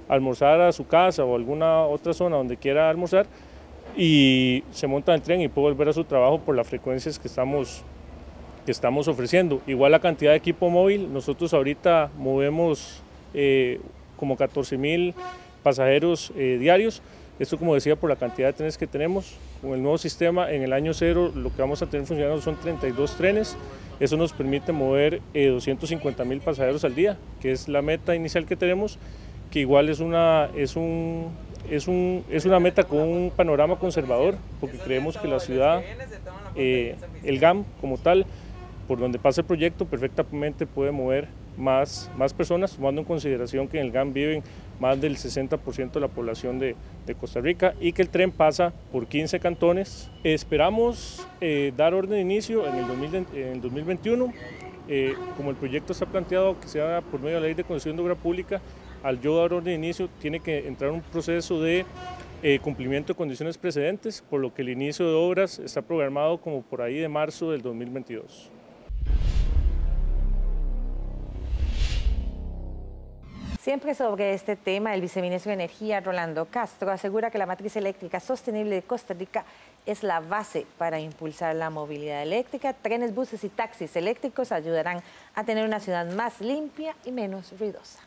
almorzar 0.08 0.60
a 0.60 0.72
su 0.72 0.86
casa 0.86 1.24
o 1.24 1.34
alguna 1.34 1.82
otra 1.82 2.12
zona 2.12 2.36
donde 2.36 2.56
quiera 2.56 2.90
almorzar 2.90 3.26
y 3.96 4.64
se 4.72 4.86
monta 4.86 5.12
en 5.12 5.16
el 5.16 5.22
tren 5.22 5.40
y 5.40 5.48
puede 5.48 5.68
volver 5.68 5.88
a 5.88 5.92
su 5.92 6.04
trabajo 6.04 6.40
por 6.40 6.54
las 6.54 6.66
frecuencias 6.66 7.18
que 7.18 7.28
estamos, 7.28 7.82
que 8.66 8.72
estamos 8.72 9.08
ofreciendo. 9.08 9.62
Igual 9.66 9.92
la 9.92 10.00
cantidad 10.00 10.32
de 10.32 10.36
equipo 10.36 10.68
móvil, 10.68 11.12
nosotros 11.12 11.54
ahorita 11.54 12.10
movemos 12.18 13.02
eh, 13.32 13.80
como 14.16 14.36
14 14.36 14.76
mil 14.76 15.14
pasajeros 15.62 16.32
eh, 16.36 16.58
diarios 16.60 17.02
esto, 17.39 17.59
como 17.59 17.74
decía, 17.74 17.97
por 17.97 18.09
la 18.09 18.16
cantidad 18.16 18.49
de 18.49 18.53
trenes 18.55 18.78
que 18.78 18.87
tenemos. 18.87 19.37
Con 19.61 19.72
el 19.72 19.82
nuevo 19.82 19.99
sistema, 19.99 20.51
en 20.51 20.62
el 20.62 20.72
año 20.72 20.95
cero, 20.95 21.30
lo 21.34 21.55
que 21.55 21.61
vamos 21.61 21.82
a 21.82 21.87
tener 21.87 22.07
funcionando 22.07 22.41
son 22.41 22.57
32 22.57 23.16
trenes. 23.16 23.57
Eso 24.01 24.16
nos 24.16 24.32
permite 24.32 24.72
mover 24.72 25.20
250 25.34 26.22
eh, 26.22 26.26
mil 26.26 26.41
pasajeros 26.41 26.84
al 26.84 26.95
día, 26.95 27.16
que 27.41 27.53
es 27.53 27.68
la 27.68 27.82
meta 27.82 28.14
inicial 28.14 28.47
que 28.47 28.57
tenemos, 28.57 28.99
que 29.51 29.61
igual 29.61 29.89
es 29.89 30.01
una, 30.01 30.51
es 30.55 30.76
un, 30.76 31.28
es 31.70 31.89
un, 31.89 32.24
es 32.30 32.45
una 32.45 32.61
meta 32.61 32.84
con 32.84 33.01
un 33.01 33.32
panorama 33.34 33.78
conservador, 33.78 34.37
porque 34.61 34.78
creemos 34.78 35.16
que 35.16 35.28
la 35.28 35.41
ciudad, 35.41 35.82
eh, 36.55 36.97
el 37.22 37.39
GAM 37.39 37.64
como 37.80 37.99
tal, 37.99 38.26
por 38.87 38.99
donde 38.99 39.18
pasa 39.18 39.43
el 39.43 39.47
proyecto, 39.47 39.87
perfectamente 39.87 40.66
puede 40.66 40.91
mover 40.91 41.28
más, 41.57 42.11
más 42.16 42.32
personas, 42.34 42.74
tomando 42.76 43.00
en 43.00 43.07
consideración 43.07 43.68
que 43.68 43.78
en 43.78 43.86
el 43.86 43.92
GAM 43.92 44.12
viven 44.12 44.42
más 44.80 45.00
del 45.00 45.16
60% 45.16 45.92
de 45.92 46.00
la 46.00 46.09
población 46.09 46.59
de, 46.59 46.76
de, 47.07 47.14
Costa 47.14 47.40
Rica 47.40 47.74
y 47.80 47.92
que 47.92 48.02
el 48.02 48.09
tren 48.09 48.30
pasa 48.30 48.72
por 48.92 49.07
15 49.07 49.40
cantones. 49.40 50.11
Esperamos 50.22 51.26
eh, 51.40 51.72
dar 51.76 51.94
orden 51.94 52.12
de 52.12 52.20
inicio 52.20 52.66
en 52.66 52.74
el, 52.76 53.61
2021. 53.61 54.32
Eh, 54.88 55.14
como 55.36 55.50
el 55.50 55.57
proyecto 55.57 55.92
está 55.92 56.07
planteado 56.07 56.61
que 56.61 56.68
sea 56.68 57.00
por 57.00 57.20
medio 57.20 57.36
de 57.36 57.40
la 57.40 57.46
ley 57.46 57.54
de 57.54 57.64
concesión 57.64 57.96
de 57.96 58.02
obra 58.02 58.14
pública, 58.14 58.61
al 59.02 59.20
yo 59.20 59.36
dar 59.36 59.52
orden 59.52 59.64
de 59.64 59.74
inicio 59.74 60.09
tiene 60.20 60.40
que 60.40 60.68
entrar 60.68 60.90
un 60.90 61.00
proceso 61.00 61.61
de 61.61 61.84
eh, 62.42 62.61
cumplimiento 62.61 63.12
de 63.12 63.16
condiciones 63.16 63.59
precedentes, 63.59 64.22
por 64.28 64.40
lo 64.40 64.54
que 64.54 64.62
el 64.62 64.68
inicio 64.68 65.09
de 65.09 65.14
obras 65.14 65.59
está 65.59 65.82
programado 65.82 66.38
como 66.38 66.62
por 66.62 66.82
ahí 66.82 66.98
de 66.98 67.09
marzo 67.09 67.50
del 67.50 67.62
2022. 67.62 68.52
Siempre 73.66 73.96
sobre 73.96 74.32
este 74.32 74.54
tema, 74.54 74.94
el 74.94 75.00
viceministro 75.00 75.50
de 75.50 75.54
Energía, 75.54 75.98
Rolando 75.98 76.44
Castro, 76.44 76.88
asegura 76.88 77.32
que 77.32 77.38
la 77.38 77.46
matriz 77.46 77.74
eléctrica 77.74 78.20
sostenible 78.20 78.76
de 78.76 78.82
Costa 78.82 79.12
Rica 79.12 79.44
es 79.84 80.04
la 80.04 80.20
base 80.20 80.66
para 80.78 81.00
impulsar 81.00 81.56
la 81.56 81.68
movilidad 81.68 82.22
eléctrica. 82.22 82.74
Trenes, 82.74 83.12
buses 83.12 83.42
y 83.42 83.48
taxis 83.48 83.96
eléctricos 83.96 84.52
ayudarán 84.52 85.02
a 85.34 85.42
tener 85.42 85.66
una 85.66 85.80
ciudad 85.80 86.08
más 86.14 86.40
limpia 86.40 86.94
y 87.04 87.10
menos 87.10 87.58
ruidosa. 87.58 87.98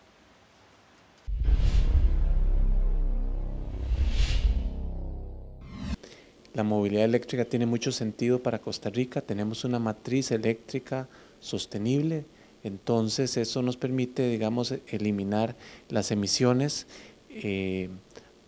La 6.53 6.63
movilidad 6.63 7.03
eléctrica 7.03 7.43
tiene 7.43 7.65
mucho 7.65 7.91
sentido 7.91 8.41
para 8.41 8.59
Costa 8.59 8.89
Rica. 8.89 9.19
Tenemos 9.19 9.65
una 9.65 9.77
matriz 9.77 10.31
eléctrica 10.31 11.09
sostenible 11.41 12.23
entonces 12.63 13.37
eso 13.37 13.61
nos 13.61 13.77
permite, 13.77 14.29
digamos, 14.29 14.73
eliminar 14.87 15.55
las 15.87 16.11
emisiones 16.11 16.87
eh, 17.29 17.89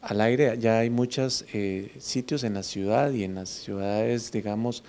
al 0.02 0.22
aire. 0.22 0.58
Ya 0.60 0.80
hay 0.80 0.90
muchos 0.90 1.46
eh, 1.54 1.92
sitios 2.00 2.44
en 2.44 2.56
la 2.56 2.64
ciudad 2.64 3.12
y 3.12 3.24
en 3.24 3.36
las 3.36 3.50
ciudades, 3.50 4.32
digamos, 4.32 4.84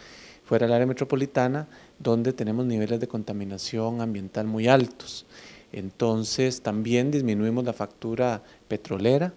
fuera 0.45 0.67
del 0.67 0.75
área 0.75 0.87
metropolitana, 0.87 1.69
donde 1.99 2.33
tenemos 2.33 2.67
niveles 2.67 2.99
de 3.01 3.09
contaminación 3.09 4.01
ambiental 4.01 4.47
muy 4.47 4.67
altos. 4.67 5.25
Entonces 5.73 6.61
también 6.61 7.11
disminuimos 7.11 7.65
la 7.65 7.73
factura 7.73 8.43
petrolera 8.69 9.33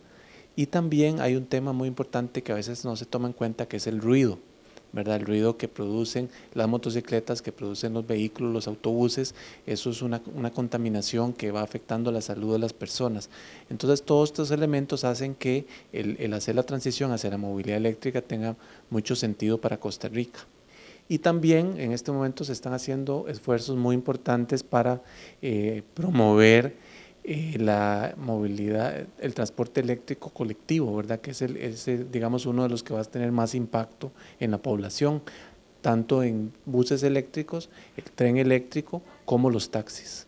y 0.56 0.68
también 0.68 1.22
hay 1.22 1.36
un 1.36 1.46
tema 1.46 1.74
muy 1.74 1.88
importante 1.88 2.42
que 2.42 2.52
a 2.52 2.56
veces 2.56 2.84
no 2.86 2.96
se 2.96 3.06
toma 3.06 3.28
en 3.28 3.34
cuenta, 3.34 3.68
que 3.68 3.78
es 3.78 3.88
el 3.88 4.02
ruido. 4.02 4.40
¿Verdad? 4.96 5.18
El 5.18 5.26
ruido 5.26 5.58
que 5.58 5.68
producen 5.68 6.30
las 6.54 6.70
motocicletas, 6.70 7.42
que 7.42 7.52
producen 7.52 7.94
los 7.94 8.08
vehículos, 8.08 8.54
los 8.54 8.68
autobuses, 8.68 9.36
eso 9.66 9.90
es 9.90 10.02
una, 10.02 10.22
contaminación 10.54 11.34
que 11.34 11.52
va 11.52 11.62
afectando 11.62 12.12
la 12.14 12.22
salud 12.22 12.54
de 12.54 12.60
las 12.60 12.72
personas. 12.72 13.30
Entonces, 13.70 14.04
todos 14.04 14.30
estos 14.30 14.52
elementos 14.52 15.04
hacen 15.04 15.36
que 15.36 15.68
el, 15.92 16.34
hacer 16.34 16.56
la 16.56 16.64
transición 16.64 17.12
hacia 17.12 17.30
la 17.30 17.38
movilidad 17.38 17.78
eléctrica 17.78 18.22
tenga 18.22 18.56
mucho 18.90 19.18
sentido 19.18 19.60
para 19.60 19.78
Costa 19.78 20.08
Rica. 20.08 20.40
Y 21.10 21.20
también 21.20 21.78
en 21.78 21.92
este 21.92 22.12
momento 22.12 22.46
se 22.46 22.54
están 22.54 22.74
haciendo 22.74 23.26
esfuerzos 23.28 23.76
muy 23.76 23.94
importantes 23.94 24.64
para 24.64 25.04
eh, 25.42 25.84
promover 25.94 26.78
eh, 27.28 27.58
la 27.58 28.14
movilidad, 28.18 29.08
el 29.18 29.34
transporte 29.34 29.82
eléctrico 29.82 30.30
colectivo, 30.30 30.96
¿verdad? 30.96 31.20
Que 31.22 31.32
es, 31.32 31.42
el, 31.42 32.12
digamos, 32.12 32.46
uno 32.46 32.62
de 32.62 32.70
los 32.70 32.84
que 32.84 32.94
va 32.94 33.02
a 33.02 33.04
tener 33.04 33.32
más 33.32 33.56
impacto 33.56 34.12
en 34.40 34.52
la 34.52 34.60
población, 34.60 35.24
tanto 35.82 36.22
en 36.22 36.54
buses 36.66 37.02
eléctricos, 37.02 37.72
el 37.98 38.04
tren 38.04 38.38
eléctrico, 38.38 39.02
como 39.26 39.50
los 39.50 39.72
taxis. 39.72 40.28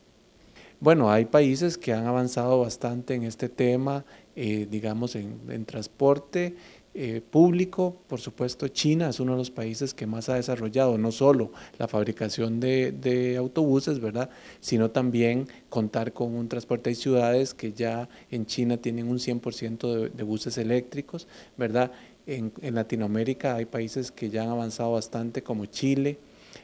Bueno, 0.79 1.11
hay 1.11 1.25
países 1.25 1.77
que 1.77 1.93
han 1.93 2.07
avanzado 2.07 2.61
bastante 2.61 3.13
en 3.13 3.25
este 3.25 3.47
tema, 3.47 4.03
eh, 4.35 4.67
digamos, 4.69 5.15
en, 5.15 5.65
transporte, 5.65 6.55
eh, 6.99 7.21
público, 7.21 7.95
por 8.07 8.19
supuesto, 8.19 8.69
China 8.69 9.09
es 9.09 9.19
uno 9.19 9.33
de 9.33 9.37
los 9.37 9.51
países 9.51 9.93
que 9.93 10.07
más 10.07 10.29
ha 10.29 10.33
desarrollado 10.33 10.97
no 10.97 11.11
solo 11.11 11.51
la 11.77 11.87
fabricación 11.87 12.59
de, 12.59 13.35
autobuses, 13.37 13.99
¿verdad? 13.99 14.31
Sino 14.61 14.89
también 14.89 15.47
contar 15.69 16.11
con 16.11 16.33
un 16.33 16.49
transporte. 16.49 16.89
Hay 16.89 16.95
ciudades 16.95 17.53
que 17.53 17.71
ya 17.71 18.09
en 18.31 18.47
China 18.47 18.77
tienen 18.77 19.09
un 19.09 19.19
100% 19.19 20.09
de, 20.09 20.23
buses 20.23 20.57
eléctricos, 20.57 21.27
¿verdad? 21.55 21.91
En, 22.25 22.51
Latinoamérica 22.63 23.53
hay 23.53 23.65
países 23.65 24.11
que 24.11 24.31
ya 24.31 24.41
han 24.41 24.49
avanzado 24.49 24.93
bastante, 24.93 25.43
como 25.43 25.67
Chile. 25.67 26.17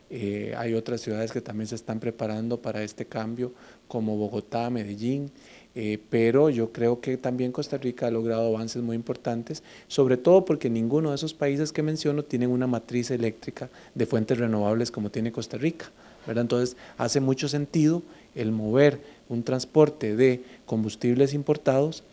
Eh, 0.10 0.56
hay 0.58 0.74
otras 0.74 1.02
ciudades 1.02 1.32
que 1.32 1.42
también 1.42 1.68
se 1.68 1.76
están 1.76 2.00
preparando 2.00 2.60
para 2.60 2.82
este 2.82 3.06
cambio, 3.06 3.54
como 3.88 4.18
Bogotá, 4.18 4.72
Medellín. 4.72 5.30
Eh, 5.76 6.00
pero 6.10 6.52
yo 6.52 6.72
creo 6.72 7.02
que 7.02 7.18
también 7.18 7.52
Costa 7.52 7.78
Rica 7.78 8.08
ha 8.08 8.12
logrado 8.12 8.56
avances 8.56 8.84
muy 8.84 8.96
importantes, 8.96 9.64
sobre 9.88 10.18
todo 10.18 10.46
porque 10.46 10.70
ninguno 10.70 11.10
de 11.10 11.16
esos 11.16 11.34
países 11.34 11.72
que 11.72 11.82
menciono 11.82 12.24
tienen 12.24 12.52
una 12.52 12.68
matriz 12.68 13.10
eléctrica 13.10 13.70
de 13.96 14.06
fuentes 14.06 14.38
renovables 14.38 14.92
como 14.92 15.10
tiene 15.10 15.32
Costa 15.32 15.58
Rica. 15.58 15.90
¿verdad? 16.28 16.44
Entonces, 16.44 16.78
hace 16.98 17.20
mucho 17.20 17.48
sentido 17.48 18.04
el 18.36 18.52
mover 18.52 19.00
un 19.30 19.44
transporte 19.44 20.16
de 20.16 20.44
combustibles 20.66 21.34
importados 21.34 22.04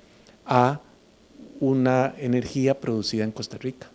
a 0.46 0.80
una 1.61 2.14
energía 2.18 2.80
producida 2.80 3.24
en 3.24 3.32
Costa 3.32 3.58
Rica. 3.58 3.88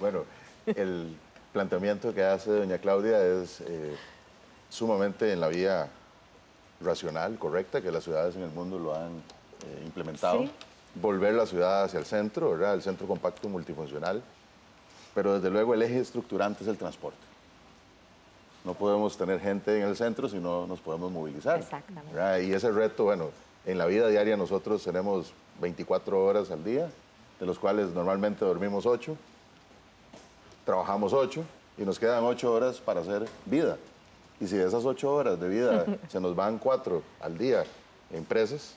Bueno, 0.00 0.22
el 0.66 1.08
planteamiento 1.58 2.14
que 2.14 2.22
hace 2.22 2.52
doña 2.52 2.78
Claudia 2.78 3.20
es 3.20 3.60
eh, 3.62 3.96
sumamente 4.70 5.32
en 5.32 5.40
la 5.40 5.48
vía 5.48 5.88
racional, 6.80 7.36
correcta, 7.36 7.82
que 7.82 7.90
las 7.90 8.04
ciudades 8.04 8.36
en 8.36 8.42
el 8.42 8.50
mundo 8.50 8.78
lo 8.78 8.94
han 8.94 9.10
eh, 9.10 9.82
implementado. 9.84 10.44
Volver 10.94 11.34
la 11.34 11.46
ciudad 11.46 11.82
hacia 11.82 11.98
el 11.98 12.04
centro, 12.04 12.52
¿verdad? 12.52 12.74
el 12.74 12.82
centro 12.82 13.08
compacto 13.08 13.48
multifuncional, 13.48 14.22
pero 15.16 15.34
desde 15.34 15.50
luego 15.50 15.74
el 15.74 15.82
eje 15.82 15.98
estructurante 15.98 16.62
es 16.62 16.68
el 16.68 16.78
transporte. 16.78 17.18
No 18.64 18.74
podemos 18.74 19.18
tener 19.18 19.40
gente 19.40 19.80
en 19.80 19.88
el 19.88 19.96
centro 19.96 20.28
si 20.28 20.38
no 20.38 20.64
nos 20.68 20.78
podemos 20.78 21.10
movilizar. 21.10 21.58
Exactamente. 21.58 22.44
Y 22.44 22.52
ese 22.52 22.70
reto, 22.70 23.02
bueno, 23.02 23.30
en 23.66 23.78
la 23.78 23.86
vida 23.86 24.06
diaria 24.06 24.36
nosotros 24.36 24.84
tenemos 24.84 25.32
24 25.60 26.24
horas 26.24 26.52
al 26.52 26.62
día, 26.62 26.88
de 27.40 27.46
los 27.46 27.58
cuales 27.58 27.88
normalmente 27.88 28.44
dormimos 28.44 28.86
8 28.86 29.16
trabajamos 30.68 31.14
ocho 31.14 31.44
y 31.78 31.82
nos 31.82 31.98
quedan 31.98 32.22
ocho 32.24 32.52
horas 32.52 32.76
para 32.76 33.00
hacer 33.00 33.26
vida. 33.46 33.78
Y 34.38 34.46
si 34.46 34.54
de 34.54 34.66
esas 34.68 34.84
ocho 34.84 35.10
horas 35.14 35.40
de 35.40 35.48
vida 35.48 35.86
se 36.08 36.20
nos 36.20 36.36
van 36.36 36.58
cuatro 36.58 37.02
al 37.22 37.38
día 37.38 37.64
en 38.10 38.18
empresas, 38.18 38.74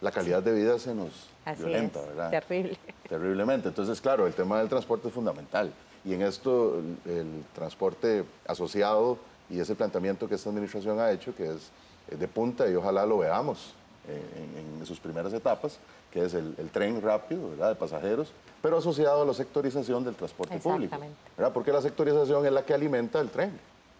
la 0.00 0.10
calidad 0.10 0.42
de 0.42 0.52
vida 0.52 0.80
se 0.80 0.92
nos 0.92 1.28
violenta, 1.56 2.00
¿verdad? 2.00 2.30
Terrible. 2.30 2.76
Terriblemente. 3.08 3.68
Entonces, 3.68 4.00
claro, 4.00 4.26
el 4.26 4.34
tema 4.34 4.58
del 4.58 4.68
transporte 4.68 5.06
es 5.06 5.14
fundamental. 5.14 5.72
Y 6.04 6.12
en 6.12 6.22
esto, 6.22 6.82
el, 7.06 7.44
transporte 7.54 8.24
asociado 8.48 9.16
y 9.48 9.60
ese 9.60 9.76
planteamiento 9.76 10.28
que 10.28 10.34
esta 10.34 10.50
administración 10.50 10.98
ha 10.98 11.12
hecho, 11.12 11.36
que 11.36 11.52
es 11.52 11.70
de 12.18 12.26
punta 12.26 12.68
y 12.68 12.74
ojalá 12.74 13.06
lo 13.06 13.18
veamos 13.18 13.74
en, 14.08 14.84
sus 14.84 14.98
primeras 14.98 15.32
etapas, 15.34 15.78
que 16.12 16.24
es 16.24 16.34
el, 16.34 16.54
tren 16.72 17.00
rápido 17.00 17.50
¿verdad? 17.50 17.70
de 17.70 17.74
pasajeros, 17.76 18.32
pero 18.62 18.78
asociado 18.78 19.22
a 19.22 19.24
la 19.24 19.34
sectorización 19.34 20.04
del 20.04 20.14
transporte 20.14 20.58
público. 20.58 20.96
¿verdad? 21.36 21.52
Porque 21.52 21.72
la 21.72 21.80
sectorización 21.80 22.44
es 22.44 22.52
la 22.52 22.64
que 22.64 22.74
alimenta 22.74 23.20
el 23.20 23.30
tren, 23.30 23.58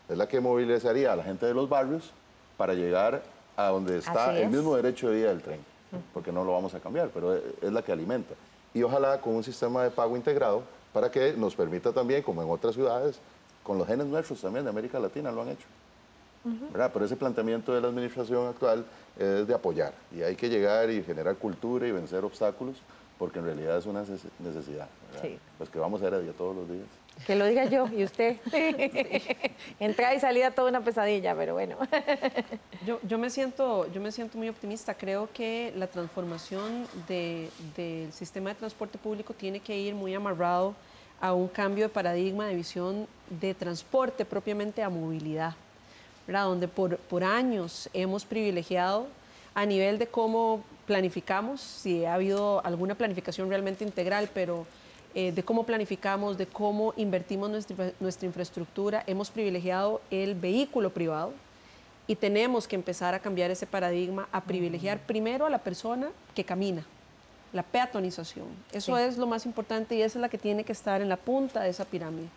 es 0.09 0.17
la 0.17 0.27
que 0.27 0.41
movilizaría 0.41 1.13
a 1.13 1.17
la 1.17 1.23
gente 1.23 1.47
de 1.47 1.55
los 1.55 1.69
barrios 1.69 2.11
para 2.57 2.75
llegar 2.75 3.23
a 3.57 3.69
donde 3.69 3.99
está 3.99 4.39
el 4.39 4.51
mismo 4.51 4.75
derecho 4.77 5.11
de 5.11 5.19
día 5.19 5.29
del 5.29 5.43
tren, 5.43 5.61
porque 6.13 6.33
no 6.33 6.45
lo 6.45 6.53
vamos 6.53 6.75
a 6.75 6.81
cambiar, 6.81 7.09
pero 7.09 7.35
es 7.35 7.73
la 7.73 7.83
que 7.83 7.93
alimenta. 7.93 8.35
Y 8.75 8.83
ojalá 8.83 9.21
con 9.21 9.35
un 9.35 9.45
sistema 9.45 9.83
de 9.83 9.91
pago 9.91 10.17
integrado 10.17 10.63
para 10.93 11.11
que 11.11 11.33
nos 11.35 11.55
permita 11.55 11.93
también, 11.93 12.23
como 12.23 12.43
en 12.43 12.51
otras 12.51 12.75
ciudades, 12.75 13.21
con 13.63 13.79
los 13.79 13.87
genes 13.87 14.07
nuestros 14.07 14.41
también 14.41 14.65
de 14.65 14.71
América 14.71 14.99
Latina 14.99 15.31
lo 15.31 15.43
han 15.43 15.51
hecho. 15.51 15.67
Pero 16.73 17.05
ese 17.05 17.17
planteamiento 17.17 17.73
de 17.75 17.81
la 17.81 17.89
administración 17.89 18.49
actual 18.49 18.85
es 19.19 19.47
de 19.47 19.55
apoyar 19.55 19.93
y 20.15 20.23
hay 20.23 20.37
que 20.37 20.49
llegar 20.49 20.91
y 20.91 21.03
generar 21.03 21.37
cultura 21.37 21.87
y 21.87 21.93
vencer 21.93 22.25
obstáculos 22.25 22.77
porque 23.19 23.39
en 23.39 23.45
realidad 23.45 23.77
es 23.77 23.85
una 23.85 24.03
necesidad. 24.39 24.89
Pues 25.59 25.69
que 25.69 25.79
vamos 25.79 26.01
a 26.01 26.09
ir 26.09 26.15
a 26.15 26.21
día 26.21 26.33
todos 26.33 26.57
los 26.57 26.71
días. 26.71 26.87
Que 27.27 27.35
lo 27.35 27.45
diga 27.45 27.67
yo 27.67 27.87
y 27.89 28.03
usted. 28.03 28.39
Entrada 29.79 30.15
y 30.15 30.21
salida 30.21 30.53
toda 30.53 30.71
una 30.71 30.81
pesadilla, 30.81 31.35
pero 31.35 31.53
bueno. 31.53 31.77
yo, 32.87 32.99
yo, 33.03 33.19
me 33.19 33.29
siento, 33.29 33.93
yo 33.93 34.01
me 34.01 34.11
siento 34.11 34.39
muy 34.39 34.49
optimista. 34.49 34.95
Creo 34.95 35.29
que 35.35 35.71
la 35.77 35.87
transformación 35.87 36.87
del 37.07 38.11
sistema 38.11 38.51
de 38.51 38.57
transporte 38.57 38.97
público 38.97 39.35
tiene 39.35 39.61
que 39.61 39.79
ir 39.79 39.95
muy 39.95 40.15
amarrado 40.15 40.75
a 41.21 41.35
un 41.35 41.49
cambio 41.49 41.85
de 41.85 41.89
paradigma, 41.91 42.47
de 42.47 42.55
visión 42.55 43.07
de 43.29 43.53
transporte 43.53 44.25
propiamente 44.25 44.83
a 44.83 44.89
movilidad 44.89 45.55
donde 46.39 46.69
por, 46.69 46.97
por 46.97 47.25
años 47.25 47.91
hemos 47.93 48.25
privilegiado 48.25 49.09
a 49.55 49.67
nivel 49.67 49.99
de 49.99 50.07
cómo 50.07 50.63
planificamos, 50.87 51.61
si 51.61 52.05
ha 52.05 52.15
habido 52.15 52.65
alguna 52.65 52.95
planificación 52.95 53.49
realmente 53.49 53.85
integral, 53.85 54.31
pero 54.33 54.67
eh, 55.15 55.33
de 55.33 55.43
cómo 55.43 55.65
planificamos, 55.65 56.39
de 56.39 56.47
cómo 56.47 56.95
invertimos 56.97 57.51
nuestra, 57.51 57.93
nuestra 57.99 58.27
infraestructura, 58.27 59.03
hemos 59.07 59.31
privilegiado 59.31 60.01
el 60.11 60.35
vehículo 60.35 60.91
privado 60.91 61.33
y 62.07 62.17
tenemos 62.17 62.67
que 62.67 62.77
empezar 62.77 63.15
a 63.15 63.19
cambiar 63.19 63.51
ese 63.51 63.67
paradigma, 63.67 64.29
a 64.33 64.41
privilegiar 64.41 64.99
primero 64.99 65.47
a 65.47 65.51
la 65.51 65.59
persona 65.59 66.11
que 66.35 66.45
camina, 66.45 66.85
la 67.53 67.63
peatonización. 67.63 68.47
Eso 68.73 68.97
es 68.99 69.19
lo 69.19 69.27
más 69.27 69.47
importante 69.47 69.97
y 69.97 70.03
esa 70.03 70.19
es 70.19 70.23
la 70.23 70.29
que 70.29 70.39
tiene 70.39 70.65
que 70.65 70.73
estar 70.73 71.01
en 71.01 71.09
la 71.09 71.17
punta 71.17 71.63
de 71.63 71.71
esa 71.71 71.85
pirámide. 71.85 72.29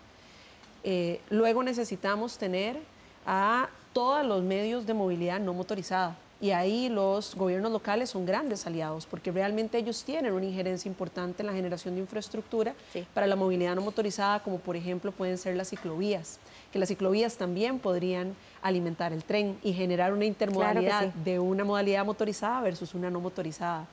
Eh, 0.83 1.21
luego 1.29 1.63
necesitamos 1.63 2.37
tener 2.37 2.77
a 3.25 3.69
todos 3.93 4.25
los 4.25 4.41
medios 4.41 4.85
de 4.85 4.93
movilidad 4.93 5.39
no 5.39 5.53
motorizada. 5.53 6.17
Y 6.41 6.51
ahí 6.51 6.89
los 6.89 7.35
gobiernos 7.35 7.71
locales 7.71 8.09
son 8.09 8.25
grandes 8.25 8.67
aliados 8.67 9.05
porque 9.05 9.31
realmente 9.31 9.77
ellos 9.77 10.03
tienen 10.03 10.33
una 10.33 10.45
injerencia 10.45 10.89
importante 10.89 11.41
en 11.41 11.47
la 11.47 11.53
generación 11.53 11.95
de 11.95 12.01
infraestructura 12.01 12.73
para 13.13 13.27
la 13.27 13.37
movilidad 13.37 13.75
no 13.75 13.81
motorizada, 13.81 14.41
como 14.41 14.57
por 14.57 14.75
ejemplo 14.75 15.13
pueden 15.13 15.37
ser 15.37 15.55
las 15.55 15.69
ciclovías, 15.69 16.39
que 16.73 16.79
las 16.79 16.89
ciclovías 16.89 17.37
también 17.37 17.79
podrían 17.79 18.35
alimentar 18.61 19.13
el 19.13 19.23
tren 19.23 19.57
y 19.63 19.71
generar 19.71 20.11
una 20.11 20.25
intermodalidad 20.25 21.13
de 21.13 21.39
una 21.39 21.63
modalidad 21.63 22.03
motorizada 22.03 22.59
versus 22.59 22.93
una 22.93 23.09
no 23.09 23.21
motorizada. 23.21 23.85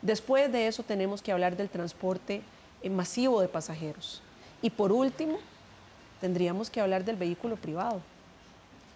Después 0.00 0.50
de 0.50 0.66
eso 0.66 0.82
tenemos 0.82 1.22
que 1.22 1.30
hablar 1.30 1.56
del 1.56 1.68
transporte 1.68 2.42
eh, 2.82 2.90
masivo 2.90 3.40
de 3.40 3.46
pasajeros. 3.46 4.22
Y 4.60 4.70
por 4.70 4.90
último, 4.90 5.38
tendríamos 6.20 6.68
que 6.68 6.80
hablar 6.80 7.04
del 7.04 7.14
vehículo 7.14 7.54
privado 7.54 8.00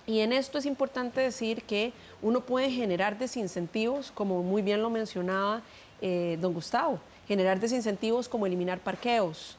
y 0.06 0.20
en 0.20 0.32
esto 0.32 0.58
es 0.58 0.66
importante 0.66 1.20
decir 1.20 1.62
que 1.62 1.92
uno 2.22 2.40
puede 2.40 2.70
generar 2.70 3.18
desincentivos, 3.18 4.12
como 4.12 4.42
muy 4.42 4.62
bien 4.62 4.80
lo 4.80 4.88
mencionaba 4.88 5.62
eh, 6.00 6.38
don 6.40 6.54
Gustavo, 6.54 7.00
generar 7.26 7.58
desincentivos 7.58 8.28
como 8.28 8.46
eliminar 8.46 8.78
parqueos. 8.78 9.56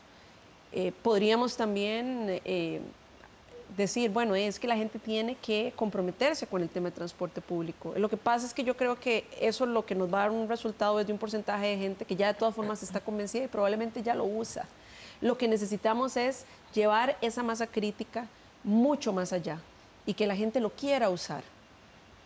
Eh, 0.72 0.94
podríamos 1.04 1.58
también 1.58 2.40
eh, 2.46 2.80
decir, 3.76 4.10
bueno, 4.10 4.36
es 4.36 4.58
que 4.58 4.68
la 4.68 4.78
gente 4.78 5.00
tiene 5.00 5.36
que 5.36 5.74
comprometerse 5.76 6.48
con 6.48 6.62
el 6.62 6.70
tema 6.70 6.92
de 6.92 6.96
transporte 6.96 7.42
público. 7.42 7.94
Lo 7.98 8.08
que 8.08 8.16
pasa 8.16 8.46
es 8.46 8.54
que 8.54 8.64
yo 8.64 8.78
creo 8.78 8.98
que 8.98 9.26
eso 9.42 9.66
es 9.66 9.70
lo 9.70 9.86
que 9.86 9.96
nos 9.96 10.12
va 10.14 10.20
a 10.20 10.22
dar 10.22 10.32
un 10.32 10.48
resultado 10.48 10.98
es 11.02 11.08
de 11.08 11.12
un 11.12 11.20
porcentaje 11.20 11.68
de 11.68 11.78
gente 11.78 12.06
que 12.06 12.16
ya 12.16 12.28
de 12.28 12.34
todas 12.36 12.56
formas 12.56 12.82
está 12.84 13.02
convencida 13.02 13.44
y 13.44 13.48
probablemente 13.48 14.02
ya 14.02 14.16
lo 14.16 14.24
usa. 14.24 14.66
Lo 15.20 15.38
que 15.38 15.50
necesitamos 15.50 16.16
es 16.16 16.46
llevar 16.74 17.18
esa 17.20 17.44
masa 17.44 17.68
crítica 17.68 18.28
mucho 18.64 19.12
más 19.12 19.34
allá 19.34 19.60
y 20.08 20.16
que 20.16 20.26
la 20.26 20.36
gente 20.36 20.60
lo 20.60 20.72
quiera 20.72 21.10
usar, 21.10 21.44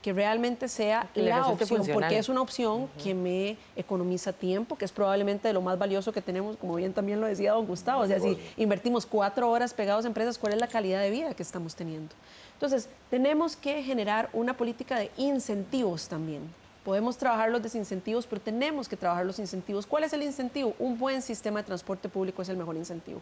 que 0.02 0.14
realmente 0.14 0.68
sea 0.68 1.10
la 1.16 1.48
opción, 1.48 1.86
porque 1.92 2.18
es 2.18 2.30
una 2.30 2.42
opción 2.42 2.88
que 3.04 3.14
me 3.14 3.58
economiza 3.76 4.32
tiempo, 4.32 4.78
que 4.78 4.86
es 4.86 4.92
probablemente 4.92 5.48
de 5.48 5.54
lo 5.54 5.62
más 5.62 5.78
valioso 5.78 6.14
que 6.14 6.22
tenemos, 6.22 6.58
como 6.58 6.76
bien 6.76 6.94
también 6.94 7.20
lo 7.20 7.28
decía 7.28 7.52
don 7.52 7.66
Gustavo, 7.66 8.04
o 8.04 8.08
sea, 8.08 8.20
si 8.20 8.38
invertimos 8.56 9.06
cuatro 9.06 9.50
horas 9.50 9.74
pegados 9.74 10.06
a 10.06 10.08
empresas, 10.08 10.38
¿cuál 10.38 10.54
es 10.54 10.62
la 10.62 10.68
calidad 10.68 11.02
de 11.02 11.10
vida 11.10 11.34
que 11.34 11.44
estamos 11.44 11.76
teniendo? 11.76 12.14
Entonces, 12.54 12.88
tenemos 13.10 13.56
que 13.56 13.82
generar 13.84 14.30
una 14.34 14.56
política 14.56 14.98
de 14.98 15.10
incentivos 15.18 16.08
también. 16.08 16.42
Podemos 16.86 17.18
trabajar 17.18 17.50
los 17.50 17.62
desincentivos, 17.62 18.26
pero 18.26 18.42
tenemos 18.42 18.88
que 18.88 18.98
trabajar 18.98 19.26
los 19.26 19.38
incentivos. 19.38 19.86
¿Cuál 19.86 20.04
es 20.04 20.14
el 20.14 20.24
incentivo? 20.24 20.74
Un 20.80 20.98
buen 20.98 21.22
sistema 21.22 21.62
de 21.62 21.66
transporte 21.66 22.10
público 22.10 22.42
es 22.42 22.50
el 22.50 22.58
mejor 22.58 22.76
incentivo. 22.76 23.22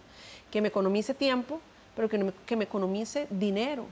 Que 0.49 0.61
me 0.61 0.69
economice 0.69 1.13
tiempo, 1.13 1.59
pero 1.93 2.07
que, 2.07 2.33
que 2.45 2.55
me 2.55 2.63
economice 2.63 3.27
dinero 3.29 3.85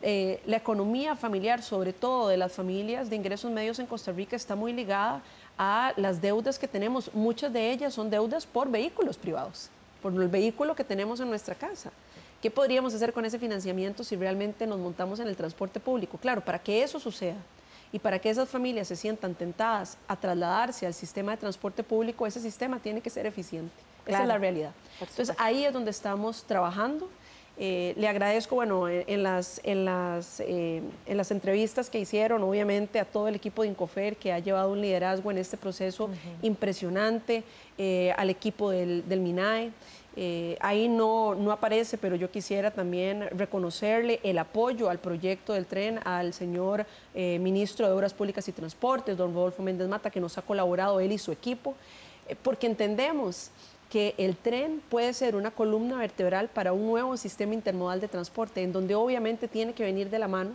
eh, 0.00 0.40
la 0.46 0.56
economía 0.56 1.16
familiar, 1.16 1.62
sobre 1.62 1.92
todo 1.92 2.28
de 2.28 2.36
las 2.36 2.52
familias 2.52 3.10
de 3.10 3.16
ingresos 3.16 3.50
medios 3.50 3.78
en 3.78 3.86
Costa 3.86 4.12
Rica, 4.12 4.36
está 4.36 4.54
muy 4.54 4.72
ligada 4.72 5.22
a 5.58 5.92
las 5.96 6.20
deudas 6.20 6.58
que 6.58 6.68
tenemos. 6.68 7.12
Muchas 7.14 7.52
de 7.52 7.72
ellas 7.72 7.94
son 7.94 8.08
deudas 8.08 8.46
por 8.46 8.70
vehículos 8.70 9.16
privados, 9.16 9.70
por 10.00 10.12
el 10.12 10.28
vehículo 10.28 10.76
que 10.76 10.84
tenemos 10.84 11.18
en 11.20 11.28
nuestra 11.28 11.54
casa. 11.54 11.90
¿Qué 12.40 12.50
podríamos 12.50 12.94
hacer 12.94 13.12
con 13.12 13.24
ese 13.24 13.40
financiamiento 13.40 14.04
si 14.04 14.14
realmente 14.14 14.66
nos 14.66 14.78
montamos 14.78 15.18
en 15.18 15.26
el 15.26 15.34
transporte 15.34 15.80
público? 15.80 16.18
Claro, 16.18 16.40
para 16.40 16.60
que 16.60 16.82
eso 16.82 17.00
suceda, 17.00 17.36
Y 17.90 17.98
para 17.98 18.18
que 18.18 18.28
esas 18.28 18.48
familias 18.50 18.86
se 18.88 18.96
sientan 18.96 19.34
tentadas 19.34 19.96
a 20.06 20.14
trasladarse 20.14 20.86
al 20.86 20.92
sistema 20.92 21.32
de 21.32 21.38
transporte 21.38 21.82
público, 21.82 22.26
ese 22.26 22.38
sistema 22.38 22.78
tiene 22.78 23.00
que 23.00 23.08
ser 23.08 23.24
eficiente. 23.24 23.74
Esa 24.06 24.22
es 24.22 24.28
la 24.28 24.38
realidad. 24.38 24.72
Entonces 25.00 25.34
ahí 25.38 25.64
es 25.64 25.72
donde 25.72 25.90
estamos 25.90 26.44
trabajando. 26.44 27.08
Eh, 27.60 27.92
le 27.96 28.06
agradezco, 28.06 28.54
bueno, 28.54 28.88
en 28.88 29.22
las, 29.24 29.60
en, 29.64 29.84
las, 29.84 30.38
eh, 30.38 30.80
en 31.06 31.16
las 31.16 31.32
entrevistas 31.32 31.90
que 31.90 31.98
hicieron, 31.98 32.44
obviamente, 32.44 33.00
a 33.00 33.04
todo 33.04 33.26
el 33.26 33.34
equipo 33.34 33.62
de 33.62 33.68
Incofer 33.68 34.16
que 34.16 34.32
ha 34.32 34.38
llevado 34.38 34.70
un 34.70 34.80
liderazgo 34.80 35.32
en 35.32 35.38
este 35.38 35.56
proceso 35.56 36.08
impresionante, 36.40 37.42
eh, 37.76 38.14
al 38.16 38.30
equipo 38.30 38.70
del, 38.70 39.08
del 39.08 39.20
MINAE. 39.20 39.72
ahí 40.60 40.88
no, 40.88 41.34
no 41.34 41.50
aparece, 41.50 41.98
pero 41.98 42.14
yo 42.14 42.30
quisiera 42.30 42.70
también 42.70 43.28
reconocerle 43.36 44.20
el 44.22 44.38
apoyo 44.38 44.88
al 44.88 44.98
proyecto 44.98 45.52
del 45.52 45.66
tren 45.66 46.00
al 46.04 46.32
señor 46.32 46.86
ministro 47.14 47.86
de 47.86 47.92
Obras 47.92 48.14
Públicas 48.14 48.48
y 48.48 48.52
Transportes, 48.52 49.16
don 49.16 49.32
Rodolfo 49.32 49.62
Méndez 49.62 49.88
Mata, 49.88 50.10
que 50.10 50.20
nos 50.20 50.36
ha 50.38 50.42
colaborado 50.42 50.98
él 50.98 51.12
y 51.12 51.18
su 51.18 51.30
equipo, 51.30 51.74
porque 52.42 52.66
entendemos 52.66 53.52
que 53.90 54.14
el 54.18 54.36
tren 54.36 54.82
puede 54.88 55.14
ser 55.14 55.34
una 55.34 55.50
columna 55.50 55.96
vertebral 55.96 56.48
para 56.48 56.72
un 56.72 56.86
nuevo 56.86 57.16
sistema 57.16 57.54
intermodal 57.54 58.00
de 58.00 58.08
transporte, 58.08 58.62
en 58.62 58.72
donde 58.72 58.94
obviamente 58.94 59.48
tiene 59.48 59.72
que 59.72 59.84
venir 59.84 60.10
de 60.10 60.18
la 60.18 60.28
mano 60.28 60.50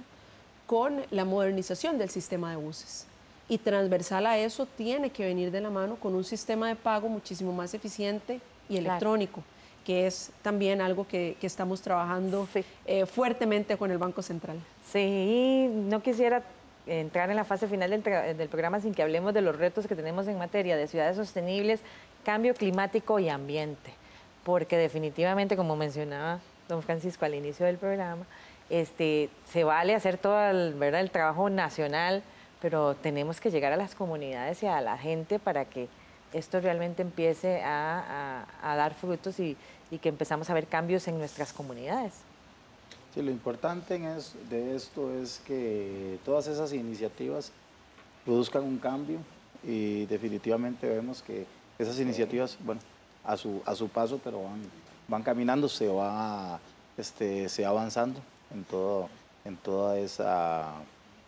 con 0.67 1.01
la 1.11 1.25
modernización 1.25 1.97
del 1.97 2.09
sistema 2.09 2.51
de 2.51 2.57
buses. 2.57 3.05
Y 3.49 3.57
transversal 3.57 4.25
a 4.25 4.37
eso 4.37 4.65
tiene 4.65 5.09
que 5.09 5.25
venir 5.25 5.51
de 5.51 5.61
la 5.61 5.69
mano 5.69 5.95
con 5.95 6.15
un 6.15 6.23
sistema 6.23 6.67
de 6.67 6.75
pago 6.75 7.09
muchísimo 7.09 7.51
más 7.51 7.73
eficiente 7.73 8.39
y 8.69 8.77
electrónico, 8.77 9.43
que 9.85 10.07
es 10.07 10.31
también 10.41 10.79
algo 10.79 11.07
que, 11.07 11.35
estamos 11.41 11.81
trabajando 11.81 12.47
eh, 12.85 13.05
fuertemente 13.05 13.77
con 13.77 13.91
el 13.91 13.97
Banco 13.97 14.21
Central. 14.21 14.57
Sí, 14.91 15.67
no 15.69 16.01
quisiera 16.01 16.43
entrar 16.87 17.29
en 17.29 17.35
la 17.35 17.43
fase 17.45 17.67
final 17.67 17.89
del, 17.89 18.03
del, 18.03 18.49
programa 18.49 18.79
sin 18.79 18.93
que 18.93 19.03
hablemos 19.03 19.33
de 19.33 19.41
los 19.41 19.57
retos 19.57 19.87
que 19.87 19.95
tenemos 19.95 20.27
en 20.27 20.37
materia 20.37 20.75
de 20.75 20.87
ciudades 20.87 21.15
sostenibles 21.15 21.81
cambio 22.25 22.53
climático 22.53 23.19
y 23.19 23.29
ambiente, 23.29 23.93
porque 24.43 24.77
definitivamente, 24.77 25.55
como 25.55 25.75
mencionaba 25.75 26.39
don 26.67 26.81
Francisco 26.81 27.25
al 27.25 27.35
inicio 27.35 27.65
del 27.65 27.77
programa, 27.77 28.25
este, 28.69 29.29
se 29.51 29.63
vale 29.63 29.95
hacer 29.95 30.17
todo 30.17 30.41
el, 30.49 30.73
¿verdad? 30.73 31.01
el 31.01 31.11
trabajo 31.11 31.49
nacional, 31.49 32.23
pero 32.61 32.95
tenemos 32.95 33.41
que 33.41 33.51
llegar 33.51 33.73
a 33.73 33.77
las 33.77 33.93
comunidades 33.93 34.63
y 34.63 34.67
a 34.67 34.79
la 34.81 34.97
gente 34.97 35.37
para 35.37 35.65
que 35.65 35.89
esto 36.33 36.59
realmente 36.59 37.01
empiece 37.01 37.61
a, 37.63 38.45
dar 38.63 38.93
frutos 38.93 39.39
y, 39.39 39.57
que 40.01 40.09
empezamos 40.09 40.49
a 40.49 40.55
ver 40.55 40.65
cambios 40.65 41.07
en 41.07 41.19
nuestras 41.19 41.53
comunidades. 41.53 42.13
Sí, 43.13 43.21
lo 43.21 43.29
importante 43.29 43.99
de 44.49 44.75
esto 44.75 45.13
es 45.13 45.39
que 45.45 46.17
todas 46.25 46.47
esas 46.47 46.73
iniciativas 46.73 47.51
produzcan 48.25 48.63
un 48.63 48.79
cambio 48.79 49.19
y 49.63 50.07
definitivamente 50.07 50.89
vemos 50.89 51.21
que 51.21 51.45
esas 51.77 51.99
iniciativas, 51.99 52.57
bueno, 52.65 52.81
a 53.23 53.37
su, 53.37 53.61
a 53.67 53.75
su 53.75 53.87
paso, 53.87 54.19
pero 54.23 54.41
van, 54.41 54.61
van 55.07 55.21
caminando, 55.21 55.69
se 55.69 55.87
va, 55.87 56.59
este, 56.97 57.49
se 57.49 57.63
avanzando 57.63 58.19
en, 58.51 58.63
todo, 58.63 59.09
en, 59.45 59.57
toda 59.57 59.99
esa, 59.99 60.73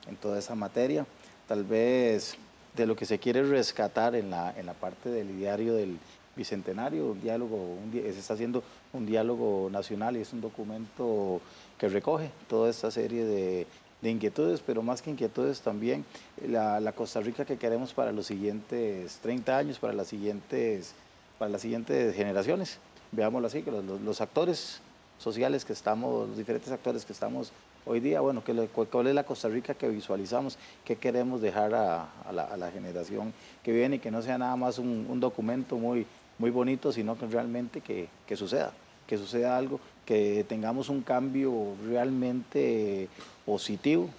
en 0.07 0.15
toda 0.15 0.39
esa 0.39 0.55
materia. 0.55 1.05
Tal 1.47 1.63
vez 1.63 2.35
de 2.75 2.87
lo 2.87 2.95
que 2.95 3.05
se 3.05 3.19
quiere 3.19 3.43
rescatar 3.43 4.15
en 4.15 4.31
la, 4.31 4.57
en 4.57 4.65
la 4.65 4.73
parte 4.73 5.09
del 5.09 5.37
diario 5.37 5.75
del 5.75 5.99
Bicentenario, 6.35 7.11
un 7.11 7.21
diálogo, 7.21 7.77
se 7.93 8.09
está 8.09 8.33
haciendo 8.33 8.61
un 8.91 9.05
diálogo 9.05 9.69
nacional 9.71 10.17
y 10.17 10.21
es 10.21 10.33
un 10.33 10.41
documento 10.41 11.39
que 11.77 11.89
recoge 11.89 12.29
toda 12.47 12.69
esta 12.69 12.91
serie 12.91 13.25
de, 13.25 13.67
de 14.05 14.11
inquietudes, 14.11 14.61
pero 14.65 14.81
más 14.81 15.01
que 15.01 15.09
inquietudes 15.09 15.61
también 15.61 16.05
la, 16.47 16.91
Costa 16.91 17.21
Rica 17.21 17.43
que 17.43 17.57
queremos 17.57 17.93
para 17.93 18.11
los 18.11 18.27
siguientes 18.27 19.17
30 19.21 19.57
años, 19.57 19.79
para 19.79 19.93
las 19.93 20.07
siguientes, 20.07 20.93
para 21.39 21.49
las 21.49 21.61
siguientes 21.61 22.15
generaciones. 22.15 22.77
Veámoslo 23.11 23.47
así, 23.47 23.63
que 23.63 23.71
los, 23.71 24.21
actores 24.21 24.79
sociales 25.17 25.65
que 25.65 25.73
estamos, 25.73 26.29
los 26.29 26.37
diferentes 26.37 26.71
actores 26.71 27.03
que 27.03 27.13
estamos 27.13 27.51
hoy 27.85 27.99
día, 27.99 28.19
bueno, 28.21 28.43
que, 28.43 28.53
cuál 28.67 29.07
es 29.07 29.15
la 29.15 29.23
Costa 29.23 29.47
Rica 29.47 29.73
que 29.73 29.87
visualizamos, 29.87 30.57
qué 30.83 30.97
queremos 30.97 31.41
dejar 31.41 31.73
a, 31.73 32.07
la, 32.31 32.71
generación 32.71 33.33
que 33.63 33.71
viene 33.71 33.95
y 33.95 33.99
que 33.99 34.11
no 34.11 34.21
sea 34.21 34.37
nada 34.37 34.55
más 34.55 34.77
un, 34.77 35.19
documento 35.19 35.77
muy, 35.77 36.05
muy 36.37 36.51
bonito, 36.51 36.91
sino 36.91 37.17
que 37.17 37.25
realmente 37.25 37.81
que 37.81 38.35
suceda, 38.35 38.71
que 39.07 39.17
suceda 39.17 39.57
algo 39.57 39.79
que 40.05 40.45
tengamos 40.47 40.89
un 40.89 41.01
cambio 41.01 41.75
realmente 41.87 43.09
positivo, 43.45 44.09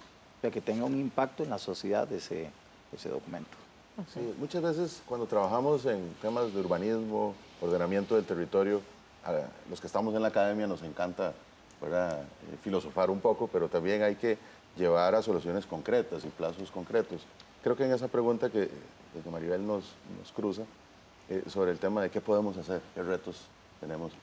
que 0.51 0.61
tenga 0.61 0.85
un 0.85 0.99
impacto 0.99 1.43
en 1.43 1.49
la 1.49 1.57
sociedad 1.57 2.07
de 2.07 2.17
ese, 2.17 2.49
ese 2.93 3.09
documento. 3.09 3.49
muchas 4.39 4.61
veces 4.61 5.01
cuando 5.05 5.25
trabajamos 5.25 5.85
en 5.85 6.13
temas 6.21 6.53
de 6.53 6.59
urbanismo, 6.59 7.33
ordenamiento 7.61 8.15
del 8.15 8.25
territorio, 8.25 8.81
a 9.25 9.33
los 9.69 9.81
que 9.81 9.87
estamos 9.87 10.15
en 10.15 10.21
la 10.21 10.29
academia 10.29 10.67
nos 10.67 10.83
encanta 10.83 11.33
eh, 11.81 12.11
filosofar 12.63 13.09
un 13.09 13.19
poco, 13.19 13.47
pero 13.47 13.67
también 13.67 14.01
hay 14.03 14.15
que 14.15 14.37
llevar 14.77 15.15
a 15.15 15.21
soluciones 15.21 15.65
concretas 15.65 16.23
y 16.23 16.29
plazos 16.29 16.71
concretos. 16.71 17.21
Creo 17.61 17.75
que 17.75 17.85
en 17.85 17.91
esa 17.91 18.07
pregunta 18.07 18.49
que, 18.49 18.69
que 19.23 19.29
Maribel 19.29 19.65
nos, 19.65 19.83
nos 20.17 20.31
cruza 20.31 20.63
eh, 21.29 21.43
sobre 21.47 21.71
el 21.71 21.79
tema 21.79 22.01
de 22.01 22.09
qué 22.09 22.21
podemos 22.21 22.55
hacer, 22.57 22.81
qué 22.95 23.03
retos 23.03 23.41
tenemos 23.81 24.13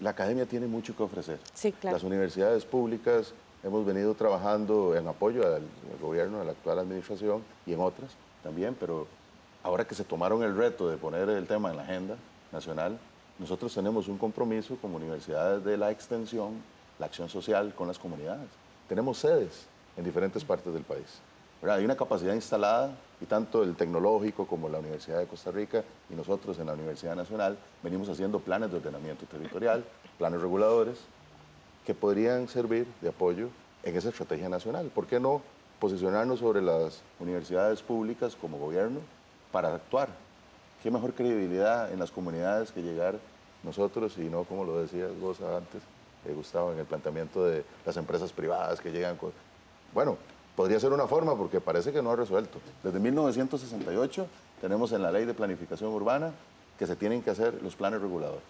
la 0.00 0.10
academia 0.10 0.46
tiene 0.46 0.66
mucho 0.66 0.96
que 0.96 1.02
ofrecer. 1.02 1.38
Sí, 1.52 1.72
claro. 1.72 1.96
Las 1.96 2.04
universidades 2.04 2.64
públicas 2.64 3.32
hemos 3.62 3.84
venido 3.86 4.14
trabajando 4.14 4.94
en 4.94 5.08
apoyo 5.08 5.46
al, 5.46 5.62
gobierno, 6.00 6.40
a 6.40 6.44
la 6.44 6.52
actual 6.52 6.78
administración 6.78 7.42
y 7.66 7.72
en 7.72 7.80
otras 7.80 8.10
también, 8.42 8.76
pero 8.78 9.06
ahora 9.62 9.86
que 9.86 9.94
se 9.94 10.04
tomaron 10.04 10.42
el 10.42 10.56
reto 10.56 10.88
de 10.88 10.96
poner 10.96 11.28
el 11.30 11.46
tema 11.46 11.70
en 11.70 11.76
la 11.78 11.82
agenda 11.82 12.16
nacional, 12.52 12.98
nosotros 13.38 13.74
tenemos 13.74 14.06
un 14.08 14.18
compromiso 14.18 14.76
como 14.80 14.96
universidades 14.96 15.64
de 15.64 15.76
la 15.76 15.90
extensión, 15.90 16.62
la 16.98 17.06
acción 17.06 17.28
social 17.28 17.74
con 17.74 17.88
las 17.88 17.98
comunidades. 17.98 18.48
Tenemos 18.88 19.18
sedes 19.18 19.66
en 19.96 20.04
diferentes 20.04 20.44
partes 20.44 20.72
del 20.72 20.82
país. 20.82 21.20
Hay 21.72 21.84
una 21.84 21.96
capacidad 21.96 22.34
instalada 22.34 22.90
y 23.20 23.26
tanto 23.26 23.62
el 23.62 23.74
tecnológico 23.74 24.46
como 24.46 24.68
la 24.68 24.78
Universidad 24.78 25.18
de 25.18 25.26
Costa 25.26 25.50
Rica 25.50 25.82
y 26.10 26.14
nosotros 26.14 26.58
en 26.58 26.66
la 26.66 26.74
Universidad 26.74 27.16
Nacional 27.16 27.56
venimos 27.82 28.08
haciendo 28.08 28.38
planes 28.38 28.70
de 28.70 28.76
ordenamiento 28.76 29.24
territorial, 29.24 29.82
planes 30.18 30.42
reguladores 30.42 30.98
que 31.86 31.94
podrían 31.94 32.48
servir 32.48 32.86
de 33.00 33.08
apoyo 33.08 33.48
en 33.82 33.96
esa 33.96 34.10
estrategia 34.10 34.48
nacional. 34.48 34.90
¿Por 34.94 35.06
qué 35.06 35.18
no 35.18 35.40
posicionarnos 35.80 36.40
sobre 36.40 36.60
las 36.60 37.00
universidades 37.18 37.82
públicas 37.82 38.36
como 38.38 38.58
gobierno 38.58 39.00
para 39.50 39.74
actuar? 39.74 40.08
¿Qué 40.82 40.90
mejor 40.90 41.14
credibilidad 41.14 41.90
en 41.92 41.98
las 41.98 42.10
comunidades 42.10 42.72
que 42.72 42.82
llegar 42.82 43.18
nosotros 43.62 44.18
y 44.18 44.24
no, 44.24 44.44
como 44.44 44.64
lo 44.64 44.80
decías 44.80 45.10
vos 45.18 45.40
antes, 45.40 45.82
eh, 46.26 46.32
Gustavo, 46.34 46.72
en 46.72 46.78
el 46.78 46.84
planteamiento 46.84 47.44
de 47.44 47.64
las 47.86 47.96
empresas 47.96 48.32
privadas 48.32 48.80
que 48.80 48.92
llegan 48.92 49.16
con... 49.16 49.32
Bueno, 49.94 50.18
Podría 50.56 50.78
ser 50.78 50.92
una 50.92 51.06
forma 51.06 51.36
porque 51.36 51.60
parece 51.60 51.92
que 51.92 52.02
no 52.02 52.12
ha 52.12 52.16
resuelto. 52.16 52.58
Desde 52.82 53.00
1968 53.00 54.26
tenemos 54.60 54.92
en 54.92 55.02
la 55.02 55.10
ley 55.10 55.24
de 55.24 55.34
planificación 55.34 55.90
urbana 55.92 56.32
que 56.78 56.86
se 56.86 56.96
tienen 56.96 57.22
que 57.22 57.30
hacer 57.30 57.60
los 57.62 57.74
planes 57.74 58.00
reguladores. 58.00 58.42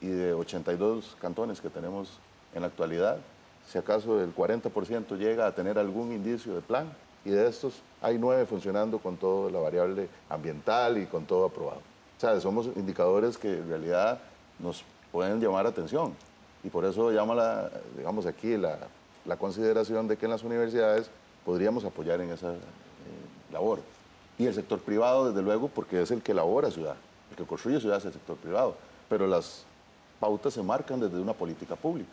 Y 0.00 0.08
de 0.08 0.32
82 0.32 1.16
cantones 1.20 1.60
que 1.60 1.70
tenemos 1.70 2.18
en 2.54 2.62
la 2.62 2.68
actualidad, 2.68 3.18
si 3.68 3.78
acaso 3.78 4.22
el 4.22 4.34
40% 4.34 5.16
llega 5.18 5.46
a 5.46 5.54
tener 5.54 5.78
algún 5.78 6.12
indicio 6.12 6.54
de 6.54 6.60
plan, 6.60 6.92
y 7.24 7.30
de 7.30 7.48
estos 7.48 7.74
hay 8.00 8.16
nueve 8.18 8.46
funcionando 8.46 8.98
con 8.98 9.16
toda 9.16 9.50
la 9.50 9.58
variable 9.58 10.08
ambiental 10.30 10.98
y 10.98 11.06
con 11.06 11.24
todo 11.26 11.46
aprobado. 11.46 11.80
O 12.16 12.20
sea, 12.20 12.40
somos 12.40 12.66
indicadores 12.76 13.36
que 13.36 13.58
en 13.58 13.68
realidad 13.68 14.18
nos 14.58 14.82
pueden 15.12 15.40
llamar 15.40 15.66
atención. 15.66 16.14
Y 16.64 16.70
por 16.70 16.84
eso 16.84 17.12
llama, 17.12 17.34
la, 17.34 17.70
digamos 17.96 18.26
aquí, 18.26 18.56
la 18.56 18.78
la 19.28 19.36
consideración 19.36 20.08
de 20.08 20.16
que 20.16 20.24
en 20.24 20.32
las 20.32 20.42
universidades 20.42 21.10
podríamos 21.44 21.84
apoyar 21.84 22.20
en 22.22 22.30
esa 22.30 22.54
eh, 22.54 22.58
labor. 23.52 23.80
Y 24.38 24.46
el 24.46 24.54
sector 24.54 24.80
privado, 24.80 25.28
desde 25.28 25.42
luego, 25.42 25.68
porque 25.68 26.00
es 26.00 26.10
el 26.10 26.22
que 26.22 26.32
elabora 26.32 26.70
ciudad, 26.70 26.96
el 27.30 27.36
que 27.36 27.44
construye 27.44 27.78
ciudad 27.78 27.98
es 27.98 28.06
el 28.06 28.14
sector 28.14 28.36
privado. 28.38 28.74
Pero 29.08 29.26
las 29.26 29.64
pautas 30.18 30.54
se 30.54 30.62
marcan 30.62 30.98
desde 30.98 31.20
una 31.20 31.34
política 31.34 31.76
pública. 31.76 32.10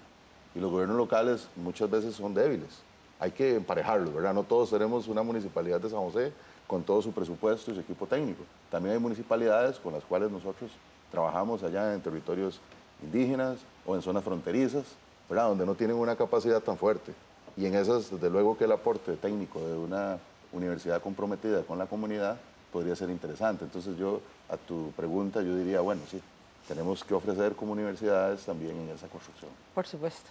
Y 0.53 0.59
los 0.59 0.69
gobiernos 0.69 0.97
locales 0.97 1.47
muchas 1.55 1.89
veces 1.89 2.15
son 2.15 2.33
débiles. 2.33 2.81
Hay 3.19 3.31
que 3.31 3.55
emparejarlos, 3.55 4.13
¿verdad? 4.13 4.33
No 4.33 4.43
todos 4.43 4.69
tenemos 4.69 5.07
una 5.07 5.23
municipalidad 5.23 5.79
de 5.79 5.89
San 5.89 5.99
José 5.99 6.33
con 6.67 6.83
todo 6.83 7.01
su 7.01 7.13
presupuesto 7.13 7.71
y 7.71 7.75
su 7.75 7.79
equipo 7.79 8.07
técnico. 8.07 8.43
También 8.69 8.95
hay 8.95 8.99
municipalidades 8.99 9.77
con 9.77 9.93
las 9.93 10.03
cuales 10.03 10.31
nosotros 10.31 10.69
trabajamos 11.11 11.63
allá 11.63 11.93
en 11.93 12.01
territorios 12.01 12.59
indígenas 13.01 13.59
o 13.85 13.95
en 13.95 14.01
zonas 14.01 14.23
fronterizas 14.23 14.83
donde 15.29 15.65
no 15.65 15.75
tienen 15.75 15.95
una 15.97 16.15
capacidad 16.15 16.61
tan 16.61 16.77
fuerte. 16.77 17.13
Y 17.57 17.65
en 17.65 17.75
esas, 17.75 18.11
desde 18.11 18.29
luego 18.29 18.57
que 18.57 18.65
el 18.65 18.71
aporte 18.71 19.15
técnico 19.15 19.59
de 19.59 19.77
una 19.77 20.17
universidad 20.51 21.01
comprometida 21.01 21.63
con 21.63 21.77
la 21.77 21.85
comunidad 21.85 22.37
podría 22.71 22.95
ser 22.95 23.09
interesante. 23.09 23.63
Entonces 23.65 23.97
yo, 23.97 24.21
a 24.49 24.57
tu 24.57 24.91
pregunta, 24.95 25.41
yo 25.41 25.55
diría, 25.55 25.81
bueno, 25.81 26.01
sí, 26.09 26.21
tenemos 26.67 27.03
que 27.03 27.13
ofrecer 27.13 27.55
como 27.55 27.71
universidades 27.71 28.41
también 28.41 28.75
en 28.77 28.89
esa 28.89 29.07
construcción. 29.07 29.51
Por 29.73 29.87
supuesto. 29.87 30.29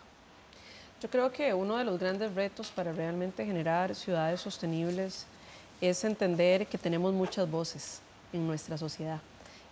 Yo 1.01 1.11
creo 1.11 1.31
que 1.31 1.53
uno 1.53 1.77
de 1.77 1.85
los 1.85 1.99
grandes 1.99 2.35
retos 2.35 2.71
para 2.71 2.93
realmente 2.93 3.45
generar 3.45 3.95
ciudades 3.95 4.41
sostenibles 4.41 5.27
es 5.81 6.05
entender 6.05 6.67
que 6.67 6.79
tenemos 6.79 7.13
muchas 7.13 7.51
voces 7.51 8.01
en 8.33 8.47
nuestra 8.47 8.79
sociedad 8.79 9.21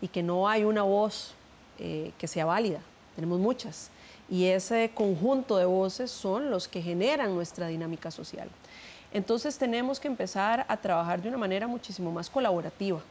y 0.01 0.09
que 0.09 0.23
no 0.23 0.49
hay 0.49 0.65
una 0.65 0.83
voz 0.83 1.33
eh, 1.79 2.13
que 2.19 2.27
sea 2.27 2.45
válida, 2.45 2.81
tenemos 3.15 3.39
muchas. 3.39 3.91
Y 4.33 4.47
ese 4.47 4.91
conjunto 4.95 5.59
de 5.59 5.67
voces 5.67 6.11
son 6.11 6.51
los 6.51 6.67
que 6.67 6.81
generan 6.81 7.35
nuestra 7.35 7.67
dinámica 7.67 8.11
social. 8.11 8.49
Entonces 9.13 9.59
tenemos 9.59 10.01
que 10.01 10.09
empezar 10.09 10.65
a 10.69 10.77
trabajar 10.79 11.21
de 11.21 11.29
una 11.29 11.37
manera 11.37 11.67
muchísimo 11.67 12.11
más 12.11 12.31
colaborativa, 12.31 13.03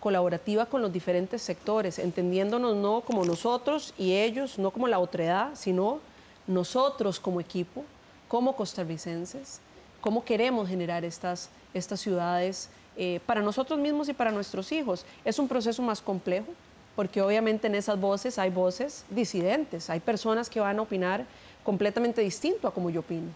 colaborativa 0.00 0.66
con 0.66 0.82
los 0.82 0.92
diferentes 0.92 1.40
sectores, 1.40 2.00
entendiéndonos 2.00 2.74
no 2.74 3.02
como 3.02 3.24
nosotros 3.24 3.94
y 3.96 4.14
ellos, 4.14 4.58
no 4.58 4.72
como 4.72 4.88
la 4.88 4.98
otredad, 4.98 5.50
sino 5.54 6.00
nosotros 6.48 7.20
como 7.20 7.40
equipo, 7.40 7.84
como 8.26 8.56
costarricenses, 8.56 9.60
cómo 10.00 10.24
queremos 10.24 10.68
generar 10.68 11.04
estas, 11.04 11.48
estas 11.74 12.00
ciudades 12.00 12.70
eh, 12.96 13.20
para 13.24 13.40
nosotros 13.40 13.78
mismos 13.78 14.08
y 14.08 14.14
para 14.14 14.32
nuestros 14.32 14.72
hijos. 14.72 15.06
Es 15.24 15.38
un 15.38 15.46
proceso 15.46 15.80
más 15.80 16.02
complejo, 16.02 16.48
porque 16.96 17.20
obviamente 17.20 17.66
en 17.66 17.74
esas 17.74 18.00
voces 18.00 18.38
hay 18.38 18.50
voces 18.50 19.04
disidentes, 19.10 19.90
hay 19.90 20.00
personas 20.00 20.48
que 20.48 20.60
van 20.60 20.78
a 20.78 20.82
opinar 20.82 21.26
completamente 21.62 22.22
distinto 22.22 22.66
a 22.66 22.72
como 22.72 22.88
yo 22.88 23.00
opino. 23.00 23.28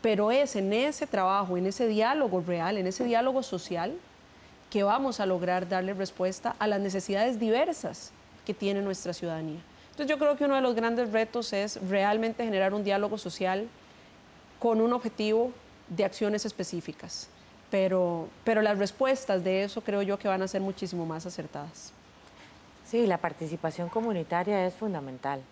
Pero 0.00 0.30
es 0.30 0.54
en 0.54 0.72
ese 0.72 1.06
trabajo, 1.06 1.56
en 1.56 1.66
ese 1.66 1.88
diálogo 1.88 2.40
real, 2.40 2.78
en 2.78 2.86
ese 2.86 3.04
diálogo 3.04 3.42
social, 3.42 3.92
que 4.70 4.84
vamos 4.84 5.18
a 5.18 5.26
lograr 5.26 5.68
darle 5.68 5.94
respuesta 5.94 6.54
a 6.58 6.68
las 6.68 6.80
necesidades 6.80 7.40
diversas 7.40 8.12
que 8.44 8.54
tiene 8.54 8.80
nuestra 8.82 9.12
ciudadanía. 9.12 9.58
Entonces 9.90 10.08
yo 10.08 10.18
creo 10.18 10.36
que 10.36 10.44
uno 10.44 10.54
de 10.54 10.60
los 10.60 10.74
grandes 10.76 11.10
retos 11.10 11.52
es 11.52 11.80
realmente 11.88 12.44
generar 12.44 12.72
un 12.72 12.84
diálogo 12.84 13.18
social 13.18 13.66
con 14.60 14.80
un 14.80 14.92
objetivo 14.92 15.50
de 15.88 16.04
acciones 16.04 16.44
específicas. 16.44 17.28
Pero, 17.70 18.28
pero 18.44 18.62
las 18.62 18.78
respuestas 18.78 19.42
de 19.42 19.64
eso 19.64 19.80
creo 19.80 20.02
yo 20.02 20.18
que 20.18 20.28
van 20.28 20.42
a 20.42 20.48
ser 20.48 20.60
muchísimo 20.60 21.04
más 21.04 21.26
acertadas. 21.26 21.95
Sí, 22.86 23.06
la 23.06 23.18
participación 23.18 23.88
comunitaria 23.88 24.64
es 24.64 24.74
fundamental, 24.74 25.42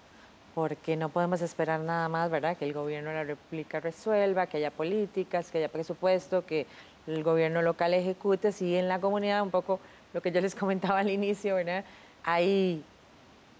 porque 0.54 0.96
no 0.96 1.08
podemos 1.08 1.42
esperar 1.42 1.80
nada 1.80 2.08
más, 2.08 2.30
¿verdad? 2.30 2.56
Que 2.56 2.64
el 2.64 2.72
gobierno 2.72 3.10
de 3.10 3.16
la 3.16 3.24
República 3.24 3.80
resuelva, 3.80 4.46
que 4.46 4.58
haya 4.58 4.70
políticas, 4.70 5.50
que 5.50 5.58
haya 5.58 5.68
presupuesto, 5.68 6.46
que 6.46 6.68
el 7.08 7.24
gobierno 7.24 7.60
local 7.60 7.92
ejecute, 7.92 8.52
si 8.52 8.76
en 8.76 8.88
la 8.88 9.00
comunidad, 9.00 9.42
un 9.42 9.50
poco 9.50 9.80
lo 10.12 10.22
que 10.22 10.30
yo 10.30 10.40
les 10.40 10.54
comentaba 10.54 11.00
al 11.00 11.10
inicio, 11.10 11.56
¿verdad? 11.56 11.84
Hay 12.22 12.84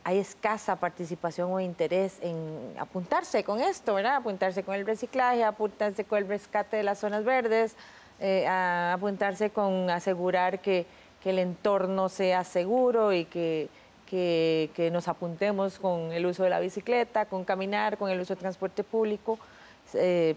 hay 0.06 0.18
escasa 0.18 0.76
participación 0.76 1.50
o 1.50 1.58
interés 1.58 2.18
en 2.20 2.74
apuntarse 2.78 3.42
con 3.42 3.58
esto, 3.58 3.94
¿verdad? 3.94 4.16
Apuntarse 4.16 4.62
con 4.62 4.74
el 4.74 4.86
reciclaje, 4.86 5.42
apuntarse 5.42 6.04
con 6.04 6.18
el 6.18 6.28
rescate 6.28 6.76
de 6.76 6.82
las 6.82 6.98
zonas 6.98 7.24
verdes, 7.24 7.74
eh, 8.20 8.46
apuntarse 8.46 9.48
con 9.48 9.88
asegurar 9.88 10.60
que, 10.60 10.86
el 11.30 11.38
entorno 11.38 12.08
sea 12.08 12.44
seguro 12.44 13.12
y 13.12 13.24
que, 13.24 13.68
que, 14.08 14.90
nos 14.92 15.08
apuntemos 15.08 15.78
con 15.78 16.12
el 16.12 16.24
uso 16.26 16.44
de 16.44 16.50
la 16.50 16.60
bicicleta, 16.60 17.26
con 17.26 17.44
caminar, 17.44 17.98
con 17.98 18.10
el 18.10 18.20
uso 18.20 18.34
de 18.34 18.40
transporte 18.40 18.84
público. 18.84 19.38
Eh, 19.94 20.34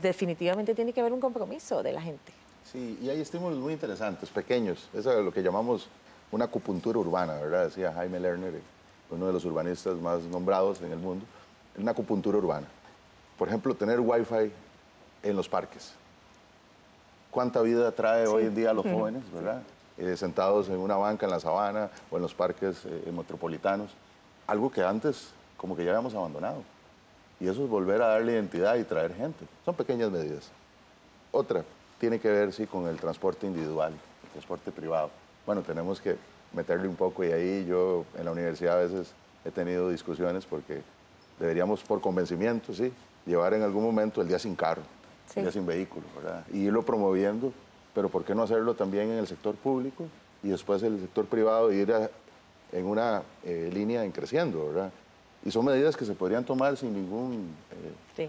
definitivamente 0.00 0.74
tiene 0.74 0.92
que 0.92 1.00
haber 1.00 1.12
un 1.12 1.20
compromiso 1.20 1.82
de 1.82 1.92
la 1.92 2.02
gente. 2.02 2.32
Sí, 2.70 2.98
y 3.02 3.08
hay 3.08 3.20
estímulos 3.20 3.58
muy 3.58 3.72
interesantes, 3.72 4.28
pequeños. 4.30 4.88
Eso 4.92 5.18
es 5.18 5.24
lo 5.24 5.32
que 5.32 5.42
llamamos 5.42 5.88
una 6.30 6.46
acupuntura 6.46 6.98
urbana, 6.98 7.34
¿verdad? 7.34 7.64
Decía 7.64 7.92
Jaime 7.92 8.20
Lerner, 8.20 8.60
uno 9.10 9.26
de 9.26 9.32
los 9.32 9.44
urbanistas 9.44 9.96
más 9.96 10.22
nombrados 10.22 10.80
en 10.80 10.92
el 10.92 10.98
mundo, 10.98 11.24
una 11.76 11.90
acupuntura 11.90 12.38
urbana. 12.38 12.66
Por 13.38 13.48
ejemplo, 13.48 13.74
tener 13.74 14.00
wifi 14.00 14.52
en 15.22 15.36
los 15.36 15.48
parques. 15.48 15.92
¿Cuánta 17.30 17.62
vida 17.62 17.90
trae 17.92 18.26
hoy 18.26 18.44
en 18.44 18.54
día 18.54 18.70
a 18.70 18.74
los 18.74 18.84
jóvenes, 18.84 19.22
verdad? 19.32 19.62
Eh, 19.98 20.16
sentados 20.16 20.68
en 20.68 20.78
una 20.78 20.96
banca 20.96 21.26
en 21.26 21.32
la 21.32 21.40
sabana 21.40 21.90
o 22.10 22.16
en 22.16 22.22
los 22.22 22.34
parques 22.34 22.84
eh, 22.86 23.12
metropolitanos. 23.12 23.90
Algo 24.46 24.70
que 24.70 24.82
antes 24.82 25.28
como 25.56 25.76
que 25.76 25.84
ya 25.84 25.90
habíamos 25.90 26.14
abandonado. 26.14 26.62
Y 27.38 27.48
eso 27.48 27.62
es 27.64 27.68
volver 27.68 28.02
a 28.02 28.08
darle 28.08 28.32
identidad 28.32 28.76
y 28.76 28.84
traer 28.84 29.14
gente. 29.14 29.46
Son 29.64 29.74
pequeñas 29.74 30.10
medidas. 30.10 30.50
Otra 31.30 31.64
tiene 31.98 32.18
que 32.18 32.28
ver, 32.28 32.52
sí, 32.52 32.66
con 32.66 32.86
el 32.86 32.98
transporte 32.98 33.46
individual, 33.46 33.92
el 34.24 34.30
transporte 34.30 34.70
privado 34.72 35.10
bueno, 35.46 35.62
tenemos 35.62 36.00
que 36.00 36.16
meterle 36.52 36.88
un 36.88 36.96
poco 36.96 37.24
y 37.24 37.32
ahí 37.32 37.64
yo 37.66 38.04
en 38.16 38.24
la 38.24 38.32
universidad 38.32 38.78
a 38.78 38.82
veces 38.82 39.12
he 39.44 39.50
tenido 39.50 39.88
discusiones 39.88 40.46
porque 40.46 40.82
deberíamos 41.38 41.82
por 41.82 42.00
convencimiento, 42.00 42.72
sí, 42.72 42.92
llevar 43.26 43.54
en 43.54 43.62
algún 43.62 43.82
momento 43.82 44.20
el 44.20 44.28
día 44.28 44.38
sin 44.38 44.54
carro, 44.54 44.82
el 45.34 45.42
día 45.42 45.52
sin 45.52 45.66
vehículo, 45.66 46.04
¿verdad? 46.16 46.44
Y 46.52 46.58
irlo 46.58 46.82
promoviendo, 46.84 47.52
pero 47.94 48.08
¿por 48.08 48.24
qué 48.24 48.34
no 48.34 48.42
hacerlo 48.42 48.74
también 48.74 49.10
en 49.10 49.18
el 49.18 49.26
sector 49.26 49.54
público 49.54 50.04
y 50.42 50.48
después 50.48 50.82
el 50.82 51.00
sector 51.00 51.26
privado 51.26 51.72
ir 51.72 51.92
en 52.72 52.86
una 52.86 53.22
eh, 53.44 53.70
línea 53.72 54.04
en 54.04 54.12
creciendo, 54.12 54.68
¿verdad? 54.68 54.90
Y 55.44 55.50
son 55.50 55.64
medidas 55.64 55.96
que 55.96 56.04
se 56.04 56.14
podrían 56.14 56.44
tomar 56.44 56.76
sin 56.76 56.94
ningún 56.94 57.54
eh, 58.16 58.28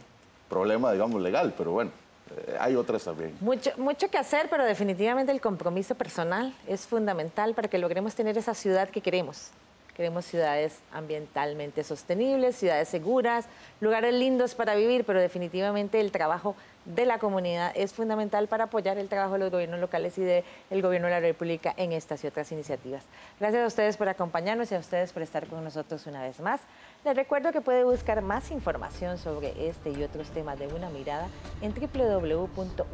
problema, 0.50 0.92
digamos, 0.92 1.22
legal, 1.22 1.54
pero 1.58 1.72
bueno, 1.72 1.92
eh, 2.36 2.58
hay 2.60 2.76
otras 2.76 3.04
también. 3.04 3.36
Mucho, 3.40 3.72
mucho 3.78 4.10
que 4.10 4.18
hacer, 4.18 4.48
pero 4.50 4.66
definitivamente 4.66 5.32
el 5.32 5.42
compromiso 5.42 5.96
personal 5.96 6.54
es 6.68 6.88
fundamental 6.88 7.54
para 7.54 7.68
que 7.68 7.78
logremos 7.78 8.16
tener 8.16 8.38
esa 8.38 8.54
ciudad 8.54 8.90
que 8.90 9.02
queremos. 9.02 9.52
Queremos 9.96 10.26
ciudades 10.26 10.80
ambientalmente 10.92 11.84
sostenibles, 11.84 12.56
ciudades 12.56 12.90
seguras, 12.90 13.46
lugares 13.80 14.14
lindos 14.14 14.56
para 14.56 14.74
vivir, 14.74 15.06
pero 15.06 15.20
definitivamente 15.22 16.00
el 16.00 16.12
trabajo 16.12 16.56
de 16.86 17.06
la 17.06 17.20
comunidad 17.20 17.72
es 17.76 17.94
fundamental 17.94 18.48
para 18.48 18.66
apoyar 18.66 18.98
el 18.98 19.08
trabajo 19.08 19.34
de 19.34 19.40
los 19.40 19.52
gobiernos 19.52 19.80
locales 19.80 20.18
y 20.18 20.24
del 20.24 20.44
gobierno 20.82 21.08
de 21.08 21.14
la 21.14 21.20
República 21.20 21.74
en 21.78 21.92
estas 21.92 22.24
y 22.24 22.28
otras 22.28 22.52
iniciativas. 22.52 23.04
Gracias 23.40 23.64
a 23.64 23.68
ustedes 23.68 23.98
por 23.98 24.10
acompañarnos 24.10 24.72
y 24.72 24.76
a 24.76 24.80
ustedes 24.80 25.14
por 25.14 25.24
estar 25.24 25.48
con 25.48 25.64
nosotros 25.64 26.06
una 26.08 26.22
vez 26.22 26.40
más. 26.40 26.62
Les 27.06 27.16
recuerdo 27.16 27.52
que 27.52 27.62
puede 27.62 27.84
buscar 27.84 28.22
más 28.22 28.52
información 28.52 29.18
sobre 29.18 29.68
este 29.68 29.92
y 29.92 30.04
otros 30.04 30.30
temas 30.30 30.58
de 30.60 30.68
Una 30.68 30.90
Mirada 30.90 31.28
en 31.62 31.74
www.una.ac.cr. 31.74 32.88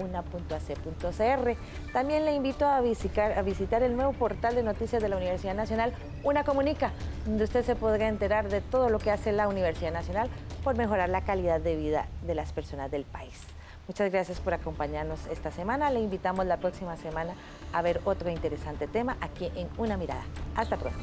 También 1.94 2.26
le 2.26 2.34
invito 2.34 2.66
a 2.66 2.82
visitar 2.82 3.84
el 3.84 3.96
nuevo 3.96 4.14
portal 4.14 4.56
de 4.56 4.64
noticias 4.64 5.02
de 5.02 5.10
la 5.10 5.18
Universidad 5.18 5.54
Nacional, 5.54 5.94
Una 6.24 6.44
Comunica, 6.44 6.92
donde 7.26 7.44
usted 7.44 7.64
se 7.64 7.76
podrá 7.76 8.08
enterar 8.08 8.50
de 8.50 8.62
todo 8.62 8.90
lo 8.90 9.00
que 9.00 9.12
hace 9.12 9.32
la 9.32 9.48
Universidad 9.48 9.94
Nacional 9.94 10.30
por 10.64 10.76
mejorar 10.76 11.10
la 11.10 11.22
calidad 11.22 11.60
de 11.60 11.76
vida 11.76 12.08
de 12.24 12.36
las 12.36 12.52
personas 12.52 12.90
del 12.92 13.06
país. 13.06 13.59
Muchas 13.90 14.12
gracias 14.12 14.40
por 14.40 14.54
acompañarnos 14.54 15.26
esta 15.32 15.50
semana. 15.50 15.90
Le 15.90 16.00
invitamos 16.00 16.46
la 16.46 16.58
próxima 16.58 16.96
semana 16.96 17.34
a 17.74 17.82
ver 17.82 18.02
otro 18.06 18.30
interesante 18.30 18.86
tema 18.88 19.18
aquí 19.20 19.52
en 19.56 19.68
Una 19.80 19.98
Mirada. 19.98 20.22
Hasta 20.56 20.78
pronto. 20.78 21.00